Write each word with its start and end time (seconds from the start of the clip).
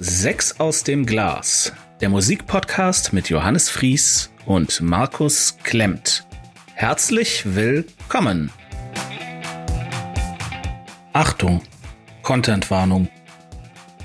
Sechs 0.00 0.60
aus 0.60 0.84
dem 0.84 1.06
Glas, 1.06 1.72
der 2.00 2.08
Musikpodcast 2.08 3.12
mit 3.12 3.30
Johannes 3.30 3.68
Fries 3.68 4.30
und 4.46 4.80
Markus 4.80 5.58
Klemmt. 5.64 6.24
Herzlich 6.74 7.56
willkommen. 7.56 8.52
Achtung, 11.12 11.62
Contentwarnung. 12.22 13.08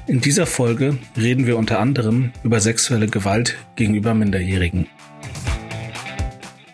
In 0.08 0.20
dieser 0.20 0.48
Folge 0.48 0.98
reden 1.16 1.46
wir 1.46 1.58
unter 1.58 1.80
anderem 1.80 2.32
über 2.44 2.60
sexuelle 2.60 3.08
Gewalt 3.08 3.56
gegenüber 3.76 4.16
Minderjährigen. 4.16 4.88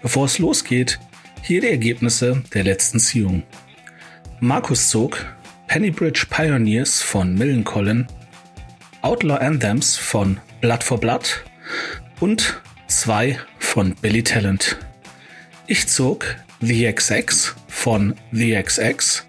Bevor 0.02 0.28
es 0.28 0.40
losgeht, 0.40 0.98
hier 1.42 1.60
die 1.60 1.72
Ergebnisse 1.72 2.42
der 2.54 2.64
letzten 2.64 3.02
Ziehung. 3.02 3.44
Markus 4.40 4.88
zog 4.88 5.26
Pennybridge 5.68 6.28
Pioneers 6.30 7.02
von 7.02 7.36
Millencolin, 7.36 8.08
Outlaw 9.02 9.38
Anthems 9.38 9.96
von 9.96 10.40
Blood 10.60 10.84
for 10.84 11.00
Blood 11.00 11.44
und 12.20 12.62
zwei 12.88 13.40
von 13.58 13.96
Billy 13.96 14.24
Talent. 14.24 14.78
Ich 15.68 15.88
zog 15.88 16.36
The 16.60 16.92
XX 16.92 17.56
von 17.68 18.16
The 18.32 18.62
XX, 18.62 19.26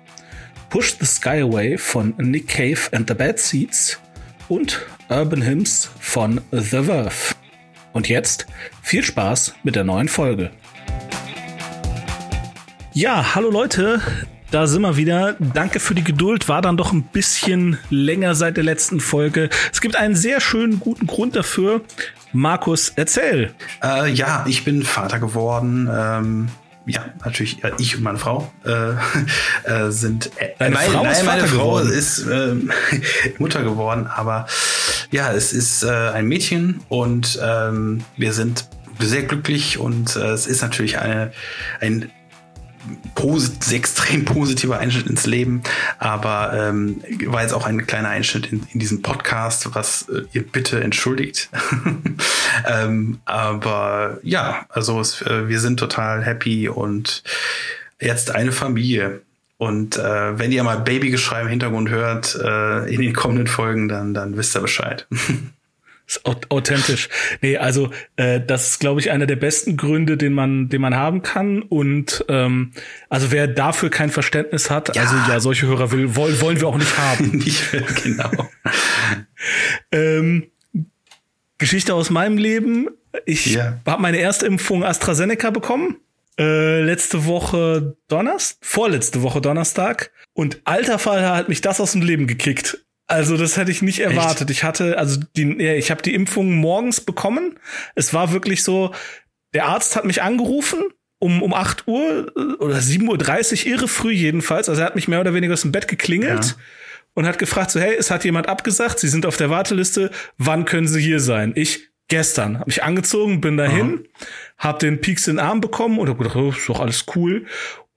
Push 0.70 0.96
the 0.98 1.06
Sky 1.06 1.42
Away 1.42 1.78
von 1.78 2.14
Nick 2.18 2.48
Cave 2.48 2.80
and 2.92 3.08
the 3.08 3.14
Bad 3.14 3.38
Seeds 3.38 4.00
und 4.48 4.80
Urban 5.08 5.42
Hymns 5.42 5.90
von 6.00 6.40
The 6.50 6.82
Verve. 6.82 7.34
Und 7.92 8.08
jetzt 8.08 8.46
viel 8.82 9.04
Spaß 9.04 9.54
mit 9.62 9.76
der 9.76 9.84
neuen 9.84 10.08
Folge. 10.08 10.50
Ja, 12.92 13.36
hallo 13.36 13.50
Leute, 13.50 14.00
da 14.50 14.66
sind 14.66 14.82
wir 14.82 14.96
wieder. 14.96 15.36
Danke 15.38 15.80
für 15.80 15.94
die 15.94 16.04
Geduld. 16.04 16.48
War 16.48 16.62
dann 16.62 16.76
doch 16.76 16.92
ein 16.92 17.02
bisschen 17.02 17.78
länger 17.88 18.34
seit 18.34 18.56
der 18.56 18.64
letzten 18.64 19.00
Folge. 19.00 19.48
Es 19.72 19.80
gibt 19.80 19.96
einen 19.96 20.16
sehr 20.16 20.40
schönen, 20.40 20.80
guten 20.80 21.06
Grund 21.06 21.36
dafür. 21.36 21.82
Markus, 22.32 22.92
erzähl. 22.96 23.54
Äh, 23.82 24.12
ja, 24.12 24.44
ich 24.46 24.64
bin 24.64 24.82
Vater 24.82 25.18
geworden. 25.18 25.88
Ähm, 25.92 26.48
ja, 26.86 27.04
natürlich, 27.24 27.62
äh, 27.62 27.72
ich 27.78 27.96
und 27.96 28.02
meine 28.02 28.18
Frau 28.18 28.52
äh, 28.64 28.70
äh, 29.64 29.90
sind. 29.90 30.30
Äh, 30.36 30.50
Deine 30.58 30.74
meine, 30.74 30.90
Frau 30.90 31.02
nein, 31.02 31.12
ist 31.12 31.24
meine 31.24 31.40
Vater 31.42 31.52
Frau 31.52 31.64
geworden. 31.64 31.92
ist 31.92 32.26
ähm, 32.30 32.72
Mutter 33.38 33.62
geworden, 33.62 34.06
aber 34.06 34.46
ja, 35.10 35.32
es 35.32 35.52
ist 35.52 35.82
äh, 35.82 35.88
ein 35.88 36.26
Mädchen 36.26 36.80
und 36.88 37.38
ähm, 37.42 38.02
wir 38.16 38.32
sind 38.32 38.68
sehr 38.98 39.22
glücklich 39.22 39.78
und 39.78 40.14
es 40.14 40.46
ist 40.46 40.60
natürlich 40.60 40.98
eine, 40.98 41.32
ein 41.80 42.10
posit 43.14 43.70
extrem 43.72 44.24
positiver 44.24 44.78
Einschnitt 44.78 45.06
ins 45.06 45.26
Leben, 45.26 45.62
aber 45.98 46.52
ähm, 46.54 47.02
war 47.26 47.42
jetzt 47.42 47.52
auch 47.52 47.66
ein 47.66 47.86
kleiner 47.86 48.08
Einschnitt 48.08 48.52
in, 48.52 48.66
in 48.72 48.80
diesem 48.80 49.02
Podcast, 49.02 49.74
was 49.74 50.08
äh, 50.08 50.22
ihr 50.32 50.42
bitte 50.42 50.80
entschuldigt. 50.82 51.50
ähm, 52.66 53.20
aber 53.24 54.18
ja, 54.22 54.66
also 54.68 55.00
es, 55.00 55.22
äh, 55.22 55.48
wir 55.48 55.60
sind 55.60 55.78
total 55.78 56.24
happy 56.24 56.68
und 56.68 57.22
jetzt 58.00 58.34
eine 58.34 58.52
Familie. 58.52 59.22
Und 59.58 59.98
äh, 59.98 60.38
wenn 60.38 60.52
ihr 60.52 60.64
mal 60.64 60.78
Babygeschrei 60.78 61.42
im 61.42 61.48
Hintergrund 61.48 61.90
hört 61.90 62.34
äh, 62.34 62.90
in 62.92 63.02
den 63.02 63.12
kommenden 63.12 63.46
Folgen, 63.46 63.88
dann, 63.88 64.14
dann 64.14 64.36
wisst 64.38 64.56
ihr 64.56 64.60
Bescheid. 64.60 65.06
Authentisch. 66.24 67.08
Nee, 67.40 67.56
also 67.56 67.90
äh, 68.16 68.40
das 68.40 68.68
ist, 68.68 68.78
glaube 68.80 69.00
ich, 69.00 69.10
einer 69.10 69.26
der 69.26 69.36
besten 69.36 69.76
Gründe, 69.76 70.16
den 70.16 70.32
man, 70.32 70.68
den 70.68 70.80
man 70.80 70.94
haben 70.96 71.22
kann. 71.22 71.62
Und 71.62 72.24
ähm, 72.28 72.72
also 73.08 73.30
wer 73.30 73.46
dafür 73.46 73.90
kein 73.90 74.10
Verständnis 74.10 74.70
hat, 74.70 74.94
Ja. 74.96 75.02
also 75.02 75.16
ja, 75.30 75.40
solche 75.40 75.66
Hörer 75.66 75.92
will, 75.92 76.16
wollen, 76.16 76.40
wollen 76.40 76.60
wir 76.60 76.68
auch 76.68 76.78
nicht 76.78 76.98
haben. 76.98 77.30
Nicht 77.38 77.62
genau. 78.02 78.30
ähm, 79.92 80.46
Geschichte 81.58 81.94
aus 81.94 82.10
meinem 82.10 82.38
Leben. 82.38 82.88
Ich 83.26 83.46
Ja. 83.46 83.80
habe 83.86 84.02
meine 84.02 84.18
erste 84.18 84.46
Impfung 84.46 84.84
AstraZeneca 84.84 85.50
bekommen. 85.50 85.96
Äh, 86.38 86.80
letzte 86.82 87.26
Woche 87.26 87.96
Donnerstag, 88.08 88.58
vorletzte 88.64 89.22
Woche 89.22 89.40
Donnerstag. 89.40 90.10
Und 90.32 90.60
alter 90.64 90.98
Fall 90.98 91.28
hat 91.28 91.48
mich 91.48 91.60
das 91.60 91.80
aus 91.80 91.92
dem 91.92 92.02
Leben 92.02 92.26
gekickt. 92.26 92.78
Also 93.10 93.36
das 93.36 93.56
hätte 93.56 93.72
ich 93.72 93.82
nicht 93.82 93.98
erwartet. 93.98 94.50
Ich 94.50 94.62
hatte, 94.62 94.96
also 94.96 95.20
die, 95.36 95.60
ich 95.60 95.90
habe 95.90 96.00
die 96.02 96.14
Impfung 96.14 96.54
morgens 96.54 97.00
bekommen. 97.00 97.58
Es 97.96 98.14
war 98.14 98.32
wirklich 98.32 98.62
so, 98.62 98.94
der 99.52 99.66
Arzt 99.66 99.96
hat 99.96 100.04
mich 100.04 100.22
angerufen 100.22 100.78
um, 101.18 101.42
um 101.42 101.52
8 101.52 101.86
Uhr 101.86 102.32
äh, 102.36 102.40
oder 102.62 102.76
7.30 102.76 103.66
Uhr, 103.66 103.72
irre 103.72 103.88
früh 103.88 104.12
jedenfalls. 104.12 104.68
Also 104.68 104.80
er 104.80 104.86
hat 104.86 104.94
mich 104.94 105.08
mehr 105.08 105.20
oder 105.20 105.34
weniger 105.34 105.52
aus 105.52 105.62
dem 105.62 105.72
Bett 105.72 105.86
geklingelt 105.88 106.44
Ja. 106.44 106.54
und 107.14 107.26
hat 107.26 107.38
gefragt, 107.38 107.70
so, 107.72 107.80
hey, 107.80 107.94
es 107.98 108.10
hat 108.10 108.24
jemand 108.24 108.48
abgesagt, 108.48 108.98
Sie 109.00 109.08
sind 109.08 109.26
auf 109.26 109.36
der 109.36 109.50
Warteliste, 109.50 110.10
wann 110.38 110.64
können 110.64 110.88
Sie 110.88 111.00
hier 111.00 111.20
sein? 111.20 111.52
Ich, 111.56 111.90
gestern, 112.08 112.58
habe 112.58 112.68
mich 112.68 112.82
angezogen, 112.82 113.40
bin 113.40 113.56
dahin, 113.56 114.06
hab 114.56 114.78
den 114.78 115.00
Pieks 115.00 115.28
in 115.28 115.36
den 115.36 115.44
Arm 115.44 115.60
bekommen 115.60 115.98
und 115.98 116.08
hab 116.08 116.16
gedacht, 116.18 116.36
oh, 116.36 116.50
ist 116.50 116.68
doch 116.68 116.80
alles 116.80 117.04
cool. 117.14 117.46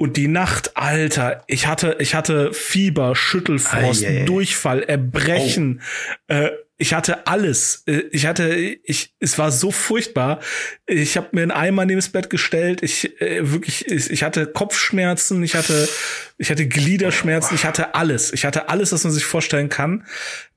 Und 0.04 0.18
die 0.18 0.28
Nacht, 0.28 0.76
Alter, 0.76 1.46
ich 1.48 1.66
hatte, 1.66 1.96
ich 2.00 2.14
hatte 2.14 2.52
Fieber, 2.52 3.16
Schüttelfrost, 3.16 4.04
ei. 4.04 4.26
Durchfall, 4.26 4.84
Erbrechen. 4.84 5.82
Äh, 6.28 6.50
ich 6.76 6.94
hatte 6.94 7.26
alles. 7.26 7.84
Äh, 7.86 8.04
Ich 8.12 8.26
hatte, 8.26 8.54
ich, 8.54 9.14
es 9.22 9.38
war 9.38 9.50
so 9.50 9.72
furchtbar. 9.72 10.42
Ich 10.88 11.16
habe 11.16 11.30
mir 11.32 11.44
einen 11.44 11.52
Eimer 11.52 11.86
neben 11.86 12.00
das 12.00 12.10
Bett 12.10 12.30
gestellt. 12.30 12.84
Ich 12.84 13.22
äh, 13.22 13.50
wirklich, 13.54 13.88
ich, 13.90 14.12
ich 14.12 14.24
hatte 14.24 14.46
Kopfschmerzen. 14.46 15.42
Ich 15.42 15.56
hatte, 15.56 15.88
ich 16.38 16.52
hatte 16.52 16.68
Gliederschmerzen. 16.68 17.56
Ich 17.56 17.64
hatte 17.64 17.96
alles. 17.96 18.34
Ich 18.34 18.44
hatte 18.44 18.68
alles, 18.68 18.92
was 18.92 19.06
man 19.06 19.14
sich 19.14 19.24
vorstellen 19.24 19.70
kann. 19.70 20.06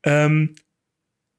Ähm, 0.03 0.57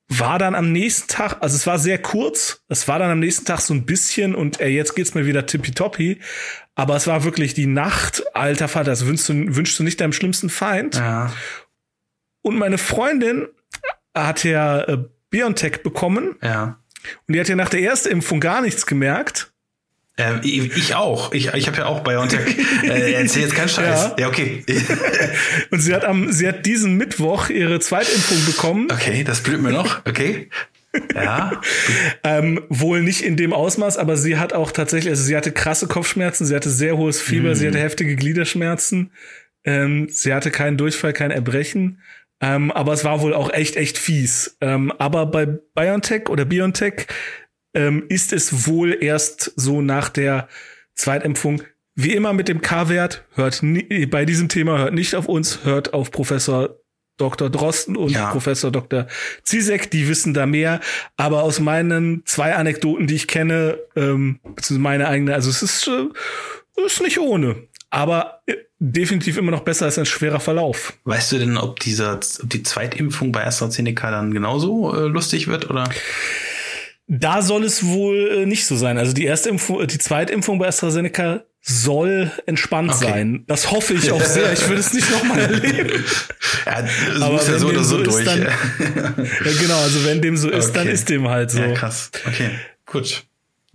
war 0.09 0.39
dann 0.39 0.55
am 0.55 0.71
nächsten 0.71 1.07
Tag, 1.09 1.37
also 1.41 1.55
es 1.55 1.67
war 1.67 1.79
sehr 1.79 1.97
kurz, 2.01 2.63
es 2.69 2.87
war 2.87 2.97
dann 2.99 3.11
am 3.11 3.19
nächsten 3.19 3.45
Tag 3.45 3.59
so 3.59 3.73
ein 3.73 3.85
bisschen 3.85 4.35
und 4.35 4.61
äh, 4.61 4.67
jetzt 4.67 4.95
geht's 4.95 5.13
mir 5.15 5.25
wieder 5.25 5.45
tippitoppi, 5.45 6.19
aber 6.75 6.95
es 6.95 7.07
war 7.07 7.23
wirklich 7.25 7.53
die 7.53 7.65
Nacht, 7.65 8.23
alter 8.33 8.67
Vater, 8.69 8.91
das 8.91 9.05
wünschst 9.05 9.27
du, 9.29 9.33
wünschst 9.55 9.77
du 9.79 9.83
nicht 9.83 9.99
deinem 9.99 10.13
schlimmsten 10.13 10.49
Feind. 10.49 10.95
Ja. 10.95 11.33
Und 12.41 12.57
meine 12.57 12.77
Freundin 12.77 13.47
hat 14.15 14.43
ja 14.45 14.81
äh, 14.83 14.97
Biontech 15.29 15.83
bekommen 15.83 16.37
Ja. 16.41 16.79
und 17.27 17.33
die 17.33 17.39
hat 17.39 17.49
ja 17.49 17.55
nach 17.57 17.69
der 17.69 17.81
ersten 17.81 18.09
Impfung 18.09 18.39
gar 18.39 18.61
nichts 18.61 18.85
gemerkt. 18.85 19.51
Ähm, 20.19 20.39
ich, 20.43 20.95
auch. 20.95 21.31
Ich, 21.31 21.53
ich 21.53 21.67
habe 21.67 21.77
ja 21.77 21.85
auch 21.85 21.99
BioNTech. 21.99 22.57
äh, 22.83 23.13
erzähl 23.13 23.43
jetzt 23.43 23.53
keinen 23.53 23.69
Scheiß. 23.69 24.03
Ja. 24.03 24.15
Ja, 24.17 24.27
okay. 24.27 24.63
Und 25.71 25.79
sie 25.79 25.93
hat 25.93 26.05
am, 26.05 26.31
sie 26.31 26.47
hat 26.47 26.65
diesen 26.65 26.95
Mittwoch 26.95 27.49
ihre 27.49 27.79
Zweitimpfung 27.79 28.43
bekommen. 28.45 28.87
okay, 28.91 29.23
das 29.23 29.41
blüht 29.41 29.61
mir 29.61 29.71
noch. 29.71 30.05
Okay. 30.05 30.49
Ja. 31.13 31.61
Ähm, 32.23 32.61
wohl 32.69 33.03
nicht 33.03 33.21
in 33.21 33.35
dem 33.35 33.53
Ausmaß, 33.53 33.97
aber 33.97 34.17
sie 34.17 34.37
hat 34.37 34.53
auch 34.53 34.71
tatsächlich, 34.71 35.11
also 35.11 35.23
sie 35.23 35.35
hatte 35.35 35.51
krasse 35.51 35.85
Kopfschmerzen, 35.87 36.45
sie 36.45 36.55
hatte 36.55 36.71
sehr 36.71 36.97
hohes 36.97 37.21
Fieber, 37.21 37.55
sie 37.55 37.67
hatte 37.67 37.77
heftige 37.77 38.15
Gliederschmerzen, 38.15 39.11
ähm, 39.63 40.07
sie 40.09 40.33
hatte 40.33 40.49
keinen 40.49 40.77
Durchfall, 40.77 41.13
kein 41.13 41.29
Erbrechen. 41.29 42.01
Ähm, 42.41 42.71
aber 42.71 42.93
es 42.93 43.03
war 43.03 43.21
wohl 43.21 43.33
auch 43.33 43.51
echt, 43.51 43.75
echt 43.75 43.97
fies. 43.97 44.57
Ähm, 44.61 44.91
aber 44.97 45.25
bei 45.25 45.45
BioNTech 45.45 46.29
oder 46.29 46.45
BioNTech 46.45 47.07
ähm, 47.77 48.03
ist 48.09 48.33
es 48.33 48.67
wohl 48.67 48.97
erst 49.01 49.53
so 49.55 49.81
nach 49.81 50.09
der 50.09 50.49
Zweitimpfung. 50.95 51.61
Wie 51.93 52.13
immer 52.13 52.33
mit 52.33 52.47
dem 52.47 52.61
K-Wert, 52.61 53.25
hört 53.35 53.63
nie, 53.63 54.05
bei 54.07 54.25
diesem 54.25 54.49
Thema 54.49 54.79
hört 54.79 54.93
nicht 54.93 55.15
auf 55.15 55.27
uns, 55.27 55.63
hört 55.63 55.93
auf 55.93 56.11
Professor 56.11 56.79
Dr. 57.17 57.49
Drosten 57.49 57.95
und 57.95 58.11
Ja. 58.11 58.31
Professor 58.31 58.71
Dr. 58.71 59.07
Zizek, 59.43 59.89
die 59.91 60.07
wissen 60.07 60.33
da 60.33 60.45
mehr. 60.45 60.79
Aber 61.17 61.43
aus 61.43 61.59
meinen 61.59 62.23
zwei 62.25 62.55
Anekdoten, 62.55 63.07
die 63.07 63.15
ich 63.15 63.27
kenne, 63.27 63.79
ähm, 63.95 64.39
beziehungsweise 64.43 64.79
meine 64.79 65.07
eigene, 65.07 65.33
also 65.33 65.49
es 65.49 65.61
ist, 65.63 65.87
äh, 65.87 66.83
ist 66.85 67.01
nicht 67.01 67.19
ohne. 67.19 67.67
Aber 67.89 68.41
äh, 68.45 68.55
definitiv 68.79 69.37
immer 69.37 69.51
noch 69.51 69.61
besser 69.61 69.85
als 69.85 69.97
ein 69.97 70.05
schwerer 70.05 70.39
Verlauf. 70.39 70.93
Weißt 71.05 71.31
du 71.31 71.39
denn, 71.39 71.57
ob 71.57 71.79
dieser, 71.79 72.15
ob 72.15 72.49
die 72.49 72.61
Zweitimpfung 72.61 73.31
bei 73.31 73.45
AstraZeneca 73.45 74.11
dann 74.11 74.33
genauso 74.33 74.93
äh, 74.95 75.07
lustig 75.07 75.47
wird 75.47 75.69
oder? 75.69 75.89
Da 77.09 77.41
soll 77.41 77.63
es 77.63 77.85
wohl 77.85 78.39
äh, 78.41 78.45
nicht 78.45 78.65
so 78.65 78.75
sein. 78.75 78.97
Also 78.97 79.13
die 79.13 79.23
erste 79.25 79.49
Impfung, 79.49 79.81
äh, 79.81 79.87
die 79.87 79.97
Zweitimpfung 79.97 80.59
bei 80.59 80.67
AstraZeneca 80.67 81.43
soll 81.61 82.31
entspannt 82.45 82.91
Okay. 82.93 83.05
sein. 83.05 83.43
Das 83.47 83.71
hoffe 83.71 83.93
ich 83.93 84.11
auch 84.11 84.21
sehr. 84.23 84.51
Ich 84.53 84.67
will 84.69 84.77
es 84.77 84.93
nicht 84.93 85.09
nochmal 85.11 85.39
erleben. 85.39 86.03
Ja, 86.65 86.81
das 86.81 87.21
Aber 87.21 87.33
muss 87.33 87.47
ja 87.47 87.53
wenn 87.53 87.59
so 87.59 87.67
oder 87.69 87.83
so, 87.83 87.95
so 87.97 88.01
ist, 88.03 88.11
durch. 88.13 88.25
dann- 88.25 88.41
Ja, 89.45 89.51
genau, 89.61 89.79
also 89.81 90.03
wenn 90.05 90.21
dem 90.21 90.35
so 90.35 90.49
ist, 90.49 90.73
dann 90.73 90.83
Okay. 90.83 90.93
ist 90.93 91.07
dem 91.09 91.27
halt 91.29 91.49
so. 91.51 91.59
Ja, 91.59 91.73
krass. 91.73 92.11
Okay, 92.27 92.49
gut. 92.85 93.23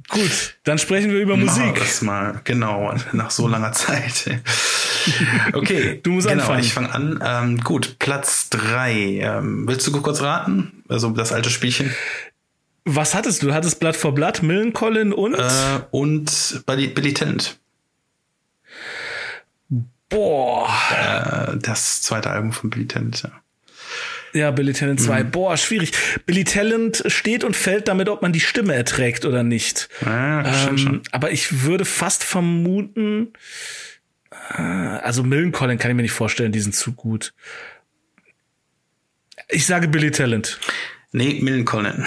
Gut, 0.09 0.57
dann 0.65 0.77
sprechen 0.79 1.11
wir 1.11 1.21
über 1.21 1.37
Musik. 1.37 1.75
Das 1.79 2.03
mal, 2.03 2.41
genau, 2.45 2.95
nach 3.13 3.31
so 3.31 3.49
langer 3.49 3.73
Zeit. 3.73 4.27
Okay, 5.55 6.01
Du 6.03 6.11
musst 6.11 6.29
genau, 6.29 6.43
anfangen. 6.43 6.61
ich 6.65 6.73
fange 6.75 6.93
an. 6.95 7.21
Ähm, 7.25 7.61
gut, 7.61 7.97
Platz 7.99 8.51
drei. 8.51 8.93
Ähm, 9.23 9.67
willst 9.67 9.87
du 9.87 9.93
kurz 10.03 10.21
raten? 10.21 10.83
Also 10.89 11.11
das 11.11 11.33
alte 11.33 11.49
Spielchen. 11.51 11.95
Was 12.85 13.15
hattest 13.15 13.43
du? 13.43 13.47
Du 13.49 13.55
hattest 13.55 13.79
Blatt 13.81 13.97
vor 13.97 14.15
Blatt, 14.15 14.43
Millencolin 14.43 15.13
und 15.13 15.35
Äh, 15.35 15.81
und 15.93 16.63
Billy, 16.67 16.89
Billy 16.89 17.15
Talent. 17.15 17.59
boah, 20.09 20.69
Äh, 20.91 21.59
das 21.59 22.03
zweite 22.03 22.31
Album 22.31 22.53
von 22.53 22.71
Billy 22.71 22.87
Talent, 22.87 23.23
ja. 23.23 23.31
Ja, 24.35 24.51
Billy 24.51 24.73
Talent 24.73 24.99
2. 25.01 25.25
Mhm. 25.25 25.31
Boah, 25.31 25.57
schwierig. 25.59 25.93
Billy 26.25 26.45
Talent 26.45 27.03
steht 27.07 27.45
und 27.45 27.55
fällt 27.55 27.87
damit, 27.89 28.09
ob 28.09 28.23
man 28.23 28.33
die 28.33 28.41
Stimme 28.41 28.75
erträgt 28.75 29.27
oder 29.27 29.43
nicht. 29.43 29.91
Ja, 30.01 30.69
ähm, 30.69 30.79
schon. 30.79 31.03
Aber 31.13 31.31
ich 31.33 31.63
würde 31.65 31.85
fast 31.85 32.25
vermuten, 32.25 33.35
äh, 34.57 34.63
also 34.63 35.23
Millencolin 35.23 35.79
kann 35.79 35.91
ich 35.91 35.97
mir 35.97 36.03
nicht 36.03 36.13
vorstellen, 36.13 36.51
die 36.51 36.61
sind 36.61 36.75
zu 36.75 36.93
gut. 36.93 37.35
Ich 39.49 39.67
sage 39.67 39.87
Billy 39.89 40.11
Talent. 40.11 40.59
Nee, 41.13 41.41
Millencolin. 41.43 42.07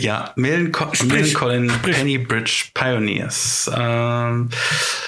Ja, 0.00 0.32
Millencolin 0.36 1.72
Penny 1.82 2.18
Bridge 2.18 2.66
Pioneers 2.74 3.70
ähm, 3.74 4.48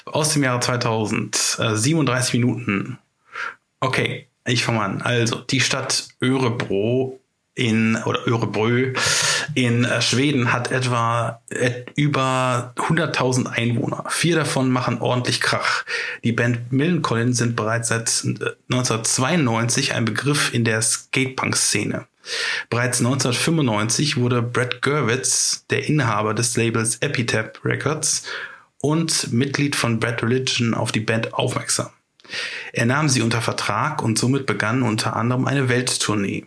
aus 0.05 0.33
dem 0.33 0.43
Jahre 0.43 0.61
2000, 0.61 1.59
äh, 1.59 1.77
37 1.77 2.35
Minuten. 2.35 2.99
Okay, 3.81 4.29
ich 4.47 4.65
fange 4.65 4.79
mal 4.79 4.85
an. 4.85 5.03
Also, 5.03 5.37
die 5.37 5.61
Stadt 5.61 6.09
Örebro 6.23 7.21
in 7.55 7.97
oder 8.05 8.27
Örebrö 8.27 8.95
in 9.55 9.85
äh, 9.85 10.01
Schweden 10.01 10.53
hat 10.53 10.71
etwa 10.71 11.43
et, 11.51 11.91
über 11.97 12.73
100.000 12.77 13.49
Einwohner. 13.49 14.05
Vier 14.09 14.37
davon 14.37 14.71
machen 14.71 15.01
ordentlich 15.01 15.41
Krach. 15.41 15.85
Die 16.25 16.33
Band 16.33 16.73
Millencolin 16.73 17.33
sind 17.33 17.57
bereits 17.57 17.89
seit 17.89 18.09
1992 18.71 19.91
äh, 19.91 19.93
ein 19.95 20.05
Begriff 20.05 20.55
in 20.55 20.65
der 20.65 20.81
Skatepunk-Szene. 20.81 22.07
Bereits 22.69 22.99
1995 22.99 24.17
wurde 24.17 24.43
Brett 24.43 24.83
Gerwitz, 24.83 25.65
der 25.71 25.89
Inhaber 25.89 26.35
des 26.35 26.57
Labels 26.57 26.99
Epitaph 27.01 27.65
Records 27.65 28.25
und 28.81 29.33
Mitglied 29.33 29.77
von 29.77 30.01
Brad 30.01 30.23
Religion, 30.23 30.75
auf 30.75 30.93
die 30.93 31.01
Band 31.01 31.35
aufmerksam. 31.35 31.91
Er 32.73 32.87
nahm 32.87 33.09
sie 33.09 33.23
unter 33.23 33.43
Vertrag 33.43 34.03
und 34.03 34.19
somit 34.19 34.47
begann 34.47 34.83
unter 34.83 35.17
anderem 35.17 35.47
eine 35.47 35.69
Welttournee. 35.69 36.47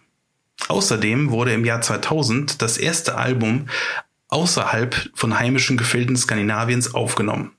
Außerdem 0.67 1.31
wurde 1.31 1.53
im 1.53 1.65
Jahr 1.65 1.81
2000 1.81 2.61
das 2.61 2.77
erste 2.77 3.15
Album 3.17 3.67
außerhalb 4.29 5.09
von 5.13 5.37
heimischen 5.37 5.77
Gefilden 5.77 6.15
Skandinaviens 6.15 6.93
aufgenommen. 6.93 7.51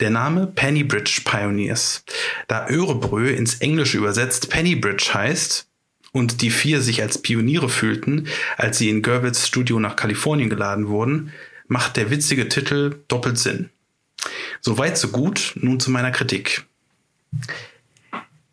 Der 0.00 0.10
Name 0.10 0.46
Pennybridge 0.46 1.20
Pioneers, 1.24 2.02
da 2.48 2.66
Örebrö 2.68 3.28
ins 3.28 3.56
Englische 3.56 3.98
übersetzt 3.98 4.48
Pennybridge 4.48 5.10
heißt 5.12 5.69
und 6.12 6.42
die 6.42 6.50
vier 6.50 6.80
sich 6.80 7.02
als 7.02 7.18
Pioniere 7.18 7.68
fühlten, 7.68 8.28
als 8.56 8.78
sie 8.78 8.88
in 8.88 9.02
Gervitz 9.02 9.46
Studio 9.46 9.78
nach 9.80 9.96
Kalifornien 9.96 10.50
geladen 10.50 10.88
wurden, 10.88 11.32
macht 11.68 11.96
der 11.96 12.10
witzige 12.10 12.48
Titel 12.48 13.00
doppelt 13.08 13.38
Sinn. 13.38 13.70
Soweit 14.60 14.98
so 14.98 15.08
gut, 15.08 15.52
nun 15.56 15.80
zu 15.80 15.90
meiner 15.90 16.10
Kritik. 16.10 16.64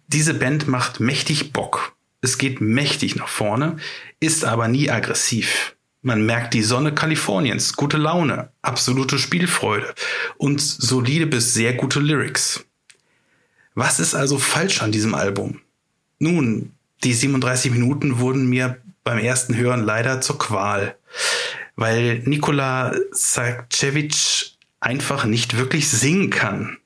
Diese 0.07 0.33
Band 0.33 0.67
macht 0.67 0.99
mächtig 0.99 1.51
Bock. 1.51 1.95
Es 2.21 2.37
geht 2.37 2.61
mächtig 2.61 3.15
nach 3.15 3.27
vorne, 3.27 3.77
ist 4.19 4.45
aber 4.45 4.67
nie 4.67 4.89
aggressiv. 4.89 5.75
Man 6.01 6.25
merkt 6.25 6.53
die 6.53 6.63
Sonne 6.63 6.93
Kaliforniens, 6.93 7.75
gute 7.75 7.97
Laune, 7.97 8.49
absolute 8.61 9.19
Spielfreude 9.19 9.93
und 10.37 10.61
solide 10.61 11.27
bis 11.27 11.53
sehr 11.53 11.73
gute 11.73 11.99
Lyrics. 11.99 12.63
Was 13.75 13.99
ist 13.99 14.15
also 14.15 14.37
falsch 14.37 14.81
an 14.81 14.91
diesem 14.91 15.13
Album? 15.13 15.61
Nun, 16.19 16.71
die 17.03 17.13
37 17.13 17.71
Minuten 17.71 18.19
wurden 18.19 18.47
mir 18.47 18.77
beim 19.03 19.19
ersten 19.19 19.55
Hören 19.55 19.83
leider 19.83 20.21
zur 20.21 20.37
Qual, 20.37 20.97
weil 21.75 22.19
Nikola 22.25 22.95
Sakcevic 23.11 24.51
einfach 24.79 25.25
nicht 25.25 25.57
wirklich 25.57 25.89
singen 25.89 26.29
kann 26.29 26.77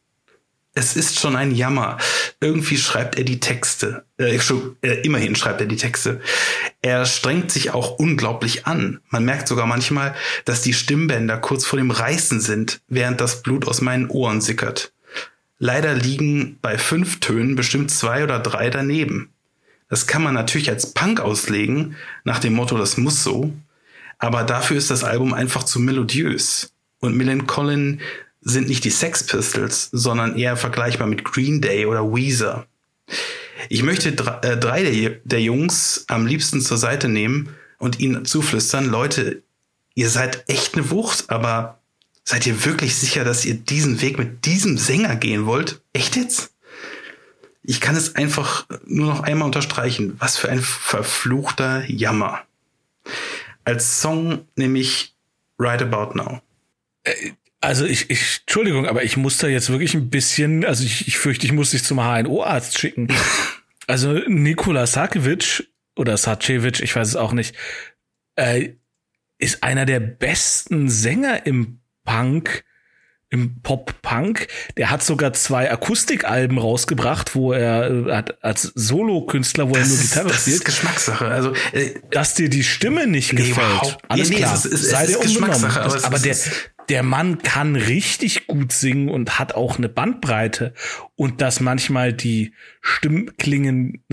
es 0.73 0.95
ist 0.95 1.19
schon 1.19 1.35
ein 1.35 1.51
Jammer. 1.51 1.97
Irgendwie 2.39 2.77
schreibt 2.77 3.17
er 3.17 3.23
die 3.23 3.39
Texte. 3.39 4.05
Äh, 4.17 4.39
äh, 4.81 5.01
immerhin 5.01 5.35
schreibt 5.35 5.59
er 5.59 5.67
die 5.67 5.75
Texte. 5.75 6.21
Er 6.81 7.05
strengt 7.05 7.51
sich 7.51 7.71
auch 7.71 7.99
unglaublich 7.99 8.65
an. 8.67 9.01
Man 9.09 9.25
merkt 9.25 9.47
sogar 9.47 9.65
manchmal, 9.65 10.15
dass 10.45 10.61
die 10.61 10.73
Stimmbänder 10.73 11.37
kurz 11.37 11.65
vor 11.65 11.77
dem 11.77 11.91
Reißen 11.91 12.39
sind, 12.39 12.81
während 12.87 13.19
das 13.19 13.43
Blut 13.43 13.67
aus 13.67 13.81
meinen 13.81 14.09
Ohren 14.09 14.39
sickert. 14.39 14.93
Leider 15.59 15.93
liegen 15.93 16.57
bei 16.61 16.77
fünf 16.77 17.19
Tönen 17.19 17.55
bestimmt 17.55 17.91
zwei 17.91 18.23
oder 18.23 18.39
drei 18.39 18.69
daneben. 18.69 19.29
Das 19.91 20.07
kann 20.07 20.23
man 20.23 20.33
natürlich 20.33 20.69
als 20.69 20.93
Punk 20.93 21.19
auslegen, 21.19 21.97
nach 22.23 22.39
dem 22.39 22.53
Motto, 22.53 22.77
das 22.77 22.95
muss 22.95 23.23
so. 23.23 23.51
Aber 24.19 24.43
dafür 24.43 24.77
ist 24.77 24.89
das 24.89 25.03
Album 25.03 25.33
einfach 25.33 25.63
zu 25.63 25.81
melodiös. 25.81 26.71
Und 27.01 27.17
Millen 27.17 27.45
Collin 27.45 27.99
sind 28.39 28.69
nicht 28.69 28.85
die 28.85 28.89
Sex 28.89 29.25
Pistols, 29.25 29.89
sondern 29.91 30.38
eher 30.38 30.55
vergleichbar 30.55 31.07
mit 31.07 31.25
Green 31.25 31.59
Day 31.59 31.85
oder 31.85 32.05
Weezer. 32.05 32.67
Ich 33.67 33.83
möchte 33.83 34.09
äh, 34.43 34.55
drei 34.55 34.81
der, 34.81 35.09
der 35.25 35.41
Jungs 35.41 36.05
am 36.07 36.25
liebsten 36.25 36.61
zur 36.61 36.77
Seite 36.77 37.09
nehmen 37.09 37.49
und 37.77 37.99
ihnen 37.99 38.23
zuflüstern, 38.23 38.89
Leute, 38.89 39.44
ihr 39.94 40.09
seid 40.09 40.45
echt 40.47 40.75
eine 40.75 40.89
Wucht, 40.89 41.29
aber 41.29 41.81
seid 42.23 42.47
ihr 42.47 42.63
wirklich 42.63 42.95
sicher, 42.95 43.25
dass 43.25 43.44
ihr 43.44 43.55
diesen 43.55 43.99
Weg 44.01 44.17
mit 44.17 44.45
diesem 44.45 44.77
Sänger 44.77 45.17
gehen 45.17 45.45
wollt? 45.45 45.81
Echt 45.91 46.15
jetzt? 46.15 46.50
Ich 47.63 47.79
kann 47.79 47.95
es 47.95 48.15
einfach 48.15 48.65
nur 48.85 49.07
noch 49.07 49.21
einmal 49.21 49.45
unterstreichen. 49.45 50.15
Was 50.19 50.37
für 50.37 50.49
ein 50.49 50.61
verfluchter 50.61 51.83
Jammer. 51.87 52.41
Als 53.63 54.01
Song 54.01 54.47
nehme 54.55 54.79
ich 54.79 55.15
Right 55.59 55.81
About 55.81 56.15
Now. 56.15 56.41
Äh, 57.03 57.31
also 57.59 57.85
ich, 57.85 58.09
ich, 58.09 58.39
Entschuldigung, 58.41 58.87
aber 58.87 59.03
ich 59.03 59.17
muss 59.17 59.37
da 59.37 59.47
jetzt 59.47 59.69
wirklich 59.69 59.93
ein 59.93 60.09
bisschen, 60.09 60.65
also 60.65 60.83
ich, 60.83 61.07
ich 61.07 61.19
fürchte, 61.19 61.45
ich 61.45 61.51
muss 61.51 61.71
dich 61.71 61.83
zum 61.83 61.99
HNO-Arzt 61.99 62.77
schicken. 62.77 63.07
Also 63.87 64.13
Nikola 64.13 64.87
Sakiewicz 64.87 65.63
oder 65.97 66.15
Sacevic, 66.15 66.79
ich 66.79 66.95
weiß 66.95 67.09
es 67.09 67.15
auch 67.17 67.33
nicht, 67.33 67.55
äh, 68.35 68.69
ist 69.37 69.63
einer 69.63 69.85
der 69.85 69.99
besten 69.99 70.87
Sänger 70.87 71.45
im 71.45 71.79
Punk, 72.05 72.63
im 73.31 73.62
Pop-Punk. 73.62 74.48
Der 74.78 74.92
hat 74.92 75.01
sogar 75.01 75.33
zwei 75.33 75.72
Akustikalben 75.72 76.57
rausgebracht, 76.57 77.33
wo 77.33 77.54
er 77.54 77.89
äh, 77.89 78.12
hat 78.12 78.44
als 78.44 78.63
Solo-Künstler, 78.75 79.69
wo 79.69 79.74
das 79.74 79.83
er 79.83 79.88
nur 79.88 79.98
Gitarre 79.98 80.28
ist, 80.28 80.36
das 80.36 80.42
spielt. 80.42 80.56
Ist 80.57 80.66
Geschmackssache. 80.66 81.25
Also, 81.28 81.54
äh, 81.72 81.95
dass 82.12 82.36
dir 82.36 82.50
die 82.50 82.63
Stimme 82.63 83.07
nicht 83.07 83.33
nee, 83.33 83.47
gefällt. 83.47 83.97
Alles 84.09 84.30
nee, 84.30 84.35
klar. 84.35 84.54
Es 84.54 84.66
ist, 84.66 84.83
es 84.83 84.90
Sei 84.92 85.07
dir 85.07 85.19
unbenommen. 85.19 85.71
Aber, 85.71 86.06
aber 86.06 86.19
der, 86.19 86.35
der 86.90 87.04
Mann 87.04 87.38
kann 87.38 87.78
richtig 87.78 88.47
gut 88.47 88.73
singen 88.73 89.07
und 89.09 89.40
hat 89.40 89.56
auch 89.56 89.78
eine 89.78 89.88
Bandbreite 89.88 90.73
und 91.16 91.40
dass 91.40 91.61
manchmal 91.61 92.11
die 92.11 92.54
Stimmklingen, 92.81 94.04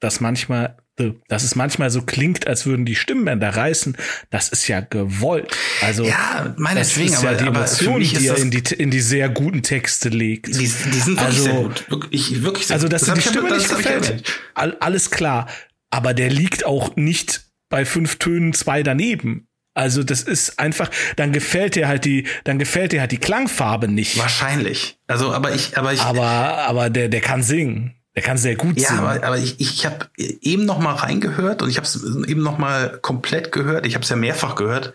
dass 0.00 0.20
manchmal 0.20 0.78
dass 1.28 1.42
es 1.42 1.54
manchmal 1.54 1.90
so 1.90 2.02
klingt, 2.02 2.46
als 2.46 2.66
würden 2.66 2.84
die 2.84 2.94
Stimmbänder 2.94 3.48
reißen, 3.48 3.96
das 4.30 4.50
ist 4.50 4.68
ja 4.68 4.80
gewollt. 4.80 5.56
Also 5.80 6.04
ja, 6.04 6.54
meinetwegen, 6.58 7.10
das 7.10 7.18
ist 7.18 7.22
ja 7.22 7.34
die 7.34 7.46
Emotion, 7.46 8.00
die 8.00 8.26
er 8.26 8.36
in 8.36 8.50
die, 8.50 8.62
in 8.74 8.90
die 8.90 9.00
sehr 9.00 9.28
guten 9.28 9.62
Texte 9.62 10.10
legt. 10.10 10.48
Die, 10.48 10.58
die 10.58 10.66
sind 10.66 11.18
also, 11.18 11.42
sehr 11.42 11.54
gut. 11.54 11.90
Wirklich, 11.90 12.42
wirklich 12.42 12.66
sehr 12.66 12.76
also, 12.76 12.88
dass 12.88 13.02
das 13.02 13.14
die 13.14 13.22
Stimme 13.22 13.56
nicht 13.56 13.68
gefällt, 13.68 14.40
alles 14.54 15.10
klar. 15.10 15.48
Aber 15.90 16.14
der 16.14 16.30
liegt 16.30 16.64
auch 16.64 16.96
nicht 16.96 17.44
bei 17.68 17.84
fünf 17.84 18.16
Tönen 18.16 18.52
zwei 18.52 18.82
daneben. 18.82 19.48
Also 19.74 20.02
das 20.02 20.22
ist 20.22 20.58
einfach, 20.58 20.90
dann 21.16 21.32
gefällt 21.32 21.76
dir 21.76 21.88
halt 21.88 22.04
die, 22.04 22.26
dann 22.44 22.58
gefällt 22.58 22.92
dir 22.92 23.00
halt 23.00 23.12
die 23.12 23.18
Klangfarbe 23.18 23.88
nicht. 23.88 24.18
Wahrscheinlich. 24.18 24.98
Also, 25.06 25.32
aber 25.32 25.54
ich, 25.54 25.78
aber 25.78 25.94
ich. 25.94 26.00
Aber, 26.00 26.26
aber 26.28 26.90
der, 26.90 27.08
der 27.08 27.22
kann 27.22 27.42
singen. 27.42 27.94
Der 28.14 28.22
kann 28.22 28.36
sehr 28.36 28.56
gut 28.56 28.78
ja, 28.78 28.88
singen. 28.88 29.02
Ja, 29.02 29.10
aber, 29.10 29.26
aber 29.26 29.38
ich, 29.38 29.58
ich 29.58 29.86
habe 29.86 30.08
eben 30.16 30.66
noch 30.66 30.78
mal 30.78 30.94
reingehört 30.94 31.62
und 31.62 31.70
ich 31.70 31.76
habe 31.76 31.86
es 31.86 31.96
eben 32.04 32.42
noch 32.42 32.58
mal 32.58 32.98
komplett 33.00 33.52
gehört. 33.52 33.86
Ich 33.86 33.94
habe 33.94 34.02
es 34.02 34.10
ja 34.10 34.16
mehrfach 34.16 34.54
gehört, 34.54 34.92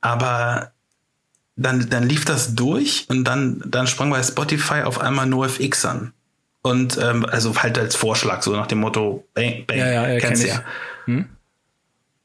aber 0.00 0.72
dann, 1.56 1.88
dann 1.88 2.08
lief 2.08 2.24
das 2.24 2.54
durch 2.54 3.06
und 3.08 3.24
dann, 3.24 3.62
dann 3.66 3.86
sprang 3.86 4.10
bei 4.10 4.22
Spotify 4.22 4.82
auf 4.82 5.00
einmal 5.00 5.26
NoFX 5.26 5.84
an. 5.86 6.12
Und 6.62 6.98
ähm, 6.98 7.24
also 7.24 7.56
halt 7.56 7.78
als 7.78 7.94
Vorschlag, 7.94 8.42
so 8.42 8.52
nach 8.54 8.66
dem 8.66 8.78
Motto, 8.78 9.24
bang, 9.34 9.64
bang, 9.66 9.78
ja, 9.78 9.90
ja, 9.90 10.08
ja, 10.08 10.18
kennst 10.18 10.44
kenn 10.44 10.54
ja. 10.54 10.64
Hm? 11.06 11.28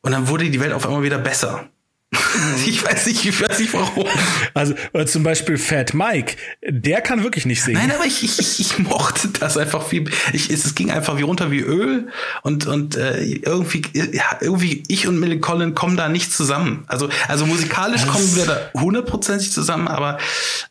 Und 0.02 0.12
dann 0.12 0.28
wurde 0.28 0.50
die 0.50 0.60
Welt 0.60 0.74
auf 0.74 0.86
einmal 0.86 1.04
wieder 1.04 1.20
besser. 1.20 1.70
ich 2.68 2.84
weiß 2.86 3.06
nicht, 3.06 3.26
ich 3.26 3.42
weiß 3.42 3.60
nicht 3.60 3.74
warum. 3.74 4.06
Also 4.54 4.74
zum 5.06 5.24
Beispiel 5.24 5.58
Fat 5.58 5.94
Mike, 5.94 6.36
der 6.68 7.00
kann 7.00 7.24
wirklich 7.24 7.46
nicht 7.46 7.64
singen. 7.64 7.80
Nein, 7.80 7.92
aber 7.96 8.06
ich, 8.06 8.22
ich, 8.24 8.60
ich 8.60 8.80
mochte 8.80 9.30
das 9.30 9.56
einfach 9.58 9.88
viel. 9.88 10.10
Ich, 10.34 10.50
es 10.50 10.76
ging 10.76 10.92
einfach 10.92 11.18
wie 11.18 11.22
runter 11.22 11.52
wie 11.52 11.62
Öl 11.62 12.10
und 12.44 12.68
und 12.68 12.98
äh, 12.98 13.24
irgendwie 13.24 13.84
ja, 13.94 14.26
irgendwie 14.42 14.84
ich 14.90 15.08
und 15.08 15.22
Millie 15.22 15.40
Collin 15.40 15.74
kommen 15.74 15.96
da 15.96 16.10
nicht 16.10 16.34
zusammen. 16.34 16.84
Also 16.88 17.08
also 17.30 17.46
musikalisch 17.46 18.02
das 18.02 18.10
kommen 18.10 18.36
wir 18.36 18.46
da 18.46 18.72
hundertprozentig 18.74 19.54
zusammen, 19.54 19.88
aber 19.88 20.18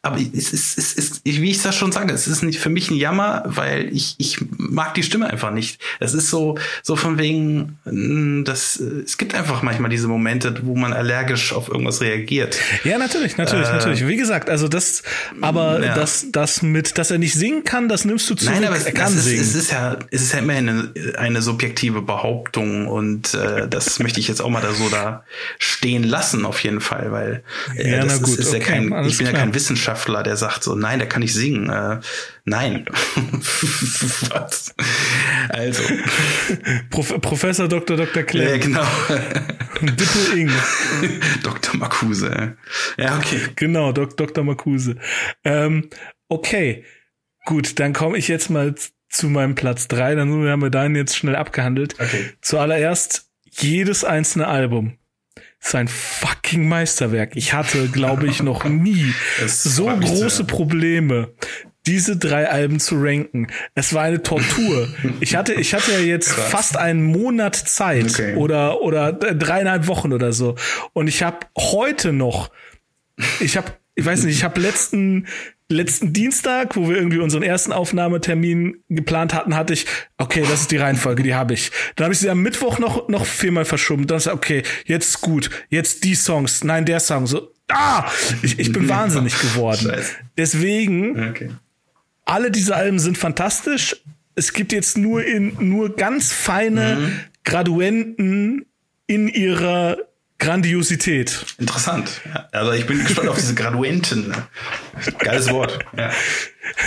aber 0.02 0.18
es 0.18 0.52
ist 0.52 0.76
es 0.76 0.92
ist 0.92 1.24
wie 1.24 1.50
ich 1.50 1.62
das 1.62 1.74
schon 1.74 1.90
sage, 1.90 2.12
es 2.12 2.26
ist 2.28 2.42
nicht 2.42 2.60
für 2.60 2.70
mich 2.70 2.90
ein 2.90 2.96
Jammer, 2.96 3.44
weil 3.46 3.88
ich 3.94 4.14
ich 4.18 4.38
mag 4.58 4.92
die 4.92 5.02
Stimme 5.02 5.30
einfach 5.30 5.52
nicht. 5.52 5.80
Es 6.00 6.12
ist 6.12 6.28
so 6.28 6.58
so 6.82 6.96
von 6.96 7.16
wegen, 7.16 7.78
hm, 7.84 8.44
das 8.44 8.76
es 8.76 9.16
gibt 9.16 9.34
einfach 9.34 9.62
manchmal 9.62 9.88
diese 9.88 10.08
Momente, 10.08 10.54
wo 10.64 10.76
man 10.76 10.92
allergisch 10.92 11.29
euphorisch 11.30 11.52
auf 11.52 11.68
irgendwas 11.68 12.00
reagiert. 12.00 12.58
Ja, 12.84 12.98
natürlich, 12.98 13.36
natürlich, 13.36 13.68
äh, 13.68 13.72
natürlich. 13.72 14.06
Wie 14.06 14.16
gesagt, 14.16 14.50
also 14.50 14.68
das, 14.68 15.02
aber 15.40 15.82
ja. 15.82 15.94
das, 15.94 16.26
das 16.30 16.62
mit, 16.62 16.98
dass 16.98 17.10
er 17.10 17.18
nicht 17.18 17.34
singen 17.34 17.64
kann, 17.64 17.88
das 17.88 18.04
nimmst 18.04 18.28
du 18.30 18.34
zurück. 18.34 18.54
Nein, 18.54 18.64
aber 18.64 18.76
es, 18.76 18.84
er 18.84 18.92
kann 18.92 19.14
ist, 19.14 19.24
singen. 19.24 19.40
Es 19.40 19.54
ist 19.54 19.72
ja, 19.72 19.96
es 20.10 20.22
ist 20.22 20.32
ja 20.32 20.40
immer 20.40 20.54
eine, 20.54 20.92
eine 21.16 21.42
subjektive 21.42 22.02
Behauptung 22.02 22.86
und 22.86 23.34
äh, 23.34 23.68
das 23.68 23.98
möchte 24.00 24.20
ich 24.20 24.28
jetzt 24.28 24.40
auch 24.40 24.50
mal 24.50 24.62
da 24.62 24.72
so 24.72 24.88
da 24.88 25.24
stehen 25.58 26.04
lassen 26.04 26.44
auf 26.44 26.62
jeden 26.62 26.80
Fall, 26.80 27.12
weil 27.12 27.42
äh, 27.76 27.90
ja, 27.90 28.04
das 28.04 28.20
ist, 28.20 28.38
ist 28.38 28.48
okay, 28.48 28.58
ja 28.58 28.64
kein, 28.64 29.04
ich 29.06 29.18
bin 29.18 29.26
klar. 29.26 29.32
ja 29.32 29.44
kein 29.44 29.54
Wissenschaftler, 29.54 30.22
der 30.22 30.36
sagt 30.36 30.62
so, 30.64 30.74
nein, 30.74 30.98
der 30.98 31.08
kann 31.08 31.22
nicht 31.22 31.34
singen. 31.34 31.70
Äh, 31.70 32.00
nein. 32.44 32.86
Was? 34.30 34.74
Also. 35.48 35.82
Prof 36.90 37.20
Professor 37.20 37.68
Dr. 37.68 37.96
Dr. 37.96 38.22
Clem. 38.22 38.48
Ja, 38.48 38.56
genau. 38.58 38.86
Dippel 39.80 40.38
Ing. 40.38 40.50
Dr. 41.42 41.76
Marcuse. 41.76 42.56
Ja, 42.98 43.16
okay. 43.16 43.40
Genau, 43.56 43.92
Dok 43.92 44.16
Dr. 44.16 44.44
Marcuse. 44.44 44.96
Ähm, 45.44 45.88
okay, 46.28 46.84
gut, 47.46 47.78
dann 47.78 47.92
komme 47.92 48.18
ich 48.18 48.28
jetzt 48.28 48.50
mal 48.50 48.74
zu 49.08 49.28
meinem 49.28 49.54
Platz 49.54 49.88
drei. 49.88 50.14
Dann 50.14 50.30
haben 50.48 50.62
wir 50.62 50.70
deinen 50.70 50.96
jetzt 50.96 51.16
schnell 51.16 51.36
abgehandelt. 51.36 51.94
Okay. 51.98 52.30
Zuallererst 52.40 53.30
jedes 53.50 54.04
einzelne 54.04 54.46
Album 54.46 54.98
ist 55.60 55.74
ein 55.74 55.88
fucking 55.88 56.68
Meisterwerk. 56.68 57.36
Ich 57.36 57.52
hatte, 57.52 57.88
glaube 57.88 58.26
ich, 58.26 58.42
noch 58.42 58.64
nie 58.64 59.12
so 59.46 59.86
große 59.86 60.44
Probleme 60.44 61.34
diese 61.86 62.16
drei 62.16 62.48
Alben 62.48 62.78
zu 62.78 62.96
ranken. 63.00 63.48
Es 63.74 63.94
war 63.94 64.02
eine 64.02 64.22
Tortur. 64.22 64.88
Ich 65.20 65.36
hatte, 65.36 65.54
ich 65.54 65.74
hatte 65.74 65.92
ja 65.92 65.98
jetzt 65.98 66.34
Krass. 66.34 66.50
fast 66.50 66.76
einen 66.76 67.02
Monat 67.02 67.54
Zeit 67.54 68.10
okay. 68.10 68.36
oder 68.36 68.80
oder 68.80 69.12
dreieinhalb 69.12 69.86
Wochen 69.86 70.12
oder 70.12 70.32
so. 70.32 70.56
Und 70.92 71.08
ich 71.08 71.22
habe 71.22 71.38
heute 71.58 72.12
noch, 72.12 72.50
ich 73.40 73.56
habe, 73.56 73.72
ich 73.94 74.04
weiß 74.04 74.24
nicht, 74.24 74.36
ich 74.36 74.44
habe 74.44 74.60
letzten 74.60 75.26
letzten 75.68 76.12
Dienstag, 76.12 76.76
wo 76.76 76.88
wir 76.88 76.96
irgendwie 76.96 77.18
unseren 77.18 77.42
ersten 77.42 77.72
Aufnahmetermin 77.72 78.82
geplant 78.88 79.34
hatten, 79.34 79.56
hatte 79.56 79.72
ich, 79.72 79.86
okay, 80.18 80.42
das 80.42 80.62
ist 80.62 80.70
die 80.70 80.78
Reihenfolge, 80.78 81.22
die 81.22 81.34
habe 81.34 81.54
ich. 81.54 81.70
Dann 81.96 82.06
habe 82.06 82.14
ich 82.14 82.20
sie 82.20 82.30
am 82.30 82.42
Mittwoch 82.42 82.78
noch 82.78 83.08
noch 83.08 83.24
viermal 83.26 83.64
verschoben. 83.64 84.06
Dann 84.06 84.18
ist 84.18 84.28
okay, 84.28 84.62
jetzt 84.84 85.08
ist 85.08 85.20
gut, 85.20 85.50
jetzt 85.68 86.04
die 86.04 86.14
Songs, 86.14 86.64
nein, 86.64 86.86
der 86.86 87.00
Song, 87.00 87.26
so, 87.26 87.52
ah, 87.68 88.10
ich, 88.42 88.58
ich 88.58 88.72
bin 88.72 88.88
wahnsinnig 88.88 89.38
geworden. 89.38 89.92
Deswegen 90.36 91.30
okay 91.30 91.50
alle 92.30 92.50
diese 92.50 92.76
Alben 92.76 92.98
sind 92.98 93.18
fantastisch. 93.18 93.96
Es 94.34 94.52
gibt 94.52 94.72
jetzt 94.72 94.96
nur 94.96 95.24
in 95.24 95.56
nur 95.68 95.96
ganz 95.96 96.32
feine 96.32 96.96
mhm. 96.96 97.20
Graduenten 97.44 98.66
in 99.06 99.28
ihrer 99.28 99.98
Grandiosität. 100.38 101.44
Interessant. 101.58 102.22
Ja. 102.24 102.48
Also 102.52 102.72
ich 102.72 102.86
bin 102.86 103.04
gespannt 103.04 103.28
auf 103.28 103.36
diese 103.36 103.54
Graduenten. 103.54 104.32
Geiles 105.18 105.50
Wort. 105.50 105.78
Ja, 105.96 106.10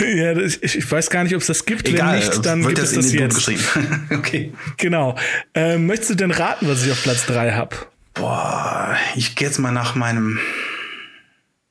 ja 0.07 0.37
ich, 0.37 0.63
ich, 0.63 0.91
weiß 0.91 1.09
gar 1.09 1.23
nicht, 1.23 1.35
ob 1.35 1.41
es 1.41 1.47
das 1.47 1.65
gibt. 1.65 1.87
Egal, 1.87 2.19
Wenn 2.19 2.27
nicht, 2.27 2.45
dann 2.45 2.65
gibt 2.65 2.79
es 2.79 2.93
das 2.93 3.13
jetzt. 3.13 3.35
Geschrieben. 3.35 4.07
okay. 4.09 4.53
Genau. 4.77 5.15
Ähm, 5.53 5.85
möchtest 5.85 6.11
du 6.11 6.15
denn 6.15 6.31
raten, 6.31 6.67
was 6.67 6.83
ich 6.83 6.91
auf 6.91 7.03
Platz 7.03 7.25
drei 7.25 7.51
habe? 7.51 7.75
Boah, 8.15 8.95
ich 9.15 9.35
gehe 9.35 9.47
jetzt 9.47 9.59
mal 9.59 9.71
nach 9.71 9.93
meinem 9.95 10.39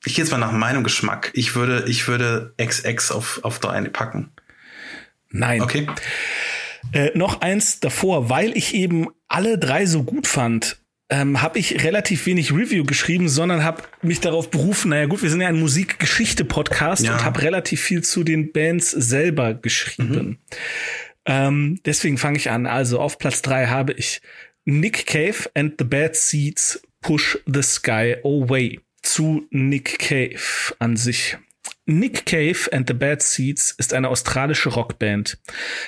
ich 0.05 0.15
gehe 0.15 0.25
jetzt 0.25 0.31
mal 0.31 0.39
nach 0.39 0.53
meinem 0.53 0.83
Geschmack. 0.83 1.31
Ich 1.35 1.55
würde, 1.55 1.85
ich 1.87 2.09
würde 2.09 2.55
XX 2.61 3.13
auf, 3.13 3.41
auf 3.43 3.59
drei 3.61 3.81
packen. 3.83 4.33
Nein. 5.31 5.63
Okay. 5.63 5.87
Äh, 6.93 7.11
noch 7.15 7.41
eins 7.41 7.81
davor, 7.81 8.29
weil 8.29 8.57
ich 8.57 8.75
eben 8.75 9.09
alle 9.29 9.59
drei 9.59 9.87
so 9.87 10.03
gut 10.03 10.27
fand, 10.27 10.79
ähm, 11.09 11.41
habe 11.41 11.59
ich 11.59 11.85
relativ 11.85 12.27
wenig 12.27 12.53
Review 12.53 12.85
geschrieben, 12.85 13.29
sondern 13.29 13.63
habe 13.63 13.83
mich 14.03 14.21
darauf 14.21 14.51
berufen, 14.51 14.91
naja 14.91 15.07
gut, 15.07 15.23
wir 15.23 15.31
sind 15.31 15.41
ja 15.41 15.49
ein 15.49 15.61
Musikgeschichte-Podcast 15.61 17.05
ja. 17.05 17.13
und 17.13 17.25
habe 17.25 17.43
relativ 17.43 17.81
viel 17.81 18.03
zu 18.03 18.25
den 18.25 18.53
Bands 18.53 18.91
selber 18.91 19.55
geschrieben. 19.55 20.17
Mhm. 20.17 20.39
Ähm, 21.25 21.81
deswegen 21.85 22.19
fange 22.19 22.39
ich 22.39 22.51
an. 22.51 22.67
Also 22.67 22.99
auf 22.99 23.19
Platz 23.19 23.43
drei 23.43 23.67
habe 23.67 23.93
ich 23.93 24.21
Nick 24.65 25.07
Cave 25.07 25.51
and 25.55 25.75
the 25.79 25.85
Bad 25.85 26.17
Seeds 26.17 26.83
Push 27.01 27.39
the 27.47 27.63
Sky 27.63 28.17
Away 28.25 28.81
zu 29.03 29.47
Nick 29.51 29.99
Cave 29.99 30.75
an 30.79 30.97
sich. 30.97 31.37
Nick 31.85 32.27
Cave 32.27 32.73
and 32.73 32.89
the 32.89 32.95
Bad 32.95 33.23
Seeds 33.23 33.75
ist 33.77 33.93
eine 33.93 34.09
australische 34.09 34.69
Rockband. 34.69 35.39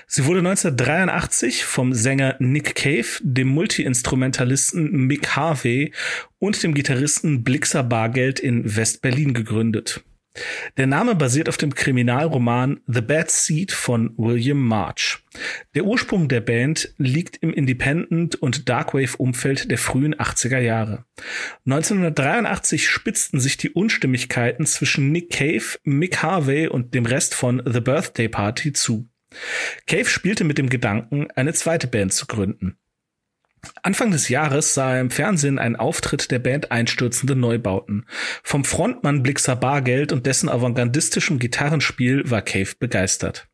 Sie 0.09 0.25
wurde 0.25 0.41
1983 0.41 1.65
vom 1.65 1.93
Sänger 1.93 2.37
Nick 2.41 2.75
Cave, 2.75 3.07
dem 3.23 3.49
Multiinstrumentalisten 3.49 5.07
Mick 5.07 5.37
Harvey 5.37 5.93
und 6.41 6.61
dem 6.63 6.75
Gitarristen 6.75 7.45
Blixer 7.45 7.85
Bargeld 7.85 8.41
in 8.41 8.77
West-Berlin 8.77 9.35
gegründet. 9.35 10.03
Der 10.77 10.87
Name 10.87 11.15
basiert 11.15 11.49
auf 11.49 11.57
dem 11.57 11.75
Kriminalroman 11.75 12.81
The 12.87 13.01
Bad 13.01 13.31
Seed 13.31 13.71
von 13.71 14.13
William 14.17 14.61
March. 14.61 15.23
Der 15.75 15.85
Ursprung 15.85 16.29
der 16.29 16.41
Band 16.41 16.93
liegt 16.99 17.37
im 17.37 17.53
Independent- 17.53 18.35
und 18.37 18.69
Darkwave-Umfeld 18.69 19.71
der 19.71 19.79
frühen 19.79 20.15
80er 20.15 20.59
Jahre. 20.59 21.05
1983 21.67 22.89
spitzten 22.89 23.39
sich 23.39 23.57
die 23.57 23.71
Unstimmigkeiten 23.71 24.67
zwischen 24.67 25.13
Nick 25.13 25.31
Cave, 25.31 25.79
Mick 25.85 26.23
Harvey 26.23 26.67
und 26.69 26.95
dem 26.95 27.07
Rest 27.07 27.35
von 27.35 27.63
The 27.65 27.81
Birthday 27.81 28.29
Party 28.29 28.73
zu. 28.73 29.09
Cave 29.87 30.07
spielte 30.07 30.45
mit 30.45 30.59
dem 30.59 30.69
Gedanken, 30.69 31.29
eine 31.35 31.53
zweite 31.53 31.87
Band 31.87 32.13
zu 32.13 32.27
gründen. 32.27 32.77
Anfang 33.83 34.11
des 34.11 34.29
Jahres 34.29 34.75
sah 34.75 34.95
er 34.95 35.01
im 35.01 35.11
Fernsehen 35.11 35.59
einen 35.59 35.77
Auftritt 35.77 36.31
der 36.31 36.39
Band 36.39 36.71
Einstürzende 36.71 37.37
Neubauten. 37.37 38.07
Vom 38.43 38.65
Frontmann 38.65 39.23
Blixer 39.23 39.57
Bargeld 39.57 40.13
und 40.13 40.27
dessen 40.27 40.49
avantgardistischem 40.49 41.39
Gitarrenspiel 41.39 42.31
war 42.31 42.43
Cave 42.43 42.75
begeistert. 42.79 43.49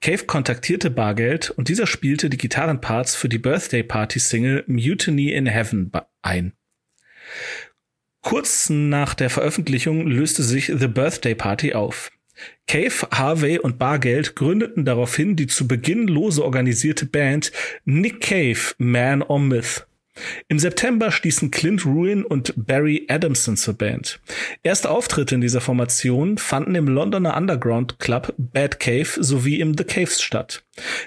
Cave 0.00 0.24
kontaktierte 0.24 0.90
Bargeld 0.90 1.50
und 1.50 1.68
dieser 1.68 1.86
spielte 1.86 2.30
die 2.30 2.38
Gitarrenparts 2.38 3.14
für 3.14 3.28
die 3.28 3.38
Birthday 3.38 3.82
Party 3.82 4.18
Single 4.18 4.64
Mutiny 4.66 5.32
in 5.32 5.46
Heaven 5.46 5.90
ein. 6.22 6.52
Kurz 8.22 8.70
nach 8.70 9.14
der 9.14 9.30
Veröffentlichung 9.30 10.06
löste 10.06 10.42
sich 10.42 10.72
The 10.74 10.88
Birthday 10.88 11.34
Party 11.34 11.74
auf. 11.74 12.10
Cave, 12.66 13.08
Harvey 13.12 13.58
und 13.58 13.78
Bargeld 13.78 14.34
gründeten 14.34 14.84
daraufhin 14.84 15.36
die 15.36 15.46
zu 15.46 15.68
Beginn 15.68 16.08
lose 16.08 16.44
organisierte 16.44 17.06
Band 17.06 17.52
Nick 17.84 18.20
Cave, 18.20 18.74
Man 18.78 19.22
or 19.22 19.38
Myth. 19.38 19.86
Im 20.48 20.58
September 20.58 21.10
stießen 21.10 21.50
Clint 21.50 21.84
Ruin 21.84 22.24
und 22.24 22.54
Barry 22.56 23.06
Adamson 23.08 23.56
zur 23.56 23.74
Band. 23.74 24.20
Erste 24.62 24.90
Auftritte 24.90 25.34
in 25.34 25.40
dieser 25.40 25.60
Formation 25.60 26.38
fanden 26.38 26.74
im 26.74 26.88
Londoner 26.88 27.36
Underground 27.36 27.98
Club 27.98 28.34
Bad 28.38 28.80
Cave 28.80 29.08
sowie 29.16 29.60
im 29.60 29.76
The 29.76 29.84
Caves 29.84 30.22
statt. 30.22 30.64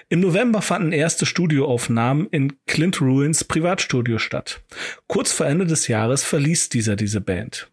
Im 0.09 0.19
November 0.19 0.61
fanden 0.61 0.91
erste 0.91 1.25
Studioaufnahmen 1.25 2.27
in 2.27 2.53
Clint 2.67 3.01
Ruins 3.01 3.43
Privatstudio 3.43 4.19
statt. 4.19 4.61
Kurz 5.07 5.31
vor 5.31 5.47
Ende 5.47 5.65
des 5.65 5.87
Jahres 5.87 6.23
verließ 6.23 6.69
dieser 6.69 6.95
diese 6.95 7.21
Band. 7.21 7.71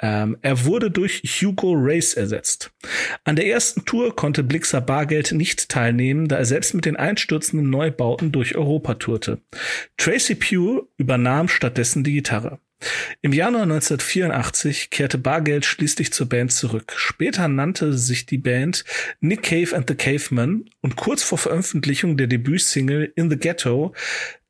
Ähm, 0.00 0.36
er 0.42 0.64
wurde 0.64 0.90
durch 0.90 1.22
Hugo 1.24 1.74
Race 1.76 2.14
ersetzt. 2.14 2.70
An 3.24 3.36
der 3.36 3.46
ersten 3.46 3.84
Tour 3.84 4.14
konnte 4.14 4.42
Blixer 4.42 4.80
Bargeld 4.80 5.32
nicht 5.32 5.68
teilnehmen, 5.68 6.28
da 6.28 6.36
er 6.36 6.44
selbst 6.44 6.74
mit 6.74 6.84
den 6.84 6.96
einstürzenden 6.96 7.68
Neubauten 7.68 8.32
durch 8.32 8.56
Europa 8.56 8.94
tourte. 8.94 9.40
Tracy 9.96 10.34
Pugh 10.34 10.88
übernahm 10.96 11.48
stattdessen 11.48 12.04
die 12.04 12.14
Gitarre. 12.14 12.60
Im 13.22 13.32
Januar 13.32 13.64
1984 13.64 14.90
kehrte 14.90 15.18
Bargeld 15.18 15.64
schließlich 15.64 16.12
zur 16.12 16.28
Band 16.28 16.52
zurück. 16.52 16.92
Später 16.96 17.48
nannte 17.48 17.92
sich 17.92 18.26
die 18.26 18.38
Band 18.38 18.84
Nick 19.20 19.42
Cave 19.42 19.74
and 19.74 19.88
the 19.88 19.96
Caveman 19.96 20.66
und 20.80 20.94
kurz 20.94 21.24
vor 21.24 21.38
Veröffentlichung 21.38 22.16
der 22.16 22.28
Debütsingle 22.28 23.12
In 23.16 23.30
the 23.30 23.36
Ghetto 23.36 23.94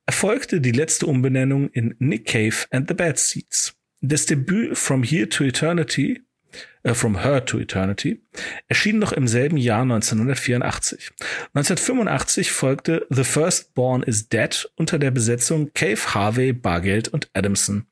erfolgte 0.05 0.61
die 0.61 0.73
letzte 0.73 1.07
Umbenennung 1.07 1.71
in 1.71 1.95
Nick 1.99 2.26
Cave 2.26 2.67
and 2.71 2.88
the 2.88 2.95
Bad 2.95 3.19
Seeds. 3.19 3.78
Das 4.00 4.26
Debüt 4.26 4.78
From 4.78 5.02
Here 5.02 5.28
to 5.28 5.45
Eternity 5.45 6.23
From 6.95 7.23
Her 7.23 7.45
to 7.45 7.59
Eternity, 7.59 8.23
erschien 8.68 8.99
noch 8.99 9.12
im 9.12 9.28
selben 9.28 9.57
Jahr 9.57 9.83
1984. 9.83 11.11
1985 11.54 12.52
folgte 12.52 13.07
The 13.11 13.25
Firstborn 13.25 14.02
is 14.02 14.28
Dead 14.28 14.71
unter 14.76 14.99
der 14.99 15.11
Besetzung 15.11 15.73
Cave, 15.75 16.14
Harvey, 16.14 16.52
Bargeld 16.52 17.09
und 17.09 17.30
Adamson. 17.33 17.87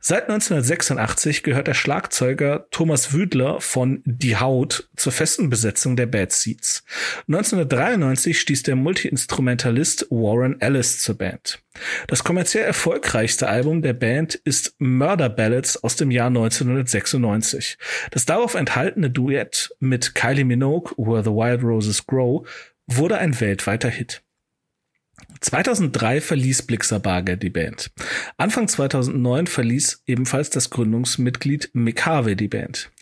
Seit 0.00 0.24
1986 0.24 1.42
gehört 1.42 1.66
der 1.66 1.74
Schlagzeuger 1.74 2.66
Thomas 2.70 3.12
Wüdler 3.12 3.60
von 3.60 4.02
Die 4.04 4.36
Haut 4.36 4.88
zur 4.96 5.12
festen 5.12 5.50
Besetzung 5.50 5.96
der 5.96 6.06
Bad 6.06 6.32
Seeds. 6.32 6.84
1993 7.28 8.40
stieß 8.40 8.62
der 8.64 8.76
Multiinstrumentalist 8.76 10.06
Warren 10.10 10.60
Ellis 10.60 11.00
zur 11.00 11.16
Band. 11.16 11.62
Das 12.06 12.24
kommerziell 12.24 12.64
erfolgreichste 12.64 13.48
Album 13.48 13.82
der 13.82 13.92
Band 13.92 14.34
ist 14.34 14.74
Murder 14.78 15.28
Ballads 15.28 15.82
aus 15.82 15.96
dem 15.96 16.10
Jahr 16.10 16.28
1996. 16.28 17.78
Das 18.10 18.26
darauf 18.38 18.54
enthaltene 18.54 19.10
Duett 19.10 19.74
mit 19.80 20.14
Kylie 20.14 20.44
Minogue, 20.44 20.92
Where 20.96 21.24
the 21.24 21.30
Wild 21.30 21.64
Roses 21.64 22.06
Grow, 22.06 22.46
wurde 22.86 23.18
ein 23.18 23.40
weltweiter 23.40 23.88
Hit. 23.88 24.22
2003 25.40 26.20
verließ 26.20 26.62
Blixer 26.62 27.00
Barger 27.00 27.34
die 27.34 27.50
Band. 27.50 27.90
Anfang 28.36 28.68
2009 28.68 29.48
verließ 29.48 30.04
ebenfalls 30.06 30.50
das 30.50 30.70
Gründungsmitglied 30.70 31.70
Mick 31.72 32.06
Harvey 32.06 32.36
die 32.36 32.46
Band. 32.46 32.92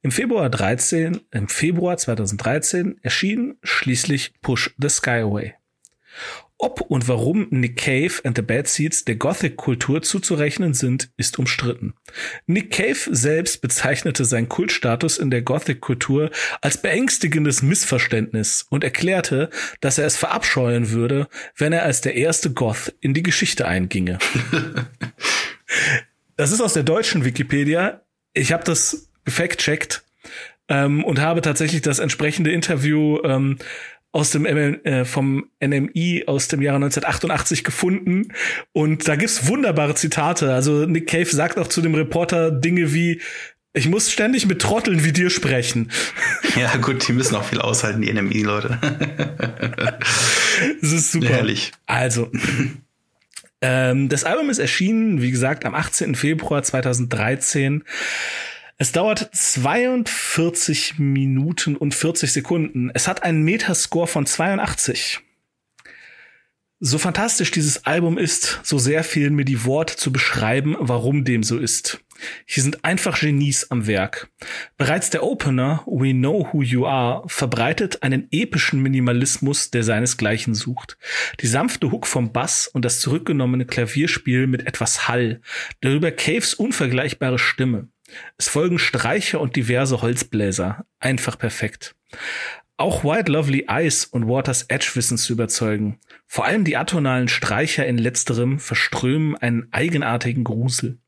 Im 0.00 0.12
Februar 0.12 0.48
13, 0.48 1.20
im 1.30 1.48
Februar 1.48 1.98
2013 1.98 2.98
erschien 3.02 3.58
schließlich 3.62 4.32
Push 4.40 4.74
the 4.78 4.88
Skyway. 4.88 5.52
Ob 6.58 6.80
und 6.80 7.06
warum 7.06 7.48
Nick 7.50 7.76
Cave 7.76 8.12
and 8.24 8.34
the 8.34 8.42
Bad 8.42 8.66
Seeds 8.66 9.04
der 9.04 9.16
Gothic-Kultur 9.16 10.00
zuzurechnen 10.00 10.72
sind, 10.72 11.10
ist 11.18 11.38
umstritten. 11.38 11.92
Nick 12.46 12.70
Cave 12.70 12.96
selbst 13.10 13.60
bezeichnete 13.60 14.24
seinen 14.24 14.48
Kultstatus 14.48 15.18
in 15.18 15.30
der 15.30 15.42
Gothic-Kultur 15.42 16.30
als 16.62 16.80
beängstigendes 16.80 17.60
Missverständnis 17.60 18.66
und 18.70 18.84
erklärte, 18.84 19.50
dass 19.82 19.98
er 19.98 20.06
es 20.06 20.16
verabscheuen 20.16 20.90
würde, 20.90 21.28
wenn 21.56 21.74
er 21.74 21.82
als 21.82 22.00
der 22.00 22.14
erste 22.14 22.50
Goth 22.50 22.94
in 23.00 23.12
die 23.12 23.22
Geschichte 23.22 23.68
einginge. 23.68 24.18
das 26.36 26.52
ist 26.52 26.62
aus 26.62 26.72
der 26.72 26.84
deutschen 26.84 27.26
Wikipedia. 27.26 28.00
Ich 28.32 28.52
habe 28.52 28.64
das 28.64 29.10
gefact-checkt 29.26 30.04
ähm, 30.68 31.04
und 31.04 31.20
habe 31.20 31.42
tatsächlich 31.42 31.82
das 31.82 31.98
entsprechende 31.98 32.50
Interview 32.50 33.20
ähm, 33.24 33.58
aus 34.16 34.30
dem 34.30 34.46
äh, 34.46 35.04
vom 35.04 35.50
NMI 35.62 36.24
aus 36.26 36.48
dem 36.48 36.62
Jahre 36.62 36.76
1988 36.76 37.64
gefunden 37.64 38.32
und 38.72 39.06
da 39.06 39.14
gibt's 39.14 39.46
wunderbare 39.46 39.94
Zitate. 39.94 40.54
Also 40.54 40.86
Nick 40.86 41.06
Cave 41.06 41.26
sagt 41.26 41.58
auch 41.58 41.68
zu 41.68 41.82
dem 41.82 41.94
Reporter 41.94 42.50
Dinge 42.50 42.94
wie 42.94 43.20
ich 43.74 43.90
muss 43.90 44.10
ständig 44.10 44.46
mit 44.46 44.62
Trotteln 44.62 45.04
wie 45.04 45.12
dir 45.12 45.28
sprechen. 45.28 45.90
Ja, 46.56 46.74
gut, 46.76 47.06
die 47.06 47.12
müssen 47.12 47.34
auch 47.34 47.44
viel 47.44 47.60
aushalten, 47.60 48.00
die 48.00 48.10
NMI-Leute. 48.10 48.78
das 50.80 50.92
ist 50.92 51.12
super. 51.12 51.28
Herrlich. 51.28 51.72
Also, 51.84 52.30
ähm, 53.60 54.08
das 54.08 54.24
Album 54.24 54.48
ist 54.48 54.58
erschienen, 54.58 55.20
wie 55.20 55.30
gesagt, 55.30 55.66
am 55.66 55.74
18. 55.74 56.14
Februar 56.14 56.62
2013. 56.62 57.84
Es 58.78 58.92
dauert 58.92 59.30
42 59.32 60.98
Minuten 60.98 61.76
und 61.76 61.94
40 61.94 62.30
Sekunden. 62.30 62.90
Es 62.92 63.08
hat 63.08 63.22
einen 63.22 63.42
Metascore 63.42 64.06
von 64.06 64.26
82. 64.26 65.20
So 66.78 66.98
fantastisch 66.98 67.50
dieses 67.50 67.86
Album 67.86 68.18
ist, 68.18 68.60
so 68.62 68.76
sehr 68.76 69.02
fehlen 69.02 69.34
mir 69.34 69.46
die 69.46 69.64
Worte 69.64 69.96
zu 69.96 70.12
beschreiben, 70.12 70.76
warum 70.78 71.24
dem 71.24 71.42
so 71.42 71.56
ist. 71.58 72.04
Hier 72.44 72.62
sind 72.62 72.84
einfach 72.84 73.18
Genies 73.18 73.70
am 73.70 73.86
Werk. 73.86 74.30
Bereits 74.76 75.08
der 75.08 75.22
Opener 75.22 75.82
We 75.86 76.12
Know 76.12 76.46
Who 76.52 76.62
You 76.62 76.86
Are 76.86 77.26
verbreitet 77.28 78.02
einen 78.02 78.28
epischen 78.30 78.82
Minimalismus, 78.82 79.70
der 79.70 79.84
seinesgleichen 79.84 80.54
sucht. 80.54 80.98
Die 81.40 81.46
sanfte 81.46 81.90
Hook 81.90 82.06
vom 82.06 82.30
Bass 82.30 82.68
und 82.68 82.84
das 82.84 83.00
zurückgenommene 83.00 83.64
Klavierspiel 83.64 84.46
mit 84.46 84.66
etwas 84.66 85.08
Hall, 85.08 85.40
darüber 85.80 86.10
Caves 86.10 86.52
unvergleichbare 86.52 87.38
Stimme. 87.38 87.88
Es 88.38 88.48
folgen 88.48 88.78
Streicher 88.78 89.40
und 89.40 89.56
diverse 89.56 90.02
Holzbläser. 90.02 90.86
Einfach 91.00 91.38
perfekt. 91.38 91.94
Auch 92.78 93.04
White 93.04 93.32
Lovely 93.32 93.66
Eyes 93.68 94.04
und 94.04 94.28
Waters 94.28 94.64
Edge 94.68 94.90
wissen 94.94 95.16
zu 95.16 95.32
überzeugen. 95.32 95.98
Vor 96.26 96.44
allem 96.44 96.64
die 96.64 96.76
atonalen 96.76 97.28
Streicher 97.28 97.86
in 97.86 97.96
letzterem 97.96 98.58
verströmen 98.58 99.36
einen 99.36 99.68
eigenartigen 99.72 100.44
Grusel. 100.44 100.98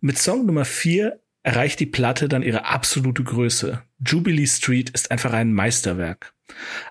Mit 0.00 0.18
Song 0.18 0.46
Nummer 0.46 0.64
4 0.64 1.20
erreicht 1.42 1.80
die 1.80 1.86
Platte 1.86 2.28
dann 2.28 2.42
ihre 2.42 2.64
absolute 2.64 3.22
Größe. 3.22 3.82
Jubilee 4.04 4.46
Street 4.46 4.90
ist 4.90 5.10
einfach 5.10 5.32
ein 5.32 5.52
Meisterwerk. 5.52 6.32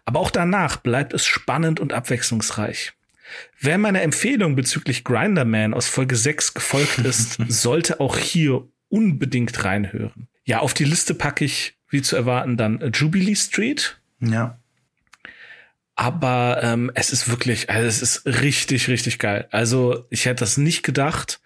Aber 0.05 0.19
auch 0.19 0.31
danach 0.31 0.77
bleibt 0.77 1.13
es 1.13 1.25
spannend 1.25 1.79
und 1.79 1.91
abwechslungsreich. 1.91 2.93
Wer 3.59 3.77
meiner 3.77 4.01
Empfehlung 4.01 4.55
bezüglich 4.55 5.03
Grinderman 5.03 5.73
aus 5.73 5.87
Folge 5.87 6.15
6 6.15 6.53
gefolgt 6.53 6.99
ist, 6.99 7.37
sollte 7.47 7.99
auch 7.99 8.17
hier 8.17 8.67
unbedingt 8.95 9.65
reinhören. 9.65 10.27
Ja, 10.45 10.59
auf 10.59 10.73
die 10.73 10.85
Liste 10.85 11.13
packe 11.13 11.43
ich, 11.43 11.75
wie 11.89 12.01
zu 12.01 12.15
erwarten, 12.15 12.55
dann 12.55 12.91
Jubilee 12.93 13.35
Street. 13.35 13.97
Ja. 14.21 14.57
Aber 15.95 16.59
ähm, 16.61 16.91
es 16.93 17.11
ist 17.11 17.29
wirklich, 17.29 17.69
also 17.69 17.87
es 17.87 18.01
ist 18.01 18.25
richtig, 18.25 18.87
richtig 18.87 19.19
geil. 19.19 19.47
Also 19.51 20.05
ich 20.09 20.25
hätte 20.25 20.41
das 20.41 20.57
nicht 20.57 20.83
gedacht, 20.83 21.41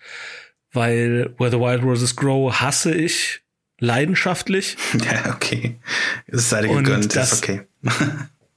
weil 0.72 1.34
Where 1.38 1.52
the 1.52 1.60
Wild 1.60 1.84
Roses 1.84 2.16
Grow 2.16 2.54
hasse 2.54 2.94
ich 2.94 3.42
leidenschaftlich. 3.80 4.78
Ja, 4.94 5.34
okay. 5.34 5.80
Es 6.28 6.50
sei 6.50 6.62
dir 6.62 6.76
gegönnt, 6.76 7.16
das, 7.16 7.34
ist 7.34 7.44
okay. 7.44 7.62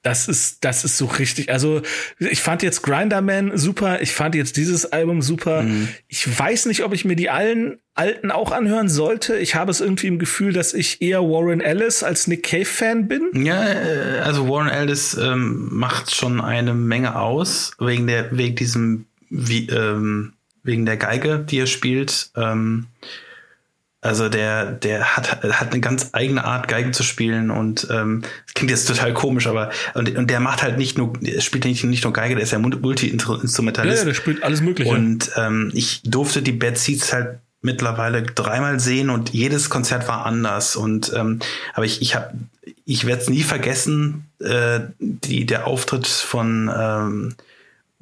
Das 0.03 0.27
ist, 0.27 0.65
das 0.65 0.85
ist 0.85 0.99
so 0.99 1.07
richtig. 1.07 1.51
Also, 1.51 1.81
ich 2.19 2.41
fand 2.41 2.63
jetzt 2.63 2.83
Grinderman 2.83 3.57
super. 3.57 4.03
Ich 4.03 4.13
fand 4.13 4.35
jetzt 4.35 4.57
dieses 4.57 4.87
Album 4.87 5.23
super. 5.23 5.63
Mhm. 5.63 5.89
Ich 6.09 6.39
weiß 6.39 6.67
nicht, 6.67 6.83
ob 6.83 6.93
ich 6.93 7.05
mir 7.05 7.15
die 7.15 7.31
allen 7.31 7.79
alten 7.95 8.31
auch 8.31 8.53
anhören 8.53 8.89
sollte. 8.89 9.37
Ich 9.37 9.55
habe 9.55 9.71
es 9.71 9.81
irgendwie 9.81 10.07
im 10.07 10.19
Gefühl, 10.19 10.53
dass 10.53 10.75
ich 10.75 11.03
eher 11.03 11.23
Warren 11.23 11.61
Ellis 11.61 12.03
als 12.03 12.27
Nick 12.27 12.43
Cave 12.43 12.65
Fan 12.65 13.07
bin. 13.07 13.45
Ja, 13.45 13.65
äh, 13.69 14.21
also 14.25 14.49
Warren 14.49 14.69
Ellis 14.69 15.15
ähm, 15.15 15.69
macht 15.71 16.15
schon 16.15 16.41
eine 16.41 16.75
Menge 16.75 17.17
aus 17.17 17.73
wegen 17.79 18.07
der, 18.07 18.37
wegen 18.37 18.57
diesem, 18.57 19.07
wie, 19.29 19.69
ähm, 19.69 20.33
wegen 20.63 20.87
der 20.87 20.97
Geige, 20.97 21.39
die 21.39 21.59
er 21.59 21.67
spielt. 21.67 22.31
Ähm, 22.35 22.87
also 24.03 24.29
der, 24.29 24.73
der 24.73 25.17
hat, 25.17 25.43
hat 25.45 25.71
eine 25.71 25.81
ganz 25.81 26.11
eigene 26.11 26.45
Art, 26.45 26.67
Geigen 26.67 26.93
zu 26.93 27.05
spielen 27.05 27.53
und 27.53 27.87
ähm, 27.89 28.23
klingt 28.53 28.71
jetzt 28.71 28.89
total 28.89 29.15
komisch, 29.15 29.47
aber 29.47 29.71
und, 29.95 30.17
und 30.17 30.29
der 30.29 30.41
macht 30.41 30.63
halt 30.63 30.77
nicht 30.77 30.99
nur, 30.99 31.13
spielt 31.39 31.65
nicht, 31.65 31.85
nicht 31.85 32.03
nur 32.03 32.13
Geige, 32.13 32.35
der 32.35 32.43
ist 32.43 32.51
ja 32.51 32.59
Multi-Instrumentalist. 32.59 33.99
Ja, 33.99 34.05
der 34.05 34.15
spielt 34.15 34.43
alles 34.43 34.61
Mögliche. 34.61 34.91
Und 34.91 35.31
ähm, 35.37 35.71
ich 35.73 36.03
durfte 36.03 36.43
die 36.43 36.51
Bad 36.51 36.79
Seeds 36.79 37.13
halt 37.13 37.39
mittlerweile 37.61 38.23
dreimal 38.25 38.81
sehen 38.81 39.09
und 39.09 39.31
jedes 39.31 39.71
Konzert 39.71 40.09
war 40.09 40.27
anders. 40.27 40.75
Und 40.75 41.13
ähm, 41.15 41.39
aber 41.73 41.87
ich, 41.87 42.03
ich 42.03 42.17
habe, 42.17 42.33
ich 42.85 43.07
werde 43.07 43.23
es 43.23 43.31
nie 43.31 43.45
vergessen, 43.45 44.25
äh, 44.41 44.81
die, 44.99 45.47
der 45.47 45.69
Auftritt 45.69 46.09
von 46.09 46.69
ähm, 46.77 47.35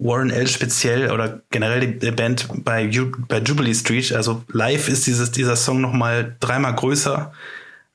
Warren 0.01 0.31
L. 0.31 0.47
speziell 0.49 1.11
oder 1.11 1.43
generell 1.51 1.87
die, 1.87 2.11
Band 2.11 2.49
bei, 2.65 2.91
bei 3.29 3.39
Jubilee 3.39 3.75
Street. 3.75 4.13
Also 4.13 4.43
live 4.51 4.89
ist 4.89 5.07
dieses, 5.07 5.31
dieser 5.31 5.57
Song 5.57 5.81
noch 5.81 5.93
mal 5.93 6.37
dreimal 6.41 6.75
größer 6.75 7.33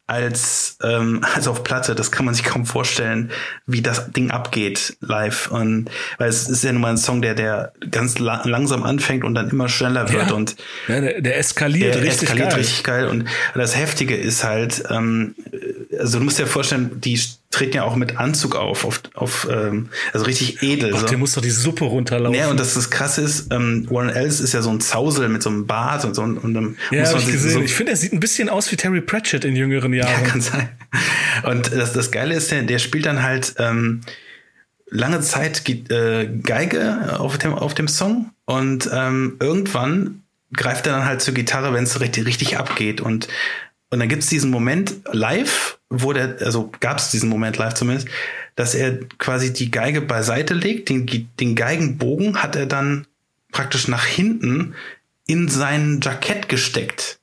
als, 0.07 0.77
ähm, 0.83 1.21
als 1.35 1.47
auf 1.47 1.63
Platte. 1.63 1.95
Das 1.95 2.11
kann 2.11 2.25
man 2.25 2.35
sich 2.35 2.43
kaum 2.43 2.67
vorstellen, 2.67 3.31
wie 3.65 3.81
das 3.81 4.11
Ding 4.11 4.29
abgeht 4.29 4.97
live. 5.01 5.49
Und 5.49 5.89
weil 6.19 6.29
es 6.29 6.47
ist 6.47 6.63
ja 6.63 6.71
nun 6.71 6.81
mal 6.81 6.89
ein 6.89 6.97
Song, 6.97 7.23
der, 7.23 7.33
der 7.33 7.73
ganz 7.89 8.19
la 8.19 8.43
langsam 8.45 8.83
anfängt 8.83 9.23
und 9.23 9.33
dann 9.33 9.49
immer 9.49 9.67
schneller 9.67 10.11
wird. 10.11 10.29
Ja. 10.29 10.35
Und 10.35 10.55
ja, 10.87 11.01
der, 11.01 11.21
der 11.21 11.37
eskaliert 11.37 11.95
der 11.95 12.03
richtig 12.03 12.29
eskaliert 12.29 12.49
geil. 12.51 12.59
richtig 12.59 12.83
geil. 12.83 13.07
Und 13.07 13.25
das 13.55 13.75
Heftige 13.75 14.15
ist 14.15 14.43
halt, 14.43 14.83
ähm, 14.91 15.35
also 15.99 16.19
du 16.19 16.25
musst 16.25 16.37
dir 16.37 16.45
vorstellen, 16.45 17.01
die 17.01 17.19
treten 17.55 17.77
ja 17.77 17.83
auch 17.83 17.95
mit 17.95 18.17
Anzug 18.17 18.55
auf, 18.55 18.83
auf, 18.83 19.01
auf 19.13 19.47
ähm, 19.49 19.89
also 20.11 20.25
richtig 20.25 20.61
edel. 20.61 20.91
Ach, 20.93 20.99
so. 20.99 21.07
der 21.07 21.17
muss 21.17 21.33
doch 21.33 21.41
die 21.41 21.49
Suppe 21.49 21.85
runterlaufen. 21.85 22.37
Ja, 22.37 22.49
und 22.49 22.59
das, 22.59 22.73
das 22.73 22.89
krasse 22.89 23.21
ist, 23.21 23.51
ähm, 23.53 23.87
Warren 23.89 24.09
Ellis 24.09 24.41
ist 24.41 24.53
ja 24.53 24.61
so 24.61 24.69
ein 24.69 24.81
Zausel 24.81 25.29
mit 25.29 25.41
so 25.41 25.49
einem 25.49 25.65
Bart 25.65 26.03
und 26.03 26.15
so. 26.15 26.21
Und, 26.21 26.37
und 26.37 26.53
dann 26.53 26.77
ja, 26.91 27.01
muss 27.01 27.13
man 27.13 27.21
ich 27.21 27.27
gesehen. 27.27 27.51
so 27.51 27.61
ich 27.61 27.73
finde, 27.73 27.93
er 27.93 27.97
sieht 27.97 28.11
ein 28.11 28.19
bisschen 28.19 28.49
aus 28.49 28.69
wie 28.71 28.75
Terry 28.75 28.99
Pratchett 28.99 29.45
in 29.45 29.55
jüngeren 29.55 29.93
ja, 29.93 30.05
Jahren. 30.05 30.23
kann 30.25 30.41
sein. 30.41 30.69
Und 31.43 31.71
das, 31.73 31.93
das 31.93 32.11
Geile 32.11 32.35
ist, 32.35 32.51
der, 32.51 32.63
der 32.63 32.79
spielt 32.79 33.05
dann 33.05 33.23
halt 33.23 33.55
ähm, 33.57 34.01
lange 34.89 35.21
Zeit 35.21 35.67
äh, 35.69 36.27
Geige 36.27 37.19
auf 37.19 37.37
dem, 37.37 37.53
auf 37.53 37.73
dem 37.73 37.87
Song 37.87 38.31
und 38.45 38.89
ähm, 38.93 39.37
irgendwann 39.39 40.23
greift 40.53 40.87
er 40.87 40.93
dann 40.93 41.05
halt 41.05 41.21
zur 41.21 41.33
Gitarre, 41.33 41.73
wenn 41.73 41.85
es 41.85 41.99
richtig, 41.99 42.25
richtig 42.25 42.57
abgeht. 42.57 43.01
Und, 43.01 43.27
und 43.91 43.99
dann 43.99 44.09
gibt's 44.09 44.27
diesen 44.27 44.49
Moment 44.51 44.95
live, 45.11 45.77
wo 45.89 46.11
der, 46.13 46.37
also 46.41 46.71
gab's 46.79 47.11
diesen 47.11 47.29
Moment 47.29 47.57
live 47.57 47.73
zumindest, 47.75 48.07
dass 48.55 48.73
er 48.75 48.99
quasi 49.17 49.53
die 49.53 49.71
Geige 49.71 50.01
beiseite 50.01 50.53
legt, 50.53 50.89
den, 50.89 51.05
den 51.39 51.55
Geigenbogen 51.55 52.41
hat 52.41 52.55
er 52.55 52.65
dann 52.65 53.05
praktisch 53.51 53.87
nach 53.87 54.05
hinten 54.05 54.75
in 55.27 55.47
sein 55.47 55.99
Jackett 56.03 56.49
gesteckt. 56.49 57.19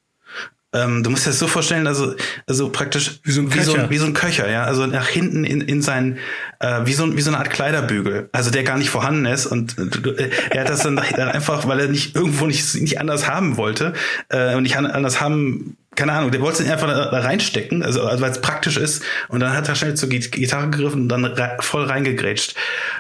Ähm, 0.75 1.03
du 1.03 1.11
musst 1.11 1.27
dir 1.27 1.31
das 1.31 1.39
so 1.39 1.47
vorstellen, 1.49 1.87
also, 1.87 2.15
also 2.47 2.71
praktisch 2.71 3.21
Wie 3.25 3.33
so 3.33 3.43
ein 3.43 3.53
wie 3.53 3.61
so, 3.61 3.75
Köcher. 3.75 3.91
wie 3.91 3.99
so 3.99 4.07
ein 4.07 4.15
Köcher, 4.15 4.51
ja, 4.51 4.65
also 4.65 4.87
nach 4.87 5.07
hinten 5.07 5.45
in, 5.45 5.61
in 5.61 5.83
sein, 5.83 6.17
äh, 6.61 6.81
wie, 6.87 6.95
so, 6.95 7.05
ein- 7.05 7.15
wie 7.15 7.21
so 7.21 7.29
eine 7.31 7.37
Art 7.39 7.51
Kleiderbügel, 7.51 8.31
also 8.33 8.51
der 8.51 8.63
gar 8.65 8.79
nicht 8.79 8.89
vorhanden 8.89 9.27
ist 9.27 9.45
und 9.45 9.77
äh, 9.79 10.31
er 10.49 10.63
hat 10.63 10.71
das 10.71 10.81
dann 10.83 10.99
einfach, 10.99 11.69
weil 11.69 11.79
er 11.81 11.89
nicht 11.89 12.17
irgendwo 12.17 12.47
nicht, 12.47 12.75
nicht 12.77 12.99
anders 13.01 13.29
haben 13.29 13.59
wollte 13.59 13.93
äh, 14.31 14.55
und 14.55 14.63
nicht 14.63 14.77
an- 14.79 14.87
anders 14.87 15.21
haben, 15.21 15.77
keine 15.95 16.13
Ahnung, 16.13 16.31
der 16.31 16.41
wollte 16.41 16.63
es 16.63 16.71
einfach 16.71 16.89
da, 16.89 17.11
reinstecken, 17.21 17.83
also, 17.83 18.03
also 18.03 18.23
weil 18.23 18.31
es 18.31 18.41
praktisch 18.41 18.79
ist 18.79 19.03
und 19.29 19.41
dann 19.41 19.53
hat 19.53 19.69
er 19.69 19.75
schnell 19.75 19.95
zur 19.95 20.09
Git- 20.09 20.33
Gitarre 20.33 20.71
gegriffen 20.71 21.03
und 21.03 21.09
dann 21.09 21.25
re 21.25 21.57
voll 21.61 21.85
reingegrätscht 21.85 22.55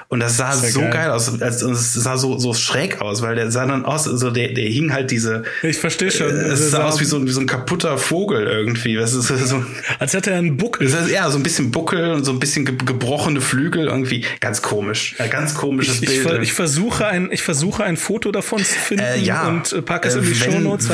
Und 0.09 0.20
das 0.20 0.37
sah 0.37 0.52
so 0.52 0.81
geil. 0.81 0.90
geil, 0.90 1.11
aus. 1.11 1.40
Also, 1.40 1.70
es 1.70 1.94
sah 1.94 2.18
so, 2.18 2.38
so 2.38 2.52
schräg 2.52 3.00
aus, 3.00 3.22
weil 3.22 3.35
der 3.35 3.50
sah 3.50 3.64
dann 3.64 3.87
aus, 3.87 4.07
also 4.07 4.31
der, 4.31 4.48
der 4.48 4.66
hing 4.66 4.92
halt 4.92 5.11
diese. 5.11 5.44
Ich 5.62 5.78
verstehe 5.78 6.11
schon. 6.11 6.28
Äh, 6.28 6.48
es 6.48 6.70
sah 6.70 6.85
aus 6.85 7.00
wie 7.00 7.05
so, 7.05 7.24
wie 7.24 7.31
so 7.31 7.40
ein 7.40 7.46
kaputter 7.46 7.96
Vogel 7.96 8.46
irgendwie. 8.46 8.94
Das 8.94 9.14
ist 9.14 9.28
so, 9.28 9.64
Als 9.98 10.12
hätte 10.12 10.33
er 10.33 10.38
einen 10.38 10.59
Buckel. 10.59 10.87
Das 10.87 11.07
ist, 11.07 11.11
ja, 11.12 11.31
so 11.31 11.38
ein 11.38 11.42
bisschen 11.42 11.70
Buckel 11.70 12.12
und 12.12 12.24
so 12.24 12.33
ein 12.33 12.40
bisschen 12.40 12.66
gebrochene 12.66 13.40
Flügel 13.40 13.87
irgendwie. 13.87 14.26
Ganz 14.40 14.61
komisch. 14.61 15.14
Ein 15.16 15.31
ganz 15.31 15.55
komisches 15.55 16.02
ich, 16.02 16.22
Bild. 16.22 16.42
Ich, 16.42 16.48
ich, 16.48 16.52
versuche 16.52 17.07
ein, 17.07 17.31
ich 17.33 17.42
versuche 17.42 17.85
ein 17.85 17.96
Foto 17.96 18.33
davon 18.33 18.59
zu 18.59 18.74
finden 18.74 19.05
äh, 19.05 19.18
ja. 19.18 19.48
und 19.48 19.72
äh, 19.72 19.81
packe 19.81 20.09
es 20.09 20.14
äh, 20.14 20.18
in 20.18 20.26
die 20.26 20.35
Show 20.35 20.61
Notes. 20.61 20.90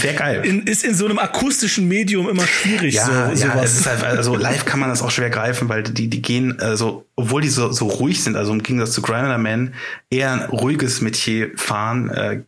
Wäre 0.00 0.14
geil. 0.14 0.42
In, 0.44 0.62
ist 0.62 0.82
in 0.82 0.94
so 0.94 1.04
einem 1.04 1.18
akustischen 1.42 1.88
Medium 1.88 2.28
immer 2.28 2.46
schwierig. 2.46 2.94
Ja, 2.94 3.06
so, 3.06 3.12
ja, 3.12 3.52
sowas. 3.52 3.64
es 3.64 3.80
ist 3.80 3.86
halt, 3.86 4.04
also 4.04 4.36
live 4.36 4.64
kann 4.64 4.78
man 4.78 4.88
das 4.88 5.02
auch 5.02 5.10
schwer 5.10 5.30
greifen, 5.30 5.68
weil 5.68 5.82
die, 5.82 6.08
die 6.08 6.22
gehen, 6.22 6.60
also, 6.60 7.06
obwohl 7.16 7.42
die 7.42 7.48
so, 7.48 7.72
so 7.72 7.86
ruhig 7.86 8.22
sind, 8.22 8.36
also 8.36 8.52
im 8.52 8.62
Gegensatz 8.62 8.92
zu 8.92 9.02
Grinder 9.02 9.38
Man, 9.38 9.74
eher 10.10 10.32
ein 10.32 10.42
ruhiges 10.50 11.00
Metier 11.00 11.50
fahren, 11.56 12.10
äh, 12.10 12.42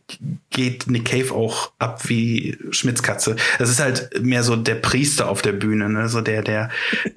geht 0.49 0.87
Nick 0.87 1.05
Cave 1.05 1.33
auch 1.33 1.71
ab 1.77 2.07
wie 2.07 2.57
Schmitzkatze. 2.71 3.35
Das 3.59 3.69
ist 3.69 3.79
halt 3.79 4.21
mehr 4.21 4.43
so 4.43 4.55
der 4.55 4.75
Priester 4.75 5.27
auf 5.27 5.41
der 5.41 5.53
Bühne, 5.53 5.89
ne? 5.89 6.07
so 6.07 6.21
der, 6.21 6.41
der 6.41 6.69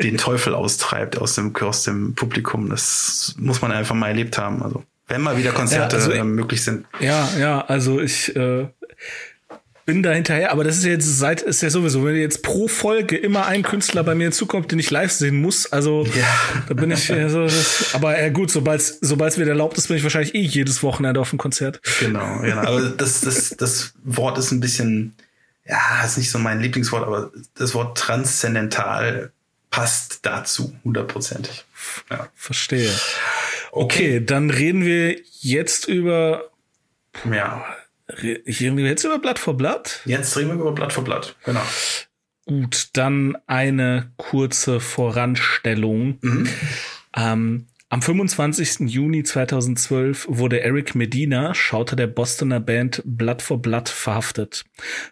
den 0.02 0.18
Teufel 0.18 0.54
austreibt 0.54 1.16
aus 1.18 1.34
dem, 1.36 1.54
aus 1.56 1.84
dem 1.84 2.14
Publikum. 2.14 2.70
Das 2.70 3.34
muss 3.38 3.62
man 3.62 3.70
einfach 3.70 3.94
mal 3.94 4.08
erlebt 4.08 4.36
haben. 4.36 4.62
Also, 4.62 4.82
wenn 5.06 5.22
mal 5.22 5.38
wieder 5.38 5.52
Konzerte 5.52 5.96
ja, 5.96 6.02
also, 6.02 6.12
äh, 6.12 6.24
möglich 6.24 6.62
sind. 6.62 6.86
Ja, 7.00 7.28
ja, 7.38 7.60
also 7.62 8.00
ich, 8.00 8.34
äh, 8.36 8.66
bin 9.88 10.02
da 10.02 10.12
hinterher, 10.12 10.52
aber 10.52 10.64
das 10.64 10.76
ist 10.76 10.84
jetzt 10.84 11.18
seit, 11.18 11.40
ist 11.40 11.62
ja 11.62 11.70
sowieso, 11.70 12.04
wenn 12.04 12.14
jetzt 12.14 12.42
pro 12.42 12.68
Folge 12.68 13.16
immer 13.16 13.46
ein 13.46 13.62
Künstler 13.62 14.04
bei 14.04 14.14
mir 14.14 14.24
hinzukommt, 14.24 14.70
den 14.70 14.78
ich 14.78 14.90
live 14.90 15.10
sehen 15.10 15.40
muss, 15.40 15.72
also 15.72 16.04
ja. 16.04 16.62
da 16.68 16.74
bin 16.74 16.90
ich 16.90 17.08
ja 17.08 17.30
so, 17.30 17.44
das, 17.44 17.94
aber 17.94 18.20
ja 18.20 18.28
gut, 18.28 18.50
sobald 18.50 18.82
es 18.82 19.36
mir 19.38 19.48
erlaubt 19.48 19.78
ist, 19.78 19.88
bin 19.88 19.96
ich 19.96 20.02
wahrscheinlich 20.02 20.34
eh 20.34 20.42
jedes 20.42 20.82
Wochenende 20.82 21.20
auf 21.20 21.30
dem 21.30 21.38
Konzert. 21.38 21.80
Genau, 22.00 22.40
genau. 22.40 22.58
Aber 22.58 22.82
das, 22.82 23.22
das, 23.22 23.56
das 23.56 23.94
Wort 24.04 24.36
ist 24.36 24.50
ein 24.50 24.60
bisschen, 24.60 25.14
ja, 25.66 26.04
ist 26.04 26.18
nicht 26.18 26.30
so 26.30 26.38
mein 26.38 26.60
Lieblingswort, 26.60 27.06
aber 27.06 27.32
das 27.54 27.74
Wort 27.74 27.96
transzendental 27.96 29.32
passt 29.70 30.18
dazu, 30.26 30.76
hundertprozentig. 30.84 31.64
Ja. 32.10 32.28
Verstehe. 32.34 32.92
Okay. 33.72 34.16
okay, 34.16 34.20
dann 34.22 34.50
reden 34.50 34.84
wir 34.84 35.16
jetzt 35.40 35.88
über 35.88 36.44
ja 37.24 37.64
Reden 38.08 38.76
wir 38.76 38.86
jetzt 38.86 39.04
über 39.04 39.18
Blatt 39.18 39.38
vor 39.38 39.56
Blatt? 39.56 40.00
Jetzt 40.04 40.36
reden 40.36 40.48
wir 40.48 40.54
über 40.54 40.72
Blatt 40.72 40.92
vor 40.92 41.04
Blatt, 41.04 41.36
genau. 41.44 41.62
Gut, 42.46 42.88
dann 42.94 43.36
eine 43.46 44.12
kurze 44.16 44.80
Voranstellung. 44.80 46.18
Mhm. 46.22 46.48
Ähm, 47.14 47.66
am 47.90 48.02
25. 48.02 48.80
Juni 48.90 49.22
2012 49.22 50.26
wurde 50.28 50.60
Eric 50.60 50.94
Medina, 50.94 51.54
Schauter 51.54 51.96
der 51.96 52.06
Bostoner 52.06 52.60
Band 52.60 53.02
Blood 53.06 53.40
for 53.40 53.62
Blood, 53.62 53.88
verhaftet. 53.88 54.66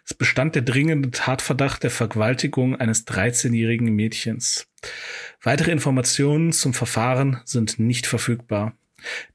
Es 0.05 0.13
bestand 0.13 0.53
der 0.53 0.61
dringende 0.61 1.09
Tatverdacht 1.09 1.81
der 1.81 1.89
Vergewaltigung 1.89 2.75
eines 2.75 3.07
13-jährigen 3.07 3.95
Mädchens. 3.95 4.67
Weitere 5.41 5.71
Informationen 5.71 6.51
zum 6.51 6.75
Verfahren 6.75 7.41
sind 7.45 7.79
nicht 7.79 8.05
verfügbar. 8.05 8.73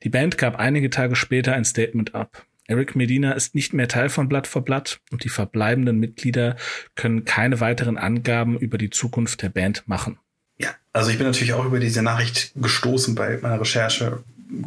Die 0.04 0.08
Band 0.08 0.38
gab 0.38 0.56
einige 0.56 0.90
Tage 0.90 1.16
später 1.16 1.54
ein 1.54 1.64
Statement 1.64 2.14
ab. 2.14 2.46
Eric 2.72 2.96
Medina 2.96 3.32
ist 3.32 3.54
nicht 3.54 3.74
mehr 3.74 3.86
Teil 3.86 4.08
von 4.08 4.30
Blatt 4.30 4.46
for 4.46 4.64
Blatt 4.64 5.00
und 5.10 5.24
die 5.24 5.28
verbleibenden 5.28 5.98
Mitglieder 5.98 6.56
können 6.94 7.26
keine 7.26 7.60
weiteren 7.60 7.98
Angaben 7.98 8.56
über 8.56 8.78
die 8.78 8.88
Zukunft 8.88 9.42
der 9.42 9.50
Band 9.50 9.86
machen. 9.86 10.18
Ja, 10.56 10.70
also 10.94 11.10
ich 11.10 11.18
bin 11.18 11.26
natürlich 11.26 11.52
auch 11.52 11.66
über 11.66 11.80
diese 11.80 12.00
Nachricht 12.00 12.52
gestoßen 12.56 13.14
bei 13.14 13.36
meiner 13.42 13.60
Recherche. 13.60 14.22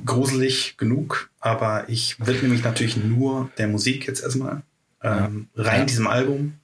Gruselig 0.05 0.77
genug, 0.77 1.31
aber 1.39 1.85
ich 1.87 2.19
widme 2.23 2.49
mich 2.49 2.63
natürlich 2.63 2.95
nur 2.95 3.49
der 3.57 3.67
Musik 3.67 4.07
jetzt 4.07 4.21
erstmal, 4.21 4.61
ähm, 5.01 5.47
rein 5.55 5.79
ja. 5.79 5.85
diesem 5.85 6.05
Album. 6.05 6.59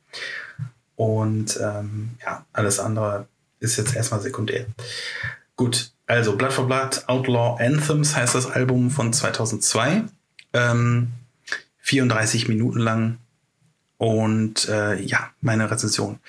Und 0.95 1.59
ähm, 1.59 2.11
ja, 2.23 2.45
alles 2.53 2.79
andere 2.79 3.27
ist 3.59 3.77
jetzt 3.77 3.95
erstmal 3.95 4.21
sekundär. 4.21 4.67
Gut, 5.55 5.91
also 6.05 6.35
Blood 6.35 6.53
for 6.53 6.67
Blood, 6.67 7.03
Outlaw 7.07 7.57
Anthems 7.59 8.15
heißt 8.15 8.35
das 8.35 8.45
Album 8.45 8.91
von 8.91 9.11
2002. 9.11 10.03
Ähm, 10.53 11.13
34 11.91 12.47
Minuten 12.47 12.79
lang. 12.79 13.17
Und 13.97 14.69
äh, 14.69 15.01
ja, 15.01 15.31
meine 15.41 15.69
Rezension. 15.69 16.19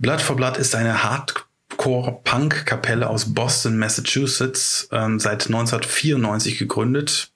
Blood 0.00 0.20
for 0.20 0.34
Blood 0.34 0.56
ist 0.56 0.74
eine 0.74 1.04
Hardcore-Punk-Kapelle 1.04 3.08
aus 3.08 3.32
Boston, 3.32 3.78
Massachusetts, 3.78 4.88
ähm, 4.90 5.20
seit 5.20 5.46
1994 5.46 6.58
gegründet. 6.58 7.30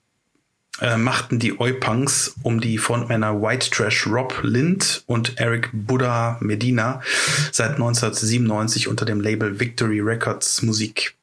Äh, 0.80 0.96
machten 0.96 1.38
die 1.38 1.60
Oi-Punks 1.60 2.34
um 2.42 2.60
die 2.60 2.78
Frontmänner 2.78 3.40
White 3.40 3.70
Trash 3.70 4.08
Rob 4.08 4.40
Lind 4.42 5.04
und 5.06 5.38
Eric 5.38 5.70
Buddha 5.72 6.36
Medina 6.40 7.00
seit 7.52 7.72
1997 7.72 8.88
unter 8.88 9.04
dem 9.04 9.20
Label 9.20 9.60
Victory 9.60 10.00
Records 10.00 10.62
Musik. 10.62 11.14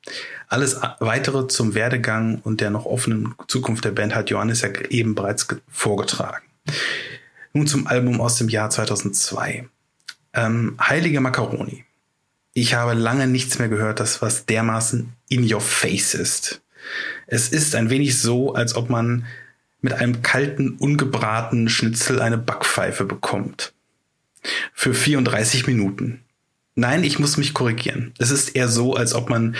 Alles 0.47 0.79
weitere 0.99 1.47
zum 1.47 1.75
Werdegang 1.75 2.39
und 2.43 2.61
der 2.61 2.69
noch 2.69 2.85
offenen 2.85 3.35
Zukunft 3.47 3.83
der 3.83 3.91
Band 3.91 4.15
hat 4.15 4.29
Johannes 4.29 4.61
ja 4.61 4.69
eben 4.89 5.13
bereits 5.13 5.47
vorgetragen. 5.69 6.45
Nun 7.53 7.67
zum 7.67 7.87
Album 7.87 8.21
aus 8.21 8.35
dem 8.35 8.49
Jahr 8.49 8.69
2002. 8.69 9.67
Ähm, 10.33 10.77
Heilige 10.79 11.19
Macaroni. 11.19 11.83
Ich 12.53 12.73
habe 12.73 12.93
lange 12.93 13.27
nichts 13.27 13.59
mehr 13.59 13.67
gehört, 13.67 13.99
das 13.99 14.21
was 14.21 14.45
dermaßen 14.45 15.13
in 15.29 15.51
your 15.51 15.61
face 15.61 16.13
ist. 16.13 16.61
Es 17.27 17.49
ist 17.49 17.75
ein 17.75 17.89
wenig 17.89 18.19
so, 18.19 18.53
als 18.53 18.75
ob 18.75 18.89
man 18.89 19.25
mit 19.81 19.93
einem 19.93 20.21
kalten, 20.21 20.71
ungebratenen 20.77 21.69
Schnitzel 21.69 22.21
eine 22.21 22.37
Backpfeife 22.37 23.05
bekommt. 23.05 23.73
Für 24.73 24.93
34 24.93 25.67
Minuten. 25.67 26.21
Nein, 26.75 27.03
ich 27.03 27.19
muss 27.19 27.37
mich 27.37 27.53
korrigieren. 27.53 28.13
Es 28.17 28.31
ist 28.31 28.55
eher 28.55 28.69
so, 28.69 28.95
als 28.95 29.13
ob 29.13 29.29
man 29.29 29.55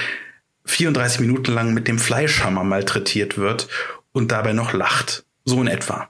34 0.68 1.22
Minuten 1.22 1.54
lang 1.54 1.74
mit 1.74 1.88
dem 1.88 1.98
Fleischhammer 1.98 2.64
malträtiert 2.64 3.38
wird 3.38 3.68
und 4.12 4.32
dabei 4.32 4.54
noch 4.54 4.74
lacht. 4.74 5.26
So 5.46 5.62
in 5.62 5.68
etwa. 5.68 6.10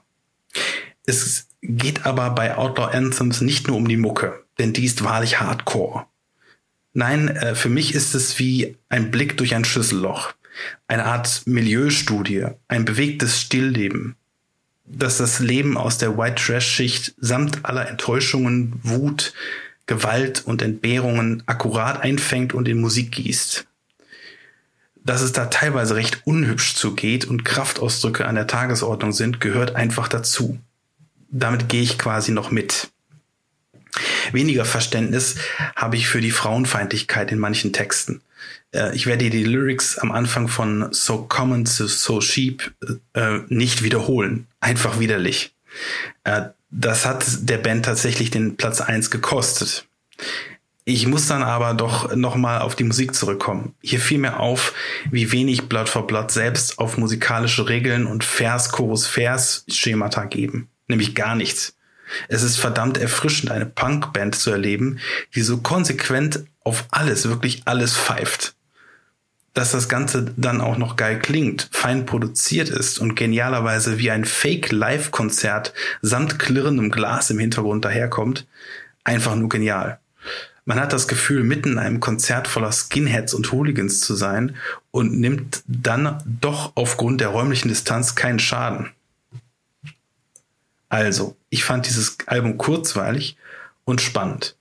Es 1.06 1.46
geht 1.62 2.06
aber 2.06 2.30
bei 2.30 2.56
Outlaw 2.56 2.94
Anthems 2.94 3.40
nicht 3.40 3.68
nur 3.68 3.76
um 3.76 3.88
die 3.88 3.96
Mucke, 3.96 4.44
denn 4.58 4.72
die 4.72 4.84
ist 4.84 5.04
wahrlich 5.04 5.40
hardcore. 5.40 6.06
Nein, 6.92 7.28
äh, 7.28 7.54
für 7.54 7.68
mich 7.68 7.94
ist 7.94 8.14
es 8.14 8.38
wie 8.38 8.76
ein 8.88 9.10
Blick 9.10 9.36
durch 9.36 9.54
ein 9.54 9.64
Schüsselloch. 9.64 10.32
Eine 10.88 11.04
Art 11.04 11.42
Milieustudie, 11.46 12.46
ein 12.66 12.84
bewegtes 12.84 13.40
Stillleben, 13.40 14.16
das 14.84 15.18
das 15.18 15.38
Leben 15.38 15.76
aus 15.76 15.98
der 15.98 16.18
White 16.18 16.42
Trash 16.42 16.66
Schicht 16.66 17.14
samt 17.18 17.64
aller 17.64 17.88
Enttäuschungen, 17.88 18.80
Wut, 18.82 19.34
Gewalt 19.86 20.42
und 20.46 20.62
Entbehrungen 20.62 21.44
akkurat 21.46 22.02
einfängt 22.02 22.54
und 22.54 22.66
in 22.66 22.80
Musik 22.80 23.12
gießt 23.12 23.67
dass 25.08 25.22
es 25.22 25.32
da 25.32 25.46
teilweise 25.46 25.96
recht 25.96 26.20
unhübsch 26.26 26.74
zugeht 26.74 27.24
und 27.24 27.42
Kraftausdrücke 27.42 28.26
an 28.26 28.34
der 28.34 28.46
Tagesordnung 28.46 29.12
sind, 29.12 29.40
gehört 29.40 29.74
einfach 29.74 30.06
dazu. 30.06 30.58
Damit 31.30 31.70
gehe 31.70 31.80
ich 31.80 31.96
quasi 31.96 32.30
noch 32.30 32.50
mit. 32.50 32.90
Weniger 34.32 34.66
Verständnis 34.66 35.36
habe 35.74 35.96
ich 35.96 36.08
für 36.08 36.20
die 36.20 36.30
Frauenfeindlichkeit 36.30 37.32
in 37.32 37.38
manchen 37.38 37.72
Texten. 37.72 38.20
Äh, 38.74 38.94
ich 38.94 39.06
werde 39.06 39.30
die 39.30 39.44
Lyrics 39.44 39.96
am 39.96 40.12
Anfang 40.12 40.46
von 40.46 40.92
So 40.92 41.22
Common 41.22 41.64
to 41.64 41.86
So 41.86 42.20
Cheap 42.20 42.74
äh, 43.14 43.38
nicht 43.48 43.82
wiederholen. 43.82 44.46
Einfach 44.60 45.00
widerlich. 45.00 45.54
Äh, 46.24 46.50
das 46.70 47.06
hat 47.06 47.24
der 47.48 47.56
Band 47.56 47.86
tatsächlich 47.86 48.30
den 48.30 48.58
Platz 48.58 48.82
eins 48.82 49.10
gekostet. 49.10 49.86
Ich 50.90 51.06
muss 51.06 51.26
dann 51.26 51.42
aber 51.42 51.74
doch 51.74 52.16
nochmal 52.16 52.62
auf 52.62 52.74
die 52.74 52.84
Musik 52.84 53.14
zurückkommen. 53.14 53.74
Hier 53.82 54.00
fiel 54.00 54.16
mir 54.16 54.40
auf, 54.40 54.72
wie 55.10 55.32
wenig 55.32 55.68
Blood 55.68 55.86
for 55.86 56.06
Blood 56.06 56.30
selbst 56.30 56.78
auf 56.78 56.96
musikalische 56.96 57.68
Regeln 57.68 58.06
und 58.06 58.24
Vers, 58.24 58.70
Chorus, 58.70 59.06
Vers 59.06 59.66
Schemata 59.68 60.24
geben. 60.24 60.70
Nämlich 60.86 61.14
gar 61.14 61.34
nichts. 61.34 61.76
Es 62.28 62.42
ist 62.42 62.56
verdammt 62.56 62.96
erfrischend, 62.96 63.52
eine 63.52 63.66
Punkband 63.66 64.34
zu 64.34 64.50
erleben, 64.50 64.98
die 65.34 65.42
so 65.42 65.58
konsequent 65.58 66.44
auf 66.64 66.86
alles, 66.90 67.28
wirklich 67.28 67.64
alles 67.66 67.94
pfeift. 67.94 68.54
Dass 69.52 69.72
das 69.72 69.90
Ganze 69.90 70.32
dann 70.38 70.62
auch 70.62 70.78
noch 70.78 70.96
geil 70.96 71.18
klingt, 71.18 71.68
fein 71.70 72.06
produziert 72.06 72.70
ist 72.70 72.98
und 72.98 73.14
genialerweise 73.14 73.98
wie 73.98 74.10
ein 74.10 74.24
Fake-Live-Konzert 74.24 75.74
samt 76.00 76.38
klirrendem 76.38 76.90
Glas 76.90 77.28
im 77.28 77.40
Hintergrund 77.40 77.84
daherkommt, 77.84 78.46
einfach 79.04 79.34
nur 79.34 79.50
genial. 79.50 80.00
Man 80.68 80.78
hat 80.78 80.92
das 80.92 81.08
Gefühl, 81.08 81.44
mitten 81.44 81.72
in 81.72 81.78
einem 81.78 81.98
Konzert 81.98 82.46
voller 82.46 82.72
Skinheads 82.72 83.32
und 83.32 83.50
Hooligans 83.52 84.00
zu 84.00 84.14
sein 84.14 84.54
und 84.90 85.18
nimmt 85.18 85.62
dann 85.66 86.22
doch 86.26 86.72
aufgrund 86.74 87.22
der 87.22 87.28
räumlichen 87.28 87.68
Distanz 87.68 88.16
keinen 88.16 88.38
Schaden. 88.38 88.90
Also, 90.90 91.38
ich 91.48 91.64
fand 91.64 91.86
dieses 91.86 92.18
Album 92.26 92.58
kurzweilig 92.58 93.38
und 93.86 94.02
spannend. 94.02 94.56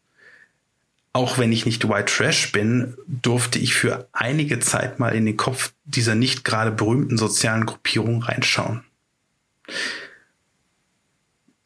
auch 1.11 1.37
wenn 1.37 1.51
ich 1.51 1.65
nicht 1.65 1.89
White 1.89 2.13
Trash 2.13 2.53
bin, 2.53 2.95
durfte 3.07 3.59
ich 3.59 3.73
für 3.73 4.07
einige 4.13 4.59
Zeit 4.59 4.99
mal 4.99 5.13
in 5.13 5.25
den 5.25 5.35
Kopf 5.35 5.73
dieser 5.83 6.15
nicht 6.15 6.45
gerade 6.45 6.71
berühmten 6.71 7.17
sozialen 7.17 7.65
Gruppierung 7.65 8.21
reinschauen. 8.21 8.85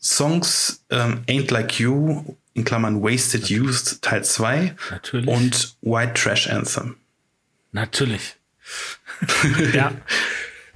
Songs 0.01 0.83
ähm, 0.89 1.21
Ain't 1.27 1.51
Like 1.51 1.79
You, 1.79 2.35
in 2.53 2.63
Klammern 2.65 3.01
Wasted 3.01 3.49
Youth 3.49 4.01
Teil 4.01 4.23
2 4.23 4.75
Natürlich. 4.89 5.27
und 5.27 5.75
White 5.81 6.13
Trash 6.15 6.47
Anthem. 6.49 6.97
Natürlich. 7.71 8.35
ja. 9.73 9.93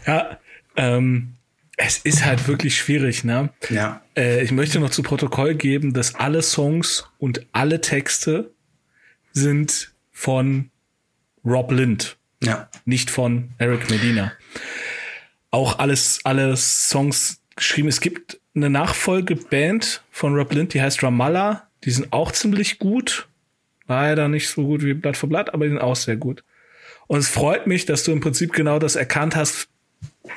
Ja. 0.05 0.39
Ähm, 0.77 1.33
es 1.77 1.97
ist 1.97 2.23
halt 2.23 2.47
wirklich 2.47 2.77
schwierig, 2.77 3.23
ne? 3.25 3.49
Ja. 3.69 4.01
Äh, 4.15 4.43
ich 4.43 4.51
möchte 4.51 4.79
noch 4.79 4.89
zu 4.91 5.03
Protokoll 5.03 5.55
geben, 5.55 5.93
dass 5.93 6.15
alle 6.15 6.41
Songs 6.41 7.05
und 7.17 7.45
alle 7.51 7.81
Texte 7.81 8.51
sind 9.33 9.93
von 10.11 10.71
Rob 11.43 11.71
Lind, 11.71 12.17
Ja. 12.41 12.69
nicht 12.85 13.09
von 13.09 13.49
Eric 13.57 13.89
Medina. 13.89 14.31
Auch 15.51 15.79
alles, 15.79 16.19
alle 16.23 16.55
Songs 16.55 17.41
geschrieben. 17.55 17.87
Es 17.89 17.99
gibt 17.99 18.39
eine 18.55 18.69
Nachfolgeband 18.69 20.01
von 20.11 20.35
Rob 20.35 20.53
Lind, 20.53 20.73
die 20.73 20.81
heißt 20.81 21.03
Ramallah. 21.03 21.67
Die 21.83 21.91
sind 21.91 22.11
auch 22.13 22.31
ziemlich 22.31 22.79
gut. 22.79 23.27
Leider 23.87 24.27
nicht 24.27 24.49
so 24.49 24.63
gut 24.63 24.83
wie 24.83 24.93
Blatt 24.93 25.17
für 25.17 25.27
Blatt, 25.27 25.53
aber 25.53 25.65
die 25.65 25.69
sind 25.71 25.79
auch 25.81 25.95
sehr 25.95 26.15
gut. 26.15 26.43
Und 27.07 27.19
es 27.19 27.29
freut 27.29 27.67
mich, 27.67 27.85
dass 27.85 28.03
du 28.03 28.11
im 28.11 28.19
Prinzip 28.21 28.53
genau 28.53 28.79
das 28.79 28.95
erkannt 28.95 29.35
hast. 29.35 29.67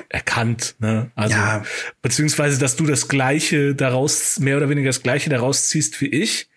Erkannt, 0.09 0.75
ne? 0.79 1.09
Also, 1.15 1.35
Ja. 1.35 1.63
beziehungsweise, 2.03 2.59
dass 2.59 2.75
du 2.75 2.85
das 2.85 3.07
Gleiche 3.07 3.73
daraus, 3.73 4.39
mehr 4.39 4.57
oder 4.57 4.69
weniger 4.69 4.89
das 4.89 5.01
Gleiche 5.01 5.29
daraus 5.31 5.69
ziehst 5.69 5.99
wie 6.01 6.07
ich. 6.07 6.47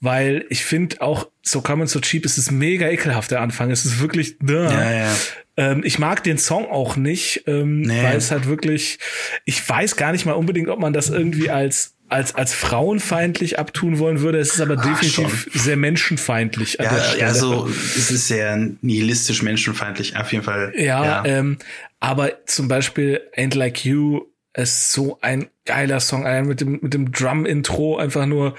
Weil 0.00 0.46
ich 0.48 0.64
finde 0.64 1.00
auch, 1.02 1.28
so 1.42 1.60
Common 1.60 1.86
So 1.86 2.00
Cheap 2.00 2.24
ist 2.24 2.38
es 2.38 2.50
mega 2.50 2.88
ekelhaft, 2.88 3.30
der 3.30 3.40
Anfang. 3.40 3.70
Es 3.70 3.84
ist 3.84 4.00
wirklich, 4.00 4.40
ne? 4.40 4.64
Ja, 4.64 4.90
ja. 4.92 5.16
Ähm, 5.56 5.82
ich 5.84 5.98
mag 5.98 6.22
den 6.24 6.38
Song 6.38 6.66
auch 6.66 6.96
nicht, 6.96 7.44
ähm, 7.46 7.82
Nee. 7.82 8.02
weil 8.02 8.16
es 8.16 8.30
halt 8.30 8.46
wirklich, 8.46 8.98
ich 9.44 9.66
weiß 9.68 9.96
gar 9.96 10.12
nicht 10.12 10.26
mal 10.26 10.32
unbedingt, 10.32 10.68
ob 10.68 10.80
man 10.80 10.92
das 10.92 11.10
irgendwie 11.10 11.50
als, 11.50 11.94
als, 12.08 12.34
als 12.34 12.52
frauenfeindlich 12.52 13.58
abtun 13.58 13.98
wollen 13.98 14.20
würde. 14.20 14.38
Es 14.38 14.54
ist 14.54 14.60
aber 14.60 14.76
definitiv 14.76 15.48
sehr 15.54 15.76
menschenfeindlich. 15.76 16.78
Ja, 16.80 17.14
ja, 17.16 17.32
so 17.34 17.68
es 17.68 18.10
ist 18.10 18.28
sehr 18.28 18.56
nihilistisch, 18.82 19.42
menschenfeindlich, 19.42 20.16
auf 20.16 20.32
jeden 20.32 20.44
Fall. 20.44 20.72
Ja, 20.76 21.24
Ähm, 21.24 21.58
aber 22.00 22.44
zum 22.46 22.68
Beispiel 22.68 23.20
Ain't 23.36 23.54
Like 23.54 23.84
You 23.84 24.22
ist 24.56 24.92
so 24.92 25.18
ein 25.22 25.48
geiler 25.64 25.98
Song, 26.00 26.26
allein 26.26 26.46
mit 26.46 26.60
dem, 26.60 26.78
mit 26.82 26.94
dem 26.94 27.10
Drum-Intro 27.12 27.96
einfach 27.96 28.26
nur 28.26 28.54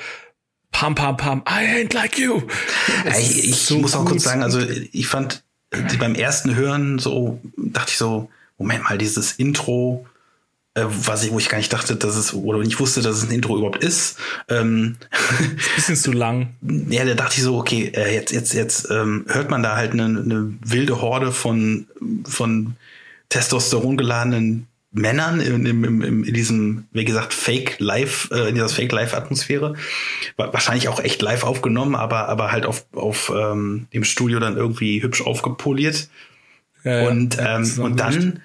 Pam, 0.71 0.93
pam, 0.93 1.15
pam, 1.15 1.41
I 1.47 1.77
ain't 1.84 1.93
like 1.93 2.19
you. 2.19 2.41
Ist 3.05 3.45
ich 3.45 3.55
so 3.55 3.77
muss 3.77 3.95
auch 3.95 4.03
kurz 4.03 4.23
sagen, 4.23 4.43
also 4.43 4.60
ich 4.91 5.08
fand 5.08 5.44
beim 5.99 6.15
ersten 6.15 6.55
Hören 6.55 6.99
so, 6.99 7.39
dachte 7.57 7.91
ich 7.91 7.97
so, 7.97 8.29
Moment 8.57 8.83
mal, 8.85 8.97
dieses 8.97 9.33
Intro, 9.33 10.05
äh, 10.75 10.85
was 10.88 11.23
ich, 11.23 11.31
wo 11.31 11.39
ich 11.39 11.49
gar 11.49 11.57
nicht 11.57 11.73
dachte, 11.73 11.95
dass 11.95 12.15
es, 12.15 12.33
oder 12.33 12.59
nicht 12.59 12.79
wusste, 12.79 13.01
dass 13.01 13.17
es 13.17 13.23
ein 13.23 13.31
Intro 13.31 13.57
überhaupt 13.57 13.83
ist. 13.83 14.17
Ähm, 14.49 14.97
bisschen 15.75 15.95
zu 15.95 16.11
lang. 16.11 16.55
ja, 16.89 17.05
da 17.05 17.13
dachte 17.13 17.35
ich 17.38 17.43
so, 17.43 17.57
okay, 17.57 17.91
äh, 17.93 18.13
jetzt, 18.13 18.31
jetzt, 18.31 18.53
jetzt 18.53 18.89
ähm, 18.91 19.25
hört 19.27 19.49
man 19.49 19.63
da 19.63 19.75
halt 19.75 19.91
eine, 19.91 20.05
eine 20.05 20.53
wilde 20.63 21.01
Horde 21.01 21.31
von, 21.31 21.88
von 22.25 22.75
Testosteron 23.29 23.97
geladenen 23.97 24.67
Männern 24.95 25.39
in, 25.41 25.65
im, 25.65 25.84
im, 25.84 26.23
in 26.23 26.34
diesem, 26.34 26.86
wie 26.91 27.05
gesagt, 27.05 27.34
Fake 27.34 27.75
Live, 27.79 28.29
äh, 28.31 28.49
in 28.49 28.55
dieser 28.55 28.69
Fake 28.69 28.91
Live 28.91 29.13
Atmosphäre. 29.13 29.75
Wa- 30.38 30.51
Wahrscheinlich 30.53 30.88
auch 30.89 30.99
echt 30.99 31.21
live 31.21 31.43
aufgenommen, 31.43 31.95
aber, 31.95 32.29
aber 32.29 32.51
halt 32.51 32.65
auf, 32.65 32.86
auf 32.93 33.31
ähm, 33.36 33.88
im 33.91 34.03
Studio 34.03 34.39
dann 34.39 34.58
irgendwie 34.58 35.01
hübsch 35.03 35.21
aufgepoliert. 35.21 36.08
Ja, 36.84 37.01
ja. 37.03 37.10
Und, 37.10 37.38
Das 37.38 37.77
ähm, 37.77 37.84
und 37.84 37.99
dann 37.99 38.41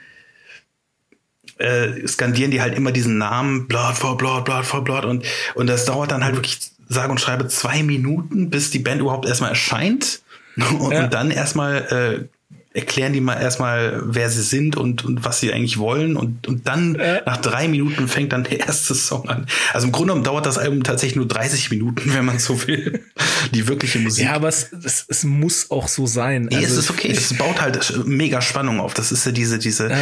äh, 1.58 2.06
skandieren 2.06 2.50
die 2.50 2.60
halt 2.60 2.74
immer 2.76 2.92
diesen 2.92 3.18
Namen 3.18 3.68
Blood 3.68 3.96
for 3.96 4.16
Blood, 4.16 4.44
Blood 4.44 4.64
for 4.64 4.82
Blood 4.82 5.04
und, 5.04 5.24
und 5.54 5.66
das 5.66 5.84
dauert 5.84 6.10
dann 6.10 6.24
halt 6.24 6.34
wirklich 6.36 6.58
sage 6.88 7.10
und 7.12 7.20
schreibe 7.20 7.46
zwei 7.48 7.82
Minuten, 7.82 8.50
bis 8.50 8.70
die 8.70 8.78
Band 8.78 9.00
überhaupt 9.00 9.26
erstmal 9.26 9.50
erscheint 9.50 10.22
und, 10.56 10.92
Ja. 10.92 11.04
und 11.04 11.14
dann 11.14 11.30
erstmal 11.30 11.76
äh, 12.22 12.24
erklären 12.72 13.12
die 13.12 13.20
mal 13.20 13.34
erstmal, 13.40 14.00
wer 14.04 14.30
sie 14.30 14.42
sind 14.42 14.76
und, 14.76 15.04
und 15.04 15.24
was 15.24 15.40
sie 15.40 15.52
eigentlich 15.52 15.78
wollen 15.78 16.16
und, 16.16 16.46
und 16.46 16.68
dann 16.68 16.94
Ja. 16.94 17.20
nach 17.26 17.38
drei 17.38 17.66
Minuten 17.66 18.06
fängt 18.06 18.32
dann 18.32 18.44
der 18.44 18.60
erste 18.60 18.94
Song 18.94 19.28
an. 19.28 19.46
Also 19.72 19.86
im 19.88 19.92
Grunde 19.92 20.12
genommen 20.12 20.24
dauert 20.24 20.46
das 20.46 20.56
Album 20.56 20.84
tatsächlich 20.84 21.16
nur 21.16 21.26
30 21.26 21.70
Minuten, 21.70 22.14
wenn 22.14 22.24
man 22.24 22.38
so 22.38 22.66
will. 22.68 23.04
Die 23.52 23.66
wirkliche 23.66 23.98
Musik. 23.98 24.24
Ja, 24.24 24.34
aber 24.34 24.48
es, 24.48 24.72
es, 24.84 25.04
es 25.08 25.24
muss 25.24 25.70
auch 25.72 25.88
so 25.88 26.06
sein. 26.06 26.44
Nee, 26.50 26.58
es 26.58 26.66
Also 26.66 26.80
ist 26.80 26.90
okay. 26.90 27.12
Das 27.12 27.34
baut 27.36 27.60
halt 27.60 27.92
mega 28.06 28.40
Spannung 28.40 28.78
auf. 28.78 28.94
Das 28.94 29.10
ist 29.10 29.26
ja 29.26 29.32
diese, 29.32 29.58
diese, 29.58 29.90
Äh. 29.90 29.96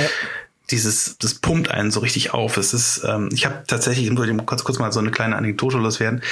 Dieses, 0.71 1.17
das 1.19 1.35
pumpt 1.35 1.71
einen 1.71 1.91
so 1.91 2.01
richtig 2.01 2.35
auf. 2.35 2.57
Es 2.57 2.75
ist, 2.75 3.03
ähm, 3.07 3.31
ich 3.33 3.47
habe 3.47 3.65
tatsächlich, 3.67 4.07
ich 4.07 4.13
muss 4.13 4.47
kurz, 4.47 4.65
kurz 4.65 4.79
mal 4.79 4.93
so 4.93 5.01
eine 5.01 5.11
kleine 5.11 5.37
Anekdote 5.37 5.79
loswerden. 5.79 6.23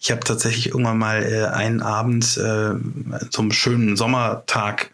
Ich 0.00 0.10
habe 0.10 0.20
tatsächlich 0.20 0.68
irgendwann 0.68 0.98
mal 0.98 1.22
äh, 1.22 1.46
einen 1.46 1.82
Abend 1.82 2.36
äh, 2.36 2.74
zum 3.30 3.52
schönen 3.52 3.96
Sommertag 3.96 4.90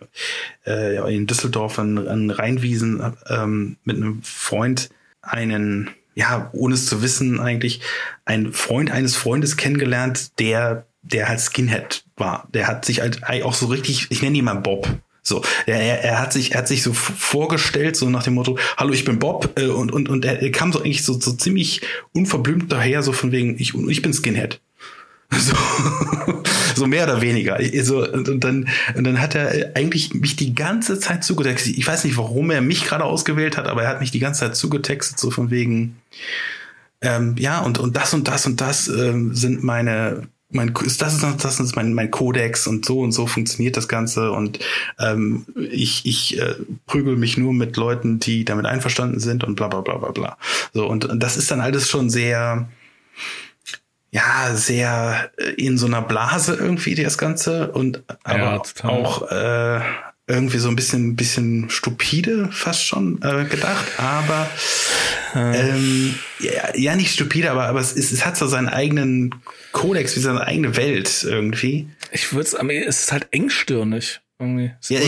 äh, 0.67 1.15
in 1.15 1.27
Düsseldorf 1.27 1.79
an, 1.79 2.09
an 2.09 2.31
Rheinwiesen 2.31 3.15
ähm, 3.29 3.77
mit 3.85 3.97
einem 3.97 4.23
Freund 4.23 4.91
einen, 5.21 5.91
ja, 6.15 6.49
ohne 6.53 6.75
es 6.75 6.87
zu 6.87 7.03
wissen 7.03 7.41
eigentlich, 7.41 7.83
einen 8.25 8.53
Freund 8.53 8.91
eines 8.91 9.17
Freundes 9.17 9.57
kennengelernt, 9.57 10.39
der, 10.39 10.87
der 11.03 11.29
halt 11.29 11.41
Skinhead 11.41 12.05
war. 12.17 12.49
Der 12.55 12.67
hat 12.67 12.85
sich 12.85 13.01
halt 13.01 13.23
auch 13.45 13.55
so 13.55 13.67
richtig, 13.67 14.07
ich 14.11 14.23
nenne 14.23 14.39
ihn 14.39 14.45
mal 14.45 14.55
Bob. 14.55 14.89
So, 15.27 15.43
er, 15.67 16.05
er, 16.05 16.21
hat 16.21 16.33
sich, 16.33 16.53
er 16.53 16.59
hat 16.59 16.69
sich 16.69 16.85
so 16.85 16.93
vorgestellt, 16.93 17.97
so 17.97 18.09
nach 18.09 18.23
dem 18.23 18.35
Motto, 18.35 18.59
hallo, 18.77 18.93
ich 18.93 19.05
bin 19.05 19.19
Bob, 19.19 19.59
äh, 19.59 19.67
und, 19.67 19.91
und, 19.91 20.09
und 20.09 20.25
er, 20.25 20.41
er 20.41 20.53
kam 20.53 20.73
so 20.73 20.79
eigentlich 20.79 21.03
so, 21.03 21.19
so 21.19 21.33
ziemlich 21.33 21.81
unverblümt 22.13 22.71
daher, 22.71 23.03
so 23.03 23.13
von 23.13 23.33
wegen, 23.33 23.59
ich, 23.59 23.75
ich 23.75 24.03
bin 24.03 24.13
Skinhead. 24.13 24.61
So, 25.37 25.57
so 26.77 26.87
mehr 26.87 27.03
oder 27.03 27.21
weniger. 27.21 27.59
So, 27.83 28.09
und, 28.09 28.29
und, 28.29 28.45
dann, 28.45 28.69
und 28.95 29.03
dann 29.03 29.21
hat 29.21 29.35
er 29.35 29.73
eigentlich 29.75 30.15
mich 30.15 30.37
die 30.37 30.55
ganze 30.55 31.01
Zeit 31.01 31.25
zugetextet. 31.25 31.77
Ich 31.77 31.87
weiß 31.87 32.05
nicht, 32.05 32.17
warum 32.17 32.53
er 32.53 32.61
mich 32.61 32.85
gerade 32.85 33.03
ausgewählt 33.03 33.57
hat, 33.57 33.67
aber 33.67 33.83
er 33.83 33.89
hat 33.89 34.01
mich 34.01 34.13
die 34.13 34.21
ganze 34.21 34.41
Zeit 34.41 34.55
zugetextet, 34.55 35.19
so 35.19 35.33
von 35.33 35.51
wegen, 35.51 35.97
ähm, 37.01 37.35
ja, 37.39 37.59
und, 37.59 37.79
und 37.79 37.97
das 37.97 38.15
und 38.15 38.29
das 38.29 38.47
und 38.47 38.61
das 38.61 38.87
ähm, 38.87 39.35
sind 39.35 39.65
meine, 39.65 40.29
mein, 40.49 40.73
ist 40.85 41.03
das 41.03 41.15
ist 41.15 41.45
das 41.45 41.61
ist 41.61 41.75
mein, 41.75 41.93
mein 41.93 42.11
Kodex 42.11 42.67
und 42.67 42.85
so 42.85 43.01
und 43.01 43.13
so 43.13 43.27
funktioniert 43.27 43.77
das 43.77 43.89
Ganze 43.89 44.31
und 44.31 44.61
ähm, 44.99 45.47
ich, 45.57 46.07
ich 46.07 46.39
äh, 46.41 46.55
prügel 46.87 47.17
mich 47.17 47.37
nur 47.37 47.53
mit 47.53 47.77
Leuten, 47.77 48.21
die 48.21 48.45
damit 48.45 48.67
einverstanden 48.67 49.19
sind 49.19 49.43
und 49.43 49.57
bla 49.57 49.69
bla 49.69 49.81
bla 49.81 49.97
bla 49.97 50.11
bla. 50.13 50.39
So, 50.73 50.87
und, 50.87 51.05
und 51.05 51.23
das 51.23 51.37
ist 51.37 51.51
dann 51.51 51.61
alles 51.61 51.89
schon 51.89 52.11
sehr, 52.11 52.69
ja, 54.13 54.55
sehr 54.55 55.31
äh, 55.37 55.51
in 55.55 55.79
so 55.79 55.87
einer 55.87 56.03
Blase 56.03 56.55
irgendwie 56.55 56.95
das 56.95 57.19
Ganze 57.19 57.73
und 57.73 58.05
aber 58.23 58.39
Ja, 58.39 58.89
auch 58.89 59.31
äh, 59.31 59.81
irgendwie 60.29 60.59
so 60.59 60.69
ein 60.69 60.77
bisschen, 60.77 61.15
bisschen 61.17 61.71
stupide 61.71 62.49
fast 62.51 62.85
schon 62.85 63.21
äh, 63.23 63.45
gedacht, 63.45 63.85
aber 63.99 64.49
ähm, 65.35 66.15
ja, 66.41 66.75
ja, 66.75 66.97
nicht 66.97 67.13
stupide, 67.13 67.51
aber, 67.51 67.67
aber 67.67 67.81
es, 67.81 67.93
ist, 67.93 68.11
es 68.13 68.25
hat 68.27 68.37
so 68.37 68.47
seinen 68.47 68.69
eigenen 68.69 69.35
Kodex, 69.73 70.17
wie 70.17 70.21
seine 70.21 70.41
eigene 70.41 70.77
Welt 70.77 71.25
irgendwie. 71.29 71.89
Ich 72.11 72.33
würde 72.33 72.45
es 72.49 72.55
es 72.55 73.01
ist 73.03 73.13
halt 73.13 73.29
engstirnig. 73.31 74.21
Irgendwie. 74.39 74.71
Ja, 74.89 75.01
Oder- 75.01 75.07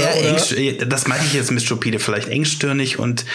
ja, 0.58 0.72
oder- 0.72 0.86
das 0.86 1.06
meine 1.06 1.22
ich 1.24 1.34
jetzt 1.34 1.50
mit 1.50 1.62
stupide, 1.62 1.98
vielleicht 1.98 2.28
engstirnig 2.28 2.98
und, 2.98 3.26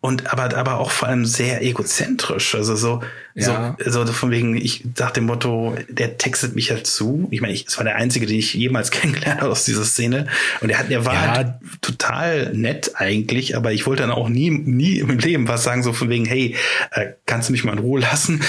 und 0.00 0.32
aber, 0.32 0.56
aber 0.56 0.78
auch 0.78 0.92
vor 0.92 1.08
allem 1.08 1.26
sehr 1.26 1.60
egozentrisch. 1.62 2.54
Also 2.54 2.76
so, 2.76 3.02
Ja. 3.34 3.76
so, 3.84 4.04
so 4.06 4.12
von 4.12 4.30
wegen, 4.30 4.56
ich 4.56 4.84
nach 4.96 5.10
dem 5.10 5.24
Motto, 5.24 5.76
der 5.88 6.18
textet 6.18 6.54
mich 6.54 6.70
halt 6.70 6.86
zu. 6.86 7.26
Ich 7.32 7.40
meine, 7.40 7.52
ich, 7.52 7.66
es 7.66 7.76
war 7.78 7.84
der 7.84 7.96
einzige, 7.96 8.26
den 8.26 8.38
ich 8.38 8.54
jemals 8.54 8.90
kennengelernt 8.92 9.40
habe 9.40 9.50
aus 9.50 9.64
dieser 9.64 9.82
Szene. 9.84 10.28
Und 10.60 10.70
er 10.70 10.78
hat, 10.78 10.88
der 10.90 11.04
war 11.04 11.14
Ja. 11.14 11.32
halt 11.32 11.54
total 11.80 12.52
nett 12.54 12.92
eigentlich, 12.94 13.56
aber 13.56 13.72
ich 13.72 13.86
wollte 13.86 14.02
dann 14.02 14.12
auch 14.12 14.28
nie, 14.28 14.50
nie 14.50 14.98
im 15.00 15.18
Leben 15.18 15.48
was 15.48 15.64
sagen, 15.64 15.82
so 15.82 15.92
von 15.92 16.08
wegen, 16.08 16.26
hey, 16.26 16.54
äh, 16.92 17.06
kannst 17.26 17.48
du 17.48 17.52
mich 17.52 17.64
mal 17.64 17.72
in 17.72 17.78
Ruhe 17.80 18.00
lassen? 18.00 18.40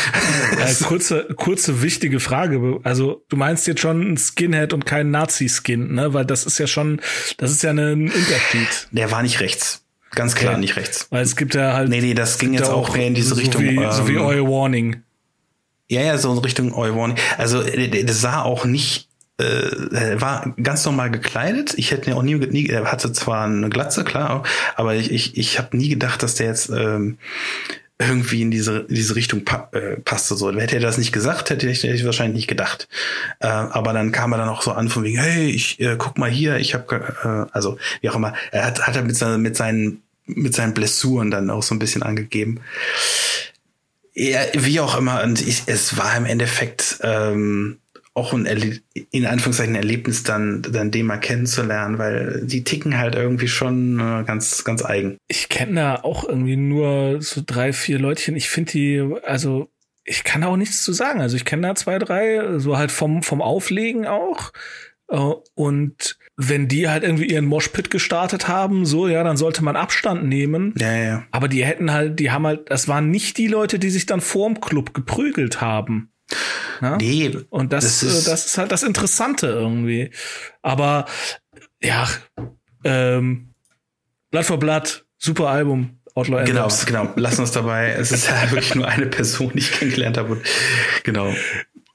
Äh, 0.59 0.73
kurze, 0.83 1.27
kurze 1.35 1.81
wichtige 1.81 2.19
Frage. 2.19 2.79
Also 2.83 3.23
du 3.29 3.38
meinst 3.38 3.65
jetzt 3.65 3.81
schon 3.81 4.13
ein 4.13 4.17
Skinhead 4.17 4.71
und 4.73 4.85
kein 4.85 5.09
Nazi-Skin, 5.09 5.95
ne? 5.95 6.13
Weil 6.13 6.25
das 6.25 6.45
ist 6.45 6.59
ja 6.59 6.67
schon, 6.67 7.01
das 7.38 7.49
ist 7.51 7.63
ja 7.63 7.71
ein 7.71 8.03
Unterschied. 8.03 8.88
der 8.91 9.09
war 9.12 9.23
nicht 9.23 9.39
rechts. 9.39 9.81
Ganz 10.12 10.36
klar 10.36 10.52
Okay. 10.54 10.62
nicht 10.62 10.76
rechts. 10.76 11.08
Weil 11.10 11.24
es 11.24 11.36
gibt 11.36 11.56
ja 11.56 11.74
halt. 11.74 11.89
Nee, 11.89 12.02
nee, 12.02 12.13
das 12.13 12.38
ging 12.39 12.54
jetzt 12.54 12.69
auch 12.69 12.95
mehr 12.95 13.08
in 13.08 13.15
diese 13.15 13.30
so 13.30 13.36
Richtung, 13.36 13.62
Wie, 13.63 13.91
so 13.91 14.08
wie 14.08 14.15
ähm, 14.15 14.22
Oil 14.22 14.43
Warning. 14.48 15.04
Ja, 15.88 16.02
ja, 16.02 16.17
so 16.17 16.32
in 16.32 16.38
Richtung 16.39 16.74
Euron. 16.74 17.15
Also 17.38 17.63
der, 17.63 17.88
der 17.88 18.04
der 18.04 18.13
sah 18.13 18.43
auch 18.43 18.65
nicht, 18.65 19.08
äh, 19.39 19.95
er 19.95 20.22
war 20.22 20.54
ganz 20.62 20.86
normal 20.86 21.10
gekleidet. 21.10 21.74
Ich 21.78 21.91
hätte 21.91 22.10
ihn 22.12 22.15
auch 22.15 22.22
nie, 22.22 22.36
nie 22.36 22.67
er 22.67 22.91
hatte 22.91 23.12
zwar 23.12 23.45
eine 23.45 23.69
Glatze, 23.69 24.04
klar, 24.04 24.43
aber 24.76 24.95
ich, 24.95 25.12
ich, 25.12 25.38
ich 25.38 25.58
habe 25.58 25.76
nie 25.76 25.89
gedacht, 25.89 26.22
dass 26.22 26.36
der 26.36 26.48
jetzt 26.48 26.69
ähm, 26.69 27.17
irgendwie 28.01 28.41
in 28.41 28.49
diese, 28.49 28.85
diese 28.89 29.15
Richtung 29.15 29.43
pa 29.43 29.69
äh, 29.73 29.97
passte. 29.97 30.35
So, 30.35 30.51
hätte 30.53 30.75
er 30.75 30.81
das 30.81 30.97
nicht 30.97 31.12
gesagt, 31.12 31.49
hätte 31.49 31.69
ich, 31.69 31.83
hätte 31.83 31.93
ich 31.93 32.05
wahrscheinlich 32.05 32.35
nicht 32.35 32.47
gedacht. 32.47 32.88
Äh, 33.39 33.47
aber 33.47 33.91
dann 33.93 34.12
kam 34.12 34.31
er 34.31 34.38
dann 34.38 34.49
auch 34.49 34.62
so 34.62 34.71
an 34.71 34.88
von 34.89 35.03
wegen, 35.03 35.19
hey, 35.19 35.49
ich 35.49 35.79
äh, 35.81 35.95
guck 35.97 36.17
mal 36.17 36.29
hier, 36.29 36.57
ich 36.57 36.73
habe, 36.73 37.13
äh, 37.23 37.53
also 37.53 37.77
wie 38.01 38.09
auch 38.09 38.15
immer, 38.15 38.33
er 38.51 38.65
hat, 38.65 38.88
hat 38.88 38.95
er 38.95 39.03
mit, 39.03 39.17
seinen 39.17 39.41
mit 39.41 39.57
seinen 39.57 40.01
mit 40.25 40.53
seinen 40.53 40.73
Blessuren 40.73 41.31
dann 41.31 41.49
auch 41.49 41.63
so 41.63 41.75
ein 41.75 41.79
bisschen 41.79 42.03
angegeben. 42.03 42.59
Ja, 44.13 44.41
wie 44.53 44.79
auch 44.79 44.97
immer, 44.97 45.23
und 45.23 45.41
ich, 45.41 45.63
es 45.65 45.97
war 45.97 46.15
im 46.15 46.25
Endeffekt 46.25 46.99
ähm, 47.03 47.79
auch 48.19 48.34
ein 48.34 48.45
Erle 48.45 48.79
in 49.12 49.25
Anführungszeichen 49.25 49.73
ein 49.75 49.82
Erlebnis 49.82 50.23
dann, 50.23 50.62
dann 50.62 50.91
den 50.91 51.05
mal 51.05 51.17
kennenzulernen, 51.17 51.97
weil 51.97 52.41
die 52.45 52.63
ticken 52.63 52.97
halt 52.97 53.15
irgendwie 53.15 53.47
schon 53.47 53.99
äh, 53.99 54.23
ganz, 54.25 54.63
ganz 54.63 54.84
eigen. 54.84 55.17
Ich 55.27 55.49
kenne 55.49 55.75
da 55.75 55.95
auch 55.95 56.27
irgendwie 56.27 56.58
nur 56.58 57.21
so 57.21 57.41
drei, 57.45 57.73
vier 57.73 57.97
Leutchen. 57.97 58.36
Ich 58.36 58.49
finde 58.49 58.71
die, 58.71 59.03
also 59.23 59.69
ich 60.03 60.23
kann 60.23 60.43
auch 60.43 60.58
nichts 60.58 60.84
zu 60.84 60.91
sagen. 60.91 61.21
Also 61.21 61.36
ich 61.38 61.45
kenne 61.45 61.67
da 61.67 61.75
zwei, 61.75 61.97
drei, 61.99 62.60
so 62.60 62.77
halt 62.77 62.91
vom, 62.91 63.23
vom 63.23 63.41
Auflegen 63.41 64.05
auch. 64.05 64.51
Äh, 65.08 65.34
und 65.55 66.17
wenn 66.36 66.67
die 66.67 66.89
halt 66.89 67.03
irgendwie 67.03 67.29
ihren 67.29 67.45
Moshpit 67.45 67.89
gestartet 67.89 68.47
haben, 68.47 68.86
so, 68.86 69.08
ja, 69.08 69.23
dann 69.23 69.38
sollte 69.38 69.63
man 69.63 69.75
Abstand 69.75 70.25
nehmen. 70.25 70.73
Ja, 70.77 70.95
ja. 70.95 71.23
Aber 71.32 71.47
die 71.47 71.65
hätten 71.65 71.91
halt, 71.91 72.19
die 72.19 72.32
haben 72.32 72.45
halt, 72.45 72.69
das 72.69 72.88
waren 72.88 73.10
nicht 73.12 73.38
die 73.38 73.47
Leute, 73.47 73.79
die 73.79 73.89
sich 73.89 74.05
dann 74.05 74.21
vorm 74.21 74.62
Club 74.62 74.93
geprügelt 74.93 75.62
haben. 75.62 76.12
Ja? 76.81 76.97
Nee. 76.97 77.37
Und 77.49 77.73
das, 77.73 77.83
das 77.85 78.03
ist, 78.03 78.27
das 78.27 78.45
ist 78.45 78.57
halt 78.57 78.71
das 78.71 78.83
Interessante 78.83 79.47
irgendwie. 79.47 80.11
Aber 80.61 81.05
ja, 81.81 82.07
ähm, 82.83 83.53
Blatt 84.31 84.45
vor 84.45 84.59
Blatt, 84.59 85.05
super 85.17 85.49
Album. 85.49 85.99
Outlaw 86.15 86.43
genau, 86.43 86.63
Anthems. 86.63 86.85
genau. 86.85 87.13
Lass 87.15 87.39
uns 87.39 87.51
dabei. 87.51 87.89
Es 87.91 88.11
ist 88.11 88.27
ja 88.27 88.51
wirklich 88.51 88.75
nur 88.75 88.87
eine 88.87 89.05
Person, 89.05 89.51
die 89.53 89.59
ich 89.59 89.71
kennengelernt 89.71 90.17
habe. 90.17 90.33
Und, 90.33 90.41
genau. 91.03 91.33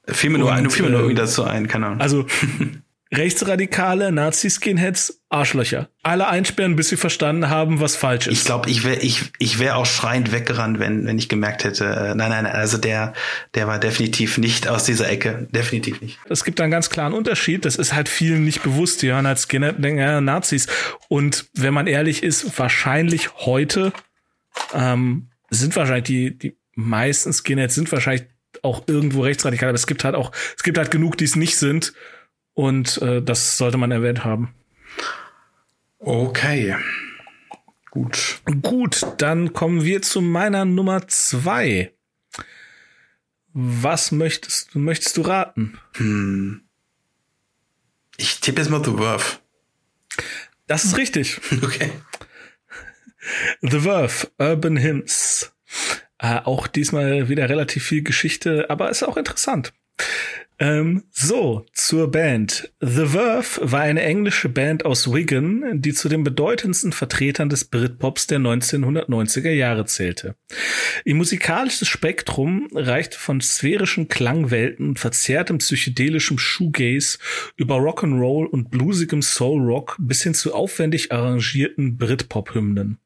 Fiel 0.07 0.29
mir 0.29 0.39
nur, 0.39 0.53
ein, 0.53 0.69
fiel 0.69 0.85
mir 0.85 0.91
nur 0.91 1.01
irgendwie 1.01 1.15
dazu 1.15 1.43
ein, 1.43 1.67
keine 1.67 1.87
Ahnung. 1.87 2.01
Also 2.01 2.25
Rechtsradikale, 3.13 4.11
Nazi-Skinheads, 4.11 5.21
Arschlöcher. 5.29 5.89
Alle 6.01 6.27
einsperren, 6.27 6.75
bis 6.75 6.89
sie 6.89 6.97
verstanden 6.97 7.49
haben, 7.49 7.79
was 7.79 7.95
falsch 7.95 8.25
ist. 8.27 8.39
Ich 8.39 8.45
glaube, 8.45 8.69
ich 8.69 8.83
wäre 8.83 8.97
ich, 8.97 9.31
ich 9.37 9.59
wär 9.59 9.77
auch 9.77 9.85
schreiend 9.85 10.31
weggerannt, 10.31 10.79
wenn, 10.79 11.05
wenn 11.05 11.19
ich 11.19 11.29
gemerkt 11.29 11.63
hätte, 11.63 11.85
äh, 11.85 12.15
nein, 12.15 12.29
nein, 12.29 12.47
also 12.47 12.77
der, 12.77 13.13
der 13.53 13.67
war 13.67 13.79
definitiv 13.79 14.39
nicht 14.39 14.67
aus 14.67 14.85
dieser 14.85 15.07
Ecke. 15.07 15.47
Definitiv 15.51 16.01
nicht. 16.01 16.19
Es 16.29 16.43
gibt 16.43 16.59
einen 16.59 16.71
ganz 16.71 16.89
klaren 16.89 17.13
Unterschied. 17.13 17.63
Das 17.65 17.75
ist 17.75 17.93
halt 17.93 18.09
vielen 18.09 18.43
nicht 18.43 18.63
bewusst. 18.63 19.03
Die 19.03 19.11
hören 19.11 19.27
als 19.27 19.43
Skinhead 19.43 19.83
denken, 19.83 19.99
ja, 19.99 20.19
Nazis. 20.19 20.67
Und 21.07 21.45
wenn 21.53 21.73
man 21.75 21.85
ehrlich 21.85 22.23
ist, 22.23 22.57
wahrscheinlich 22.57 23.35
heute 23.35 23.93
ähm, 24.73 25.29
sind 25.51 25.75
wahrscheinlich 25.75 26.05
die, 26.05 26.37
die 26.37 26.57
meisten 26.73 27.31
Skinheads 27.31 27.75
sind 27.75 27.91
wahrscheinlich 27.91 28.27
auch 28.63 28.83
irgendwo 28.87 29.21
rechtsradikal, 29.21 29.69
aber 29.69 29.75
es 29.75 29.87
gibt 29.87 30.03
halt 30.03 30.15
auch, 30.15 30.31
es 30.57 30.63
gibt 30.63 30.77
halt 30.77 30.91
genug, 30.91 31.17
die 31.17 31.25
es 31.25 31.35
nicht 31.35 31.57
sind. 31.57 31.93
Und 32.55 33.01
äh, 33.01 33.21
das 33.21 33.57
sollte 33.57 33.77
man 33.77 33.91
erwähnt 33.91 34.23
haben. 34.23 34.55
Okay. 35.99 36.75
Gut. 37.91 38.41
Gut, 38.61 39.05
dann 39.17 39.53
kommen 39.53 39.83
wir 39.83 40.01
zu 40.01 40.21
meiner 40.21 40.65
Nummer 40.65 41.07
zwei. 41.07 41.93
Was 43.53 44.11
möchtest 44.11 44.73
du, 44.73 44.79
möchtest 44.79 45.15
du 45.17 45.21
raten? 45.21 45.79
Hm. 45.93 46.61
Ich 48.17 48.39
tippe 48.41 48.61
jetzt 48.61 48.69
mal 48.69 48.83
The 48.83 48.91
Verve. 48.91 49.39
Das 50.67 50.83
ist 50.83 50.97
richtig. 50.97 51.39
Okay. 51.61 51.91
The 53.61 53.79
Verve, 53.79 54.27
Urban 54.37 54.77
Hymns. 54.77 55.53
Äh, 56.19 56.41
auch 56.43 56.67
diesmal 56.67 57.27
wieder 57.27 57.49
relativ 57.49 57.85
viel 57.85 58.03
Geschichte, 58.03 58.69
aber 58.69 58.89
ist 58.89 59.03
auch 59.03 59.17
interessant. 59.17 59.73
Ähm, 60.57 61.03
so, 61.11 61.65
zur 61.73 62.11
Band. 62.11 62.71
The 62.79 63.07
Verve 63.07 63.59
war 63.61 63.81
eine 63.81 64.01
englische 64.01 64.47
Band 64.47 64.85
aus 64.85 65.11
Wigan, 65.13 65.81
die 65.81 65.93
zu 65.93 66.07
den 66.07 66.23
bedeutendsten 66.23 66.93
Vertretern 66.93 67.49
des 67.49 67.65
Britpops 67.65 68.27
der 68.27 68.39
1990er 68.39 69.51
Jahre 69.51 69.85
zählte. 69.85 70.35
Ihr 71.03 71.15
musikalisches 71.15 71.89
Spektrum 71.89 72.69
reichte 72.73 73.19
von 73.19 73.41
sphärischen 73.41 74.07
Klangwelten 74.07 74.89
und 74.89 74.99
verzerrtem 74.99 75.57
psychedelischem 75.57 76.37
Shoegaze 76.37 77.17
über 77.57 77.75
Rock'n'Roll 77.75 78.45
und 78.45 78.71
bluesigem 78.71 79.21
Soul 79.21 79.61
Rock 79.61 79.97
bis 79.99 80.23
hin 80.23 80.33
zu 80.33 80.53
aufwendig 80.53 81.11
arrangierten 81.11 81.97
Britpop-Hymnen. 81.97 82.99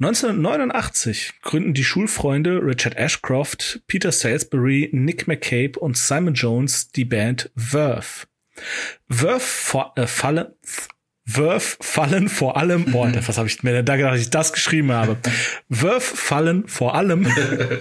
1989 0.00 1.34
gründen 1.42 1.72
die 1.72 1.84
Schulfreunde 1.84 2.60
Richard 2.60 2.96
Ashcroft, 2.96 3.80
Peter 3.86 4.10
Salisbury, 4.10 4.90
Nick 4.92 5.28
McCabe 5.28 5.78
und 5.78 5.96
Simon 5.96 6.34
Jones 6.34 6.88
die 6.88 7.04
Band 7.04 7.50
Verve. 7.54 8.26
Verve 9.08 9.92
äh, 9.94 10.06
fallen, 10.08 10.46
Verve 11.24 11.76
fallen 11.80 12.28
vor 12.28 12.56
allem, 12.56 12.86
boah, 12.86 13.12
was 13.14 13.38
habe 13.38 13.46
ich 13.46 13.62
mir 13.62 13.84
da 13.84 13.96
gedacht, 13.96 14.14
dass 14.14 14.20
ich 14.20 14.30
das 14.30 14.52
geschrieben 14.52 14.90
habe. 14.90 15.16
Verve 15.70 16.00
fallen 16.00 16.66
vor 16.66 16.96
allem 16.96 17.28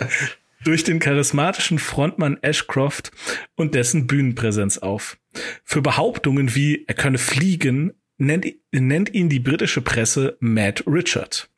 durch 0.64 0.84
den 0.84 1.00
charismatischen 1.00 1.80
Frontmann 1.80 2.38
Ashcroft 2.44 3.12
und 3.56 3.74
dessen 3.74 4.06
Bühnenpräsenz 4.06 4.78
auf. 4.78 5.18
Für 5.64 5.82
Behauptungen 5.82 6.54
wie 6.54 6.86
er 6.86 6.94
könne 6.94 7.18
fliegen, 7.18 7.94
nennt, 8.18 8.46
nennt 8.72 9.14
ihn 9.14 9.30
die 9.30 9.40
britische 9.40 9.82
Presse 9.82 10.38
Mad 10.40 10.84
Richard. 10.86 11.50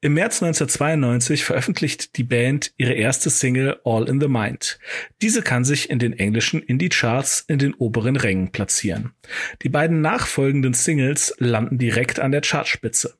Im 0.00 0.14
März 0.14 0.42
1992 0.42 1.44
veröffentlicht 1.44 2.16
die 2.16 2.24
Band 2.24 2.72
ihre 2.76 2.92
erste 2.92 3.30
Single 3.30 3.80
All 3.84 4.08
in 4.08 4.20
the 4.20 4.28
Mind. 4.28 4.78
Diese 5.22 5.42
kann 5.42 5.64
sich 5.64 5.90
in 5.90 5.98
den 5.98 6.12
englischen 6.12 6.62
Indie-Charts 6.62 7.44
in 7.48 7.58
den 7.58 7.74
oberen 7.74 8.16
Rängen 8.16 8.52
platzieren. 8.52 9.12
Die 9.62 9.68
beiden 9.68 10.00
nachfolgenden 10.00 10.74
Singles 10.74 11.34
landen 11.38 11.78
direkt 11.78 12.20
an 12.20 12.32
der 12.32 12.42
Chartspitze. 12.42 13.18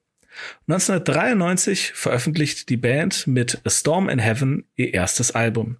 1993 0.69 1.93
veröffentlicht 1.95 2.69
die 2.69 2.77
Band 2.77 3.27
mit 3.27 3.61
A 3.65 3.71
Storm 3.71 4.09
in 4.09 4.19
Heaven 4.19 4.65
ihr 4.77 4.95
erstes 4.95 5.33
Album. 5.33 5.79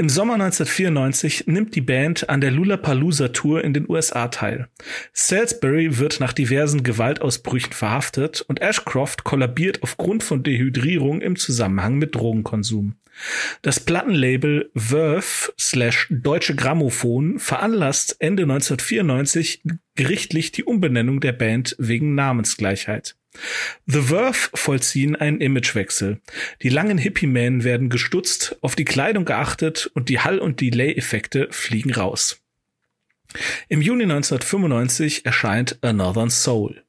Im 0.00 0.08
Sommer 0.08 0.32
1994 0.32 1.46
nimmt 1.46 1.74
die 1.76 1.82
Band 1.82 2.30
an 2.30 2.40
der 2.40 2.50
Lollapalooza 2.50 3.28
Tour 3.28 3.62
in 3.62 3.74
den 3.74 3.86
USA 3.86 4.28
teil. 4.28 4.66
Salisbury 5.12 5.98
wird 5.98 6.20
nach 6.20 6.32
diversen 6.32 6.82
Gewaltausbrüchen 6.82 7.74
verhaftet 7.74 8.40
und 8.48 8.62
Ashcroft 8.62 9.24
kollabiert 9.24 9.82
aufgrund 9.82 10.22
von 10.24 10.42
Dehydrierung 10.42 11.20
im 11.20 11.36
Zusammenhang 11.36 11.96
mit 11.96 12.14
Drogenkonsum. 12.14 12.94
Das 13.60 13.78
Plattenlabel 13.78 14.70
Verve 14.74 15.52
slash 15.60 16.06
Deutsche 16.08 16.54
Grammophon 16.54 17.38
veranlasst 17.38 18.16
Ende 18.20 18.44
1994 18.44 19.60
gerichtlich 19.96 20.50
die 20.50 20.64
Umbenennung 20.64 21.20
der 21.20 21.32
Band 21.32 21.76
wegen 21.78 22.14
Namensgleichheit. 22.14 23.16
The 23.86 24.02
Verve 24.02 24.50
vollziehen 24.54 25.16
einen 25.16 25.40
Imagewechsel. 25.40 26.20
Die 26.62 26.68
langen 26.68 26.98
Hippie-Men 26.98 27.64
werden 27.64 27.88
gestutzt, 27.88 28.56
auf 28.60 28.74
die 28.74 28.84
Kleidung 28.84 29.24
geachtet 29.24 29.90
und 29.94 30.08
die 30.08 30.20
Hall- 30.20 30.40
und 30.40 30.60
Delay-Effekte 30.60 31.48
fliegen 31.50 31.92
raus. 31.92 32.40
Im 33.68 33.80
Juni 33.80 34.02
1995 34.02 35.24
erscheint 35.24 35.78
A 35.82 35.92
Northern 35.92 36.30
Soul. 36.30 36.82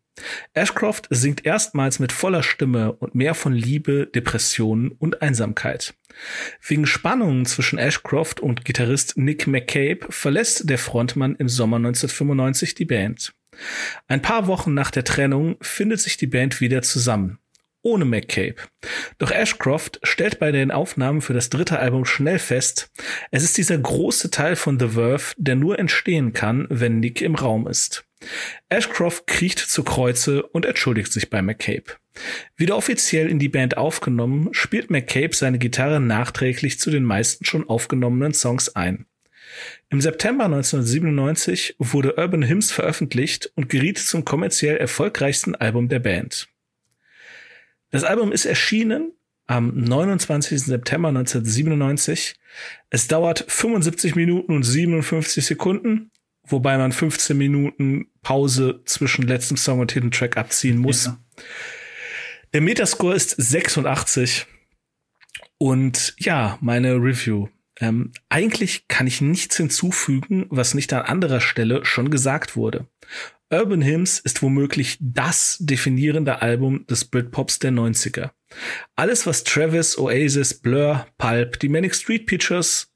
Ashcroft 0.54 1.08
singt 1.10 1.46
erstmals 1.46 2.00
mit 2.00 2.12
voller 2.12 2.44
Stimme 2.44 2.94
und 2.94 3.16
mehr 3.16 3.34
von 3.34 3.54
Liebe, 3.54 4.08
Depressionen 4.08 4.92
und 4.92 5.22
Einsamkeit. 5.22 5.94
Wegen 6.66 6.86
Spannungen 6.86 7.46
zwischen 7.46 7.80
Ashcroft 7.80 8.40
und 8.40 8.66
Gitarrist 8.66 9.18
Nick 9.18 9.48
McCabe 9.48 10.08
verlässt 10.10 10.70
der 10.70 10.78
Frontmann 10.78 11.36
im 11.36 11.48
Sommer 11.48 11.78
1995 11.78 12.76
die 12.76 12.86
Band. 12.86 13.34
Ein 14.08 14.22
paar 14.22 14.48
Wochen 14.48 14.74
nach 14.74 14.92
der 14.92 15.04
Trennung 15.04 15.58
findet 15.62 16.00
sich 16.00 16.18
die 16.18 16.28
Band 16.28 16.62
wieder 16.62 16.82
zusammen. 16.82 17.40
Ohne 17.84 18.06
McCabe. 18.06 18.56
Doch 19.18 19.32
Ashcroft 19.32 20.00
stellt 20.04 20.38
bei 20.38 20.52
den 20.52 20.70
Aufnahmen 20.70 21.22
für 21.22 21.34
das 21.34 21.50
dritte 21.50 21.80
Album 21.80 22.06
schnell 22.06 22.38
fest, 22.38 22.92
es 23.32 23.44
ist 23.44 23.58
dieser 23.58 23.78
große 23.78 24.30
Teil 24.30 24.56
von 24.56 24.80
The 24.80 24.90
Verve, 24.90 25.34
der 25.38 25.56
nur 25.56 25.80
entstehen 25.80 26.34
kann, 26.34 26.68
wenn 26.70 27.00
Nick 27.00 27.22
im 27.22 27.34
Raum 27.34 27.68
ist. 27.68 28.06
Ashcroft 28.70 29.26
kriecht 29.26 29.58
zu 29.58 29.84
Kreuze 29.84 30.44
und 30.44 30.68
entschuldigt 30.68 31.12
sich 31.12 31.32
bei 31.32 31.42
McCabe. 31.42 31.96
Wieder 32.56 32.78
offiziell 32.78 33.30
in 33.30 33.40
die 33.40 33.50
Band 33.50 33.78
aufgenommen, 33.78 34.50
spielt 34.52 34.92
McCabe 34.92 35.36
seine 35.36 35.58
Gitarre 35.58 36.00
nachträglich 36.00 36.80
zu 36.80 36.92
den 36.92 37.04
meisten 37.04 37.46
schon 37.46 37.68
aufgenommenen 37.68 38.34
Songs 38.34 38.76
ein. 38.76 39.08
Im 39.92 40.00
September 40.00 40.46
1997 40.46 41.76
wurde 41.78 42.16
Urban 42.16 42.48
Hymns 42.48 42.72
veröffentlicht 42.72 43.52
und 43.56 43.68
geriet 43.68 43.98
zum 43.98 44.24
kommerziell 44.24 44.78
erfolgreichsten 44.78 45.54
Album 45.54 45.90
der 45.90 46.00
Band. 46.00 46.48
Das 47.90 48.06
Album 48.06 48.32
ist 48.32 48.46
erschienen 48.46 49.12
am 49.48 49.76
29. 49.76 50.62
September 50.62 51.10
1997. 51.10 52.36
Es 52.90 53.10
dauert 53.10 53.44
75 53.50 54.16
Minuten 54.16 54.56
und 54.56 54.64
57 54.64 55.46
Sekunden, 55.46 56.10
wobei 56.48 56.78
man 56.78 56.94
15 56.94 57.38
Minuten 57.38 58.08
Pause 58.22 58.80
zwischen 58.86 59.28
letztem 59.28 59.58
Song 59.58 59.82
und 59.82 59.92
Hidden 59.92 60.12
Track 60.12 60.38
abziehen 60.38 60.78
muss. 60.78 61.08
Ja. 61.08 61.20
Der 62.54 62.62
Metascore 62.62 63.14
ist 63.14 63.32
86 63.32 64.48
Und 65.58 66.16
ja, 66.18 66.58
meine 66.62 66.96
Review. 66.96 67.50
Ähm, 67.82 68.12
eigentlich 68.30 68.88
kann 68.88 69.08
ich 69.08 69.20
nichts 69.20 69.58
hinzufügen, 69.58 70.46
was 70.50 70.76
nicht 70.76 70.94
an 70.94 71.02
anderer 71.02 71.42
Stelle 71.42 71.84
schon 71.84 72.12
gesagt 72.12 72.56
wurde. 72.56 72.88
Urban 73.50 73.82
Hymns 73.82 74.20
ist 74.20 74.42
womöglich 74.42 74.98
das 75.02 75.58
definierende 75.60 76.42
Album 76.42 76.86
des 76.88 77.04
Britpops 77.04 77.60
der 77.60 77.72
90er. 77.72 78.30
Alles, 78.96 79.26
was 79.26 79.44
Travis, 79.44 79.98
Oasis, 79.98 80.54
Blur, 80.54 81.06
Pulp, 81.18 81.60
die 81.60 81.68
Manic 81.68 81.94
Street 81.96 82.32
Oh, 82.32 82.91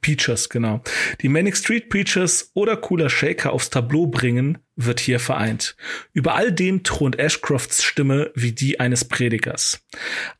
Preachers, 0.00 0.48
genau. 0.48 0.82
Die 1.20 1.28
Manic 1.28 1.56
Street 1.56 1.88
Preachers 1.88 2.50
oder 2.54 2.76
Cooler 2.76 3.10
Shaker 3.10 3.52
aufs 3.52 3.70
Tableau 3.70 4.06
bringen, 4.06 4.58
wird 4.76 5.00
hier 5.00 5.18
vereint. 5.18 5.76
Über 6.12 6.34
all 6.34 6.52
dem 6.52 6.82
thront 6.84 7.18
Ashcrofts 7.18 7.82
Stimme 7.82 8.30
wie 8.34 8.52
die 8.52 8.80
eines 8.80 9.04
Predigers. 9.04 9.84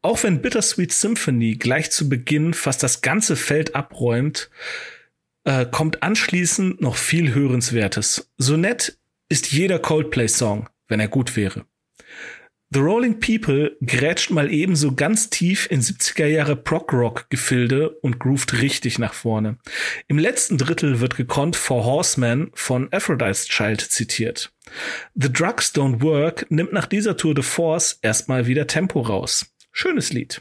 Auch 0.00 0.22
wenn 0.22 0.42
Bittersweet 0.42 0.92
Symphony 0.92 1.56
gleich 1.56 1.90
zu 1.90 2.08
Beginn 2.08 2.54
fast 2.54 2.82
das 2.82 3.02
ganze 3.02 3.36
Feld 3.36 3.74
abräumt, 3.74 4.50
äh, 5.44 5.66
kommt 5.66 6.02
anschließend 6.02 6.80
noch 6.80 6.96
viel 6.96 7.34
Hörenswertes. 7.34 8.32
So 8.38 8.56
nett 8.56 8.98
ist 9.28 9.52
jeder 9.52 9.78
Coldplay-Song, 9.78 10.68
wenn 10.88 11.00
er 11.00 11.08
gut 11.08 11.36
wäre. 11.36 11.64
The 12.74 12.80
Rolling 12.80 13.20
People 13.20 13.76
grätscht 13.84 14.30
mal 14.30 14.50
ebenso 14.50 14.94
ganz 14.94 15.28
tief 15.28 15.70
in 15.70 15.82
70er 15.82 16.24
Jahre 16.24 16.56
Prog-Rock-Gefilde 16.56 17.90
und 17.90 18.18
groovt 18.18 18.62
richtig 18.62 18.98
nach 18.98 19.12
vorne. 19.12 19.58
Im 20.08 20.18
letzten 20.18 20.56
Drittel 20.56 21.00
wird 21.00 21.14
gekonnt 21.14 21.54
For 21.54 21.84
Horseman 21.84 22.50
von 22.54 22.90
Aphrodite's 22.90 23.46
Child 23.46 23.82
zitiert. 23.82 24.54
The 25.14 25.30
Drugs 25.30 25.74
Don't 25.74 26.00
Work 26.00 26.46
nimmt 26.48 26.72
nach 26.72 26.86
dieser 26.86 27.18
Tour 27.18 27.34
de 27.34 27.44
Force 27.44 27.98
erstmal 28.00 28.46
wieder 28.46 28.66
Tempo 28.66 29.02
raus. 29.02 29.52
Schönes 29.70 30.14
Lied. 30.14 30.40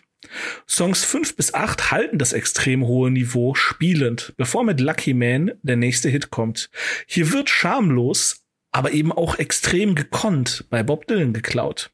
Songs 0.69 1.03
5 1.03 1.35
bis 1.35 1.53
8 1.53 1.91
halten 1.91 2.17
das 2.17 2.31
extrem 2.31 2.87
hohe 2.87 3.11
Niveau 3.11 3.55
spielend, 3.55 4.33
bevor 4.37 4.63
mit 4.63 4.79
Lucky 4.79 5.13
Man 5.13 5.51
der 5.63 5.75
nächste 5.75 6.07
Hit 6.07 6.29
kommt. 6.29 6.69
Hier 7.07 7.33
wird 7.33 7.49
schamlos, 7.49 8.45
aber 8.71 8.93
eben 8.93 9.11
auch 9.11 9.37
extrem 9.37 9.95
gekonnt 9.95 10.63
bei 10.69 10.81
Bob 10.81 11.07
Dylan 11.07 11.33
geklaut. 11.33 11.91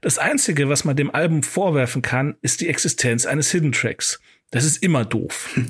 Das 0.00 0.18
Einzige, 0.18 0.68
was 0.68 0.84
man 0.84 0.96
dem 0.96 1.14
Album 1.14 1.42
vorwerfen 1.42 2.02
kann, 2.02 2.36
ist 2.42 2.60
die 2.60 2.68
Existenz 2.68 3.26
eines 3.26 3.50
Hidden 3.50 3.72
Tracks. 3.72 4.20
Das 4.50 4.64
ist 4.64 4.82
immer 4.82 5.04
doof. 5.04 5.58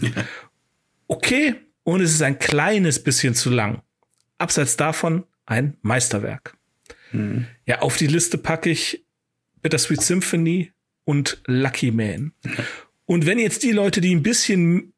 Okay, 1.12 1.56
und 1.82 2.00
es 2.00 2.12
ist 2.12 2.22
ein 2.22 2.38
kleines 2.38 3.02
bisschen 3.02 3.34
zu 3.34 3.50
lang. 3.50 3.82
Abseits 4.38 4.76
davon 4.76 5.24
ein 5.44 5.76
Meisterwerk. 5.82 6.56
Mhm. 7.10 7.48
Ja, 7.66 7.80
auf 7.80 7.96
die 7.96 8.06
Liste 8.06 8.38
packe 8.38 8.70
ich 8.70 9.04
Bittersweet 9.60 10.02
Symphony 10.02 10.70
und 11.04 11.42
Lucky 11.46 11.90
Man. 11.90 12.32
Und 13.06 13.26
wenn 13.26 13.40
jetzt 13.40 13.64
die 13.64 13.72
Leute, 13.72 14.00
die 14.00 14.14
ein 14.14 14.22
bisschen 14.22 14.92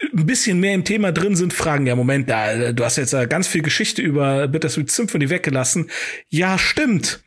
ein 0.00 0.26
bisschen 0.26 0.58
mehr 0.58 0.74
im 0.74 0.84
Thema 0.84 1.12
drin 1.12 1.36
sind, 1.36 1.52
fragen, 1.52 1.86
ja, 1.86 1.94
Moment, 1.94 2.28
da, 2.28 2.72
du 2.72 2.84
hast 2.84 2.96
jetzt 2.96 3.14
ganz 3.28 3.46
viel 3.46 3.62
Geschichte 3.62 4.02
über 4.02 4.48
Bittersweet 4.48 4.90
Symphony 4.90 5.30
weggelassen. 5.30 5.88
Ja, 6.28 6.58
stimmt. 6.58 7.22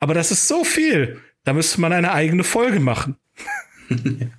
Aber 0.00 0.14
das 0.14 0.30
ist 0.30 0.48
so 0.48 0.64
viel. 0.64 1.20
Da 1.44 1.52
müsste 1.52 1.80
man 1.80 1.92
eine 1.92 2.12
eigene 2.12 2.44
Folge 2.44 2.80
machen. 2.80 3.16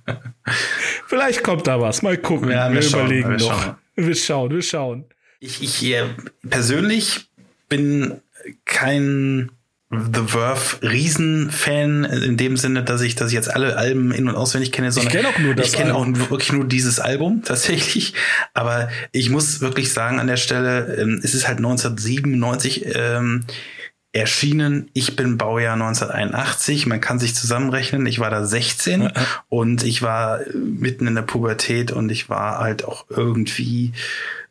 Vielleicht 1.06 1.42
kommt 1.42 1.66
da 1.66 1.80
was. 1.80 2.02
Mal 2.02 2.16
gucken. 2.16 2.50
Ja, 2.50 2.68
wir, 2.68 2.76
wir 2.76 2.82
schauen, 2.82 3.00
überlegen 3.06 3.30
wir 3.30 3.38
noch. 3.38 3.62
Schauen. 3.62 3.76
Wir 3.96 4.14
schauen, 4.14 4.50
wir 4.50 4.62
schauen. 4.62 5.04
Ich, 5.40 5.62
ich 5.62 5.96
persönlich 6.48 7.30
bin 7.68 8.20
kein 8.64 9.50
The 9.90 10.20
Verve 10.24 10.82
Riesenfan 10.82 12.04
in 12.04 12.36
dem 12.36 12.56
Sinne, 12.56 12.84
dass 12.84 13.00
ich, 13.00 13.16
dass 13.16 13.28
ich 13.28 13.34
jetzt 13.34 13.52
alle 13.52 13.76
Alben 13.76 14.12
in 14.12 14.28
und 14.28 14.36
auswendig 14.36 14.70
kenne, 14.70 14.92
sondern 14.92 15.08
ich 15.08 15.16
kenne 15.16 15.28
auch 15.28 15.38
nur 15.40 15.54
das. 15.56 15.66
Ich 15.66 15.72
kenne 15.72 15.96
auch 15.96 16.06
wirklich 16.06 16.52
nur 16.52 16.64
dieses 16.64 17.00
Album 17.00 17.42
tatsächlich. 17.42 18.14
Aber 18.54 18.88
ich 19.10 19.30
muss 19.30 19.60
wirklich 19.60 19.92
sagen 19.92 20.20
an 20.20 20.28
der 20.28 20.36
Stelle, 20.36 20.96
ähm, 20.96 21.20
es 21.24 21.34
ist 21.34 21.48
halt 21.48 21.58
1997. 21.58 22.86
Ähm, 22.94 23.44
erschienen. 24.12 24.90
Ich 24.92 25.14
bin 25.14 25.38
Baujahr 25.38 25.74
1981. 25.74 26.86
Man 26.86 27.00
kann 27.00 27.18
sich 27.18 27.34
zusammenrechnen. 27.34 28.06
Ich 28.06 28.18
war 28.18 28.30
da 28.30 28.44
16 28.44 29.02
ja. 29.02 29.12
und 29.48 29.84
ich 29.84 30.02
war 30.02 30.40
mitten 30.54 31.06
in 31.06 31.14
der 31.14 31.22
Pubertät 31.22 31.92
und 31.92 32.10
ich 32.10 32.28
war 32.28 32.58
halt 32.58 32.84
auch 32.84 33.06
irgendwie 33.08 33.92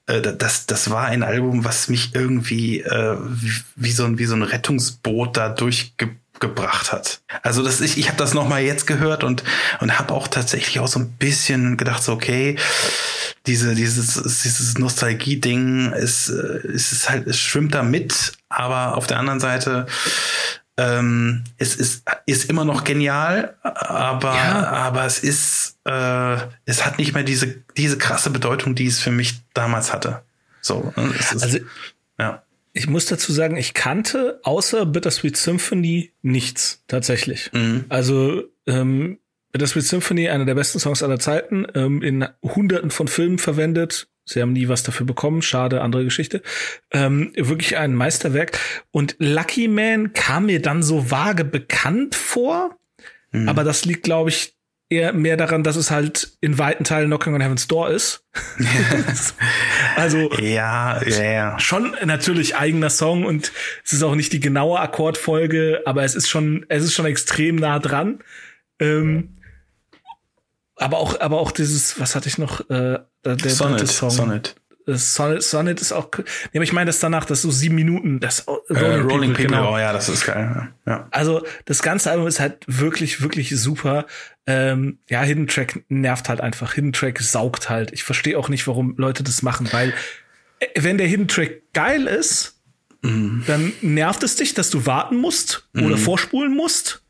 das, 0.09 0.65
das 0.65 0.89
war 0.89 1.05
ein 1.05 1.23
Album, 1.23 1.63
was 1.63 1.87
mich 1.87 2.15
irgendwie 2.15 2.81
äh, 2.81 3.17
wie, 3.19 3.51
wie, 3.75 3.91
so 3.91 4.05
ein, 4.05 4.17
wie 4.17 4.25
so 4.25 4.35
ein 4.35 4.43
Rettungsboot 4.43 5.37
da 5.37 5.49
durchgebracht 5.49 6.91
hat. 6.91 7.21
Also 7.43 7.63
das 7.63 7.81
ich, 7.81 7.97
ich 7.97 8.07
habe 8.07 8.17
das 8.17 8.33
noch 8.33 8.47
mal 8.47 8.61
jetzt 8.61 8.87
gehört 8.87 9.23
und 9.23 9.43
und 9.79 9.99
habe 9.99 10.13
auch 10.13 10.27
tatsächlich 10.27 10.79
auch 10.79 10.87
so 10.87 10.99
ein 10.99 11.11
bisschen 11.11 11.77
gedacht 11.77 12.03
so 12.03 12.13
okay 12.13 12.57
diese 13.45 13.75
dieses 13.75 14.13
dieses 14.41 14.77
Nostalgie 14.77 15.39
Ding 15.39 15.91
ist 15.93 16.29
ist 16.29 17.09
halt 17.09 17.27
es 17.27 17.39
schwimmt 17.39 17.75
da 17.75 17.83
mit 17.83 18.33
aber 18.49 18.97
auf 18.97 19.05
der 19.07 19.19
anderen 19.19 19.39
Seite 19.39 19.85
ähm, 20.79 21.43
es 21.57 21.75
ist, 21.75 22.03
ist 22.25 22.49
immer 22.49 22.63
noch 22.63 22.85
genial, 22.85 23.57
aber, 23.63 24.33
ja. 24.33 24.67
aber 24.69 25.05
es 25.05 25.19
ist, 25.19 25.77
äh, 25.83 26.37
es 26.63 26.85
hat 26.85 26.97
nicht 26.97 27.13
mehr 27.13 27.23
diese, 27.23 27.61
diese 27.75 27.97
krasse 27.97 28.29
Bedeutung, 28.29 28.75
die 28.75 28.87
es 28.87 28.99
für 28.99 29.11
mich 29.11 29.41
damals 29.53 29.91
hatte. 29.91 30.21
So, 30.61 30.93
ne, 30.95 31.13
ist, 31.19 31.43
also, 31.43 31.59
ja. 32.17 32.43
Ich 32.71 32.87
muss 32.87 33.07
dazu 33.07 33.33
sagen, 33.33 33.57
ich 33.57 33.73
kannte 33.73 34.39
außer 34.43 34.85
Bittersweet 34.85 35.35
Symphony 35.35 36.13
nichts 36.21 36.81
tatsächlich. 36.87 37.51
Mhm. 37.51 37.83
Also 37.89 38.43
ähm, 38.65 39.19
Bittersweet 39.51 39.83
Symphony, 39.83 40.29
einer 40.29 40.45
der 40.45 40.55
besten 40.55 40.79
Songs 40.79 41.03
aller 41.03 41.19
Zeiten, 41.19 41.65
ähm, 41.75 42.01
in 42.01 42.25
Hunderten 42.41 42.91
von 42.91 43.09
Filmen 43.09 43.37
verwendet, 43.37 44.07
Sie 44.29 44.41
haben 44.41 44.53
nie 44.53 44.67
was 44.67 44.83
dafür 44.83 45.07
bekommen. 45.07 45.41
Schade, 45.41 45.81
andere 45.81 46.03
Geschichte. 46.03 46.43
Ähm, 46.91 47.31
wirklich 47.35 47.77
ein 47.77 47.95
Meisterwerk. 47.95 48.59
Und 48.91 49.15
Lucky 49.17 49.67
Man 49.67 50.13
kam 50.13 50.45
mir 50.45 50.61
dann 50.61 50.83
so 50.83 51.09
vage 51.09 51.43
bekannt 51.43 52.13
vor. 52.13 52.77
Mhm. 53.31 53.49
Aber 53.49 53.63
das 53.63 53.85
liegt, 53.85 54.03
glaube 54.03 54.29
ich, 54.29 54.53
eher 54.87 55.13
mehr 55.13 55.35
daran, 55.35 55.63
dass 55.63 55.75
es 55.75 55.89
halt 55.89 56.37
in 56.41 56.59
weiten 56.59 56.83
Teilen 56.83 57.07
Knocking 57.07 57.33
on 57.33 57.41
Heaven's 57.41 57.67
Door 57.67 57.89
ist. 57.89 58.23
also 59.95 60.31
ja, 60.39 61.01
ja, 61.03 61.23
ja. 61.23 61.59
schon 61.59 61.95
natürlich 62.05 62.55
eigener 62.55 62.89
Song 62.89 63.25
und 63.25 63.51
es 63.83 63.93
ist 63.93 64.03
auch 64.03 64.15
nicht 64.15 64.33
die 64.33 64.39
genaue 64.39 64.79
Akkordfolge, 64.79 65.81
aber 65.85 66.03
es 66.03 66.15
ist 66.15 66.27
schon, 66.27 66.65
es 66.69 66.83
ist 66.83 66.93
schon 66.93 67.05
extrem 67.05 67.55
nah 67.55 67.79
dran. 67.79 68.19
Ähm, 68.79 69.38
aber 70.79 70.97
auch, 70.97 71.19
aber 71.19 71.39
auch 71.39 71.51
dieses, 71.51 71.99
was 71.99 72.15
hatte 72.15 72.27
ich 72.27 72.37
noch? 72.37 72.61
Äh, 72.69 72.99
der 73.25 73.37
Sonnet, 73.49 73.87
Song. 73.87 74.09
Sonnet. 74.09 74.55
Sonnet, 74.87 75.43
Sonnet 75.43 75.81
ist 75.81 75.91
auch, 75.91 76.09
nee, 76.17 76.23
aber 76.55 76.63
ich 76.63 76.73
meine 76.73 76.87
das 76.87 76.99
danach, 76.99 77.25
das 77.25 77.39
ist 77.39 77.41
so 77.43 77.51
sieben 77.51 77.75
Minuten, 77.75 78.19
das 78.19 78.47
Rolling, 78.47 78.63
äh, 78.69 78.95
Rolling 79.01 79.33
People, 79.33 79.47
genau. 79.47 79.73
oh 79.73 79.77
ja, 79.77 79.93
das 79.93 80.09
ist 80.09 80.25
geil. 80.25 80.69
Ja. 80.87 81.07
Also 81.11 81.45
das 81.65 81.83
ganze 81.83 82.09
Album 82.09 82.25
ist 82.25 82.39
halt 82.39 82.63
wirklich, 82.65 83.21
wirklich 83.21 83.49
super. 83.59 84.07
Ähm, 84.47 84.97
ja, 85.07 85.21
Hidden 85.21 85.47
Track 85.47 85.83
nervt 85.89 86.27
halt 86.27 86.41
einfach. 86.41 86.73
Hidden 86.73 86.93
Track 86.93 87.19
saugt 87.19 87.69
halt. 87.69 87.93
Ich 87.93 88.03
verstehe 88.03 88.37
auch 88.37 88.49
nicht, 88.49 88.65
warum 88.65 88.95
Leute 88.97 89.21
das 89.21 89.43
machen, 89.43 89.67
weil 89.71 89.93
äh, 90.59 90.67
wenn 90.75 90.97
der 90.97 91.07
Hidden 91.07 91.27
Track 91.27 91.61
geil 91.73 92.07
ist, 92.07 92.59
mhm. 93.03 93.43
dann 93.45 93.73
nervt 93.81 94.23
es 94.23 94.37
dich, 94.37 94.55
dass 94.55 94.71
du 94.71 94.87
warten 94.87 95.17
musst 95.17 95.67
mhm. 95.73 95.85
oder 95.85 95.97
vorspulen 95.97 96.55
musst 96.55 97.03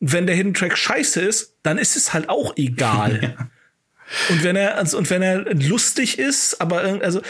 wenn 0.00 0.26
der 0.26 0.34
Hidden 0.34 0.54
Track 0.54 0.76
scheiße 0.76 1.20
ist, 1.20 1.49
dann 1.62 1.78
ist 1.78 1.96
es 1.96 2.12
halt 2.12 2.28
auch 2.28 2.56
egal. 2.56 3.20
ja. 3.38 3.48
Und 4.28 4.42
wenn 4.42 4.56
er 4.56 4.76
also, 4.76 4.98
und 4.98 5.08
wenn 5.10 5.22
er 5.22 5.54
lustig 5.54 6.18
ist, 6.18 6.60
aber 6.60 6.82
also 7.02 7.22